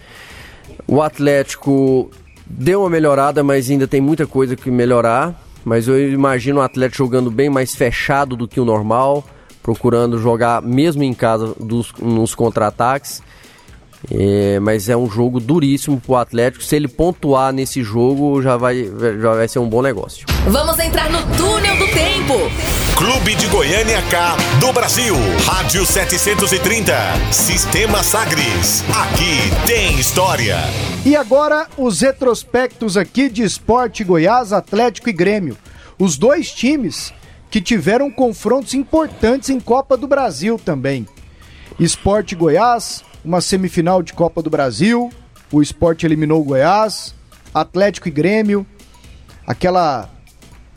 O 0.87 1.01
Atlético 1.01 2.09
deu 2.45 2.81
uma 2.81 2.89
melhorada, 2.89 3.43
mas 3.43 3.69
ainda 3.69 3.87
tem 3.87 4.01
muita 4.01 4.27
coisa 4.27 4.55
que 4.55 4.69
melhorar. 4.69 5.39
Mas 5.63 5.87
eu 5.87 6.11
imagino 6.11 6.59
o 6.59 6.63
Atlético 6.63 6.97
jogando 6.97 7.31
bem 7.31 7.49
mais 7.49 7.73
fechado 7.73 8.35
do 8.35 8.47
que 8.47 8.59
o 8.59 8.65
normal, 8.65 9.23
procurando 9.61 10.19
jogar 10.19 10.61
mesmo 10.61 11.03
em 11.03 11.13
casa 11.13 11.55
dos, 11.59 11.93
nos 11.99 12.35
contra-ataques. 12.35 13.21
É, 14.11 14.59
mas 14.59 14.89
é 14.89 14.97
um 14.97 15.09
jogo 15.09 15.39
duríssimo 15.39 15.99
pro 16.01 16.15
Atlético. 16.15 16.63
Se 16.63 16.75
ele 16.75 16.89
pontuar 16.89 17.53
nesse 17.53 17.81
jogo, 17.81 18.41
já 18.41 18.57
vai, 18.57 18.91
já 19.21 19.33
vai 19.33 19.47
ser 19.47 19.59
um 19.59 19.69
bom 19.69 19.81
negócio. 19.81 20.25
Vamos 20.47 20.77
entrar 20.79 21.09
no 21.09 21.19
túnel 21.37 21.77
do 21.77 21.87
tempo. 21.87 22.02
Clube 22.95 23.35
de 23.35 23.47
Goiânia 23.47 24.01
K 24.03 24.37
do 24.61 24.71
Brasil. 24.71 25.13
Rádio 25.45 25.85
730. 25.85 26.93
Sistema 27.33 28.01
Sagres. 28.01 28.81
Aqui 28.89 29.67
tem 29.67 29.99
história. 29.99 30.55
E 31.05 31.17
agora 31.17 31.67
os 31.77 31.99
retrospectos 31.99 32.95
aqui 32.95 33.29
de 33.29 33.43
Esporte 33.43 34.05
Goiás, 34.05 34.53
Atlético 34.53 35.09
e 35.09 35.11
Grêmio. 35.11 35.57
Os 35.99 36.17
dois 36.17 36.53
times 36.53 37.13
que 37.51 37.59
tiveram 37.59 38.09
confrontos 38.09 38.73
importantes 38.73 39.49
em 39.49 39.59
Copa 39.59 39.97
do 39.97 40.07
Brasil 40.07 40.57
também. 40.57 41.05
Esporte 41.77 42.35
Goiás, 42.35 43.03
uma 43.23 43.41
semifinal 43.41 44.01
de 44.01 44.13
Copa 44.13 44.41
do 44.41 44.49
Brasil. 44.49 45.11
O 45.51 45.61
esporte 45.61 46.05
eliminou 46.05 46.39
o 46.39 46.45
Goiás. 46.45 47.13
Atlético 47.53 48.07
e 48.07 48.11
Grêmio. 48.11 48.65
Aquela 49.45 50.12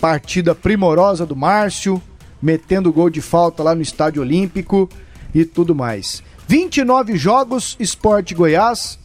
partida 0.01 0.55
primorosa 0.55 1.25
do 1.25 1.37
Márcio, 1.37 2.01
metendo 2.41 2.93
gol 2.93 3.11
de 3.11 3.21
falta 3.21 3.63
lá 3.63 3.75
no 3.75 3.83
Estádio 3.83 4.23
Olímpico 4.23 4.89
e 5.35 5.45
tudo 5.45 5.75
mais. 5.75 6.23
29 6.49 7.17
jogos, 7.17 7.77
Esporte 7.81 8.35
Goiás, 8.35 8.99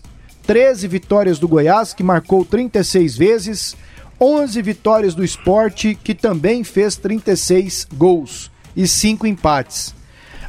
13 0.46 0.88
vitórias 0.88 1.40
do 1.40 1.48
Goiás, 1.48 1.94
que 1.94 2.04
marcou 2.04 2.46
36 2.46 3.18
vezes, 3.18 3.76
11 4.20 4.62
vitórias 4.62 5.16
do 5.16 5.24
Esporte, 5.24 5.96
que 5.96 6.14
também 6.14 6.64
fez 6.64 6.96
36 6.96 7.88
gols 7.96 8.52
e 8.76 8.88
5 8.88 9.26
empates. 9.26 9.96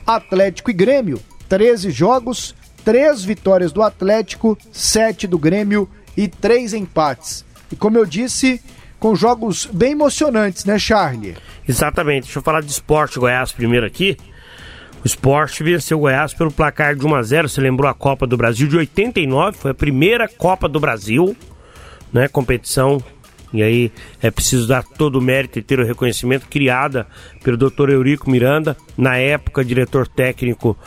Atlético 0.07 0.71
e 0.71 0.75
Grêmio, 0.75 1.21
13 1.49 1.91
jogos, 1.91 2.55
3 2.85 3.25
vitórias 3.25 3.73
do 3.73 3.83
Atlético, 3.83 4.59
7 4.73 5.27
do 5.27 5.39
Grêmio 5.39 5.89
e 6.17 6.29
3 6.29 6.75
empates. 6.75 7.45
E 7.71 7.77
como 7.77 7.97
eu 7.97 8.05
disse, 8.05 8.61
com 9.03 9.17
jogos 9.17 9.69
bem 9.73 9.91
emocionantes, 9.91 10.65
né, 10.65 10.79
Charlie? 10.79 11.37
Exatamente. 11.69 12.27
Deixa 12.27 12.39
eu 12.39 12.43
falar 12.43 12.61
de 12.61 12.71
esporte 12.71 13.19
Goiás 13.19 13.51
primeiro 13.51 13.85
aqui. 13.85 14.17
O 15.03 15.07
esporte 15.09 15.65
venceu 15.65 15.99
o 15.99 16.03
Goiás 16.03 16.33
pelo 16.33 16.53
placar 16.53 16.95
de 16.95 17.05
1 17.05 17.15
a 17.17 17.23
0 17.25 17.49
Você 17.49 17.61
lembrou 17.61 17.91
a 17.91 17.95
Copa 17.95 18.29
do 18.29 18.37
Brasil 18.37 18.69
de 18.69 18.77
89, 18.77 19.59
foi 19.59 19.73
a 19.73 19.75
primeira 19.75 20.29
Copa 20.29 20.69
do 20.69 20.79
Brasil, 20.79 21.37
né? 22.13 22.29
Competição. 22.29 23.03
E 23.53 23.61
aí 23.61 23.91
é 24.23 24.31
preciso 24.31 24.69
dar 24.69 24.85
todo 24.85 25.19
o 25.19 25.21
mérito 25.21 25.59
e 25.59 25.63
ter 25.63 25.81
o 25.81 25.85
reconhecimento 25.85 26.47
criada 26.49 27.05
pelo 27.43 27.57
Dr. 27.57 27.91
Eurico 27.91 28.31
Miranda, 28.31 28.77
na 28.97 29.17
época 29.17 29.65
diretor 29.65 30.07
técnico 30.07 30.79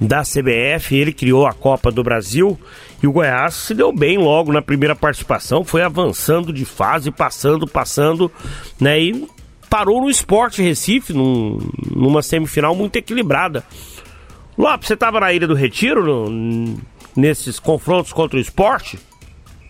da 0.00 0.22
CBF. 0.22 0.96
Ele 0.96 1.12
criou 1.12 1.46
a 1.46 1.52
Copa 1.52 1.92
do 1.92 2.02
Brasil 2.02 2.58
e 3.02 3.06
o 3.06 3.12
Goiás 3.12 3.54
se 3.54 3.74
deu 3.74 3.92
bem 3.92 4.18
logo 4.18 4.52
na 4.52 4.60
primeira 4.60 4.94
participação, 4.94 5.64
foi 5.64 5.82
avançando 5.82 6.52
de 6.52 6.64
fase, 6.64 7.10
passando, 7.10 7.66
passando, 7.66 8.30
né? 8.78 9.00
E 9.00 9.28
parou 9.70 10.02
no 10.02 10.10
Esporte 10.10 10.62
Recife, 10.62 11.12
num, 11.12 11.58
numa 11.90 12.22
semifinal 12.22 12.74
muito 12.74 12.96
equilibrada. 12.96 13.64
Lopes, 14.58 14.88
você 14.88 14.94
estava 14.94 15.20
na 15.20 15.32
Ilha 15.32 15.46
do 15.46 15.54
Retiro 15.54 16.04
no, 16.04 16.78
nesses 17.16 17.58
confrontos 17.58 18.12
contra 18.12 18.36
o 18.36 18.40
esporte? 18.40 18.98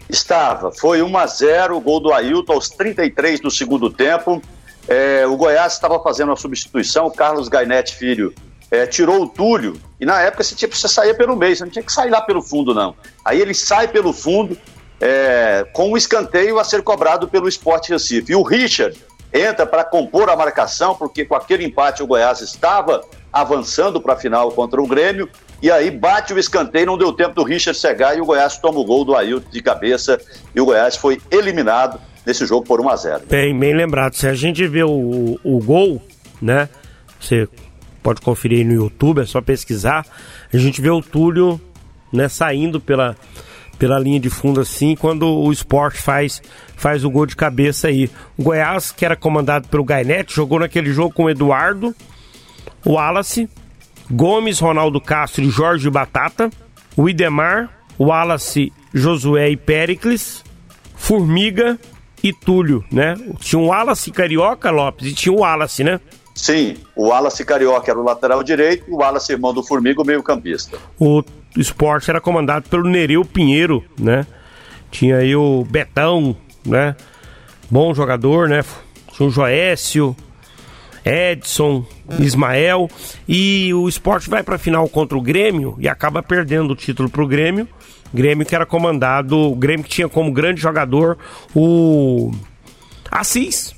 Estava. 0.09 0.73
Foi 0.73 1.01
1 1.01 1.17
a 1.17 1.27
0 1.27 1.77
o 1.77 1.81
gol 1.81 2.01
do 2.01 2.13
Ailton 2.13 2.55
aos 2.55 2.69
33 2.69 3.39
do 3.39 3.51
segundo 3.51 3.91
tempo. 3.91 4.43
É, 4.89 5.25
o 5.25 5.37
Goiás 5.37 5.75
estava 5.75 6.03
fazendo 6.03 6.31
uma 6.31 6.37
substituição, 6.37 7.07
o 7.07 7.13
Carlos 7.13 7.49
Gainete 7.49 7.95
Filho 7.95 8.35
é, 8.71 8.87
tirou 8.87 9.23
o 9.23 9.29
Túlio, 9.29 9.81
e 10.01 10.07
na 10.07 10.21
época 10.21 10.45
você, 10.45 10.55
tinha, 10.55 10.71
você 10.71 10.89
saía 10.89 11.15
pelo 11.15 11.37
meio, 11.37 11.57
você 11.57 11.65
não 11.65 11.71
tinha 11.71 11.83
que 11.83 11.93
sair 11.93 12.11
lá 12.11 12.21
pelo 12.21 12.41
fundo, 12.41 12.73
não. 12.73 12.95
Aí 13.25 13.41
ele 13.41 13.53
sai 13.53 13.89
pelo 13.89 14.13
fundo, 14.13 14.57
é, 15.01 15.67
com 15.73 15.89
o 15.89 15.93
um 15.93 15.97
escanteio 15.97 16.59
a 16.59 16.65
ser 16.65 16.83
cobrado 16.83 17.27
pelo 17.27 17.49
Sport 17.49 17.89
Recife. 17.89 18.33
E 18.33 18.37
o 18.37 18.43
Richard 18.43 18.97
entra 19.33 19.67
para 19.67 19.85
compor 19.85 20.29
a 20.29 20.37
marcação, 20.37 20.95
porque 20.95 21.25
com 21.25 21.35
aquele 21.35 21.65
empate 21.65 22.03
o 22.03 22.07
Goiás 22.07 22.41
estava 22.41 23.03
avançando 23.33 24.01
para 24.01 24.15
a 24.15 24.17
final 24.17 24.51
contra 24.53 24.81
o 24.81 24.87
Grêmio, 24.87 25.29
e 25.63 25.71
aí 25.71 25.91
bate 25.91 26.33
o 26.33 26.39
escanteio, 26.39 26.87
não 26.87 26.99
deu 26.99 27.13
tempo 27.13 27.35
do 27.35 27.45
Richard 27.45 27.79
cegar 27.79 28.17
e 28.17 28.21
o 28.21 28.25
Goiás 28.25 28.59
toma 28.59 28.79
o 28.79 28.85
gol 28.85 29.05
do 29.05 29.15
Ailton 29.15 29.51
de 29.51 29.63
cabeça, 29.63 30.21
e 30.55 30.61
o 30.61 30.65
Goiás 30.65 30.97
foi 30.97 31.21
eliminado 31.31 32.01
nesse 32.25 32.47
jogo 32.47 32.65
por 32.67 32.81
1 32.81 32.89
a 32.89 32.97
0 32.97 33.23
Bem, 33.29 33.59
bem 33.59 33.75
lembrado. 33.75 34.15
Se 34.15 34.27
a 34.27 34.35
gente 34.35 34.67
vê 34.67 34.83
o, 34.83 35.39
o 35.45 35.59
gol, 35.63 36.03
né? 36.41 36.69
Você 37.21 37.47
pode 38.03 38.21
conferir 38.21 38.59
aí 38.59 38.65
no 38.65 38.73
YouTube, 38.73 39.21
é 39.21 39.27
só 39.27 39.41
pesquisar. 39.41 40.07
A 40.53 40.57
gente 40.57 40.81
vê 40.81 40.91
o 40.91 41.03
Túlio 41.03 41.61
né, 42.13 42.29
saindo 42.29 42.81
pela, 42.81 43.17
pela 43.79 43.99
linha 43.99 44.21
de 44.21 44.31
fundo 44.31 44.61
assim, 44.61 44.95
quando 44.97 45.27
o 45.27 45.53
esporte 45.53 46.01
faz, 46.01 46.43
faz 46.77 47.05
o 47.05 47.11
gol 47.11 47.27
de 47.27 47.37
cabeça 47.37 47.89
aí. 47.89 48.11
O 48.37 48.43
Goiás, 48.43 48.91
que 48.91 49.05
era 49.05 49.17
comandado 49.17 49.69
pelo 49.69 49.85
Gainete, 49.85 50.35
jogou 50.35 50.59
naquele 50.61 50.93
jogo 50.93 51.15
com 51.15 51.25
o 51.25 51.31
Eduardo, 51.31 51.95
o 52.85 52.93
Wallace, 52.93 53.49
Gomes, 54.11 54.59
Ronaldo 54.59 55.01
Castro 55.01 55.45
e 55.45 55.51
Jorge 55.51 55.89
Batata, 55.89 56.51
o 56.97 57.09
Idemar, 57.09 57.71
o 57.97 58.07
Wallace, 58.07 58.73
Josué 58.93 59.51
e 59.51 59.57
Pericles, 59.57 60.45
Formiga 60.97 61.79
e 62.23 62.33
Túlio, 62.33 62.85
né? 62.91 63.15
Tinha 63.39 63.61
o 63.61 63.67
Wallace 63.67 64.11
Carioca 64.11 64.71
Lopes 64.71 65.07
e 65.07 65.15
tinha 65.15 65.33
o 65.33 65.41
Wallace, 65.41 65.85
né? 65.85 66.01
Sim, 66.35 66.77
o 66.97 67.09
Wallace 67.09 67.45
Carioca 67.45 67.91
era 67.91 68.01
o 68.01 68.05
lateral 68.05 68.43
direito, 68.43 68.85
o 68.89 68.99
Wallace 68.99 69.33
irmão 69.33 69.53
do 69.53 69.63
Formiga, 69.63 70.01
o 70.01 70.07
meio-campista. 70.07 70.79
O 70.99 71.23
esporte 71.57 72.11
era 72.11 72.21
comandado 72.21 72.69
pelo 72.69 72.89
Nereu 72.89 73.25
Pinheiro, 73.25 73.85
né? 73.99 74.27
Tinha 74.91 75.19
aí 75.19 75.35
o 75.35 75.65
Betão, 75.69 76.37
né? 76.65 76.97
Bom 77.71 77.93
jogador, 77.95 78.49
né? 78.49 78.65
Tinha 79.13 79.29
o 79.29 79.31
Joécio, 79.31 80.17
Edson, 81.05 81.85
Ismael. 82.19 82.89
E 83.29 83.73
o 83.75 83.89
esporte 83.89 84.29
vai 84.29 84.43
para 84.43 84.57
a 84.57 84.59
final 84.59 84.89
contra 84.89 85.17
o 85.17 85.21
Grêmio 85.21 85.77
e 85.79 85.89
acaba 85.89 86.23
perdendo 86.23 86.73
o 86.73 86.77
título 86.77 87.09
para 87.09 87.23
o 87.23 87.27
Grêmio. 87.27 87.69
Grêmio 88.13 88.45
que 88.45 88.55
era 88.55 88.67
comandado, 88.67 89.37
o 89.37 89.55
Grêmio 89.55 89.85
que 89.85 89.91
tinha 89.91 90.09
como 90.09 90.33
grande 90.33 90.61
jogador 90.61 91.17
o 91.55 92.33
Assis, 93.11 93.75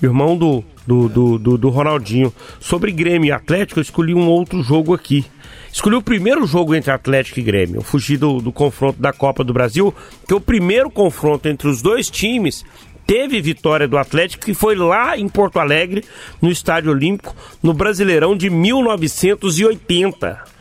irmão 0.00 0.36
do 0.36 0.64
do, 0.86 1.08
do, 1.08 1.38
do, 1.38 1.58
do 1.58 1.68
Ronaldinho. 1.68 2.32
Sobre 2.60 2.92
Grêmio 2.92 3.28
e 3.28 3.32
Atlético, 3.32 3.80
eu 3.80 3.82
escolhi 3.82 4.14
um 4.14 4.28
outro 4.28 4.62
jogo 4.62 4.94
aqui. 4.94 5.24
Escolhi 5.72 5.96
o 5.96 6.02
primeiro 6.02 6.46
jogo 6.46 6.74
entre 6.74 6.90
Atlético 6.90 7.40
e 7.40 7.42
Grêmio. 7.42 7.76
Eu 7.76 7.82
fugi 7.82 8.16
do, 8.16 8.40
do 8.40 8.52
confronto 8.52 9.00
da 9.00 9.12
Copa 9.12 9.42
do 9.42 9.52
Brasil, 9.52 9.94
que 10.26 10.34
o 10.34 10.40
primeiro 10.40 10.90
confronto 10.90 11.48
entre 11.48 11.68
os 11.68 11.82
dois 11.82 12.08
times 12.08 12.64
teve 13.06 13.40
vitória 13.40 13.88
do 13.88 13.98
Atlético, 13.98 14.44
que 14.44 14.54
foi 14.54 14.76
lá 14.76 15.18
em 15.18 15.28
Porto 15.28 15.58
Alegre, 15.58 16.04
no 16.40 16.50
Estádio 16.50 16.90
Olímpico, 16.90 17.34
no 17.62 17.74
Brasileirão 17.74 18.36
de 18.36 18.50
1980. 18.50 20.54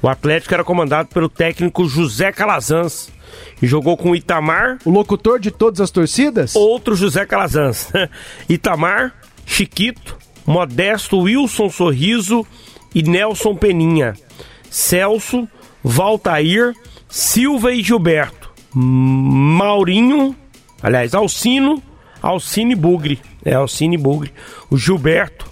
O 0.00 0.08
Atlético 0.08 0.54
era 0.54 0.62
comandado 0.62 1.08
pelo 1.08 1.28
técnico 1.28 1.88
José 1.88 2.30
Calazans 2.30 3.10
e 3.60 3.66
jogou 3.66 3.96
com 3.96 4.14
Itamar. 4.14 4.78
O 4.84 4.90
locutor 4.90 5.40
de 5.40 5.50
todas 5.50 5.80
as 5.80 5.90
torcidas? 5.90 6.54
Outro 6.54 6.94
José 6.94 7.26
Calazans. 7.26 7.90
Itamar, 8.48 9.12
Chiquito, 9.48 10.16
Modesto, 10.46 11.18
Wilson 11.18 11.70
Sorriso 11.70 12.46
e 12.94 13.02
Nelson 13.02 13.56
Peninha. 13.56 14.14
Celso, 14.70 15.48
Valtair, 15.82 16.74
Silva 17.08 17.72
e 17.72 17.82
Gilberto. 17.82 18.50
Maurinho, 18.74 20.36
aliás, 20.82 21.14
Alcino, 21.14 21.82
Alcine 22.22 22.74
Bugre. 22.74 23.18
É, 23.42 23.54
Alcine 23.54 23.96
Bugre. 23.96 24.32
O 24.70 24.76
Gilberto 24.76 25.50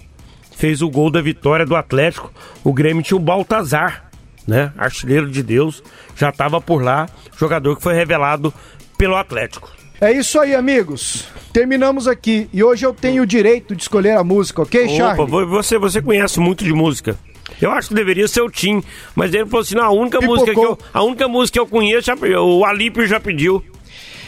fez 0.55 0.81
o 0.83 0.89
gol 0.89 1.09
da 1.09 1.19
vitória 1.19 1.65
do 1.65 1.75
Atlético. 1.75 2.31
O 2.63 2.71
Grêmio 2.71 3.03
tinha 3.03 3.17
o 3.17 3.21
Baltazar, 3.21 4.09
né? 4.47 4.71
Artilheiro 4.77 5.29
de 5.29 5.41
Deus. 5.41 5.83
Já 6.15 6.29
estava 6.29 6.61
por 6.61 6.83
lá. 6.83 7.09
Jogador 7.37 7.75
que 7.75 7.83
foi 7.83 7.95
revelado 7.95 8.53
pelo 8.97 9.15
Atlético. 9.15 9.75
É 9.99 10.11
isso 10.11 10.39
aí, 10.39 10.53
amigos. 10.53 11.25
Terminamos 11.57 12.07
aqui. 12.07 12.47
E 12.53 12.63
hoje 12.63 12.85
eu 12.85 12.93
tenho 12.93 13.23
o 13.23 13.25
direito 13.25 13.75
de 13.75 13.81
escolher 13.81 14.15
a 14.15 14.23
música, 14.23 14.61
ok, 14.61 14.83
Opa, 14.83 14.93
Charlie? 14.93 15.45
Você, 15.47 15.79
você 15.79 15.99
conhece 15.99 16.39
muito 16.39 16.63
de 16.63 16.71
música. 16.71 17.17
Eu 17.59 17.71
acho 17.71 17.87
que 17.89 17.95
deveria 17.95 18.27
ser 18.27 18.41
o 18.41 18.51
Tim. 18.51 18.83
Mas 19.15 19.33
ele 19.33 19.47
falou 19.47 19.61
assim: 19.61 19.73
não, 19.73 19.85
a 19.85 19.91
única, 19.91 20.21
música 20.21 20.53
que, 20.53 20.59
eu, 20.59 20.77
a 20.93 21.01
única 21.01 21.27
música 21.27 21.53
que 21.53 21.59
eu 21.59 21.65
conheço, 21.65 22.11
o 22.13 22.63
Alípio 22.63 23.07
já 23.07 23.19
pediu. 23.19 23.63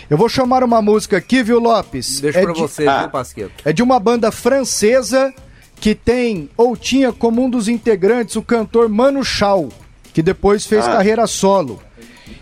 Eu 0.10 0.18
vou 0.18 0.27
chamar 0.27 0.64
uma 0.64 0.81
música 0.81 1.18
aqui, 1.18 1.43
viu, 1.43 1.60
Lopes? 1.60 2.19
Deixa 2.19 2.39
é 2.39 2.41
pra 2.41 2.51
de, 2.51 2.61
você, 2.61 2.88
ah, 2.88 3.01
viu, 3.01 3.10
Pasqueto? 3.10 3.51
É 3.64 3.72
de 3.72 3.84
uma 3.84 3.99
banda 3.99 4.31
francesa 4.31 5.31
que 5.80 5.93
tem, 5.93 6.49
ou 6.57 6.76
tinha 6.76 7.14
como 7.14 7.43
um 7.43 7.49
dos 7.49 7.68
integrantes, 7.68 8.38
o 8.38 8.41
cantor 8.41 8.89
Mano 8.89 9.23
Chao, 9.23 9.69
que 10.15 10.23
depois 10.23 10.65
fez 10.65 10.84
ah. 10.88 10.93
carreira 10.93 11.27
solo. 11.27 11.80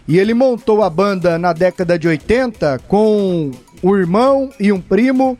E 0.08 0.18
ele 0.18 0.34
montou 0.34 0.82
a 0.82 0.90
banda 0.90 1.38
na 1.38 1.52
década 1.52 2.00
de 2.00 2.08
80 2.08 2.80
com 2.88 3.52
o 3.82 3.96
irmão 3.96 4.50
e 4.60 4.72
um 4.72 4.80
primo. 4.80 5.38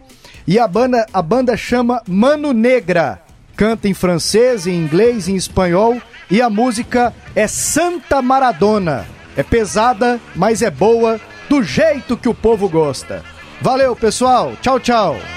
E 0.48 0.58
a 0.58 0.68
banda, 0.68 1.06
a 1.14 1.22
banda 1.22 1.58
chama 1.58 2.02
Mano 2.08 2.54
Negra. 2.54 3.22
Canta 3.56 3.88
em 3.88 3.94
francês, 3.94 4.68
em 4.68 4.76
inglês, 4.76 5.28
em 5.28 5.36
espanhol. 5.36 6.02
E 6.30 6.42
a 6.42 6.50
música 6.50 7.14
é 7.36 7.48
Santa 7.48 8.22
Maradona. 8.22 9.06
É 9.36 9.44
pesada, 9.44 10.20
mas 10.36 10.62
é 10.62 10.72
boa, 10.72 11.20
do 11.48 11.62
jeito 11.62 12.18
que 12.18 12.30
o 12.30 12.34
povo 12.34 12.68
gosta. 12.68 13.24
Valeu, 13.62 13.96
pessoal. 13.96 14.54
Tchau, 14.62 14.80
tchau. 14.80 15.37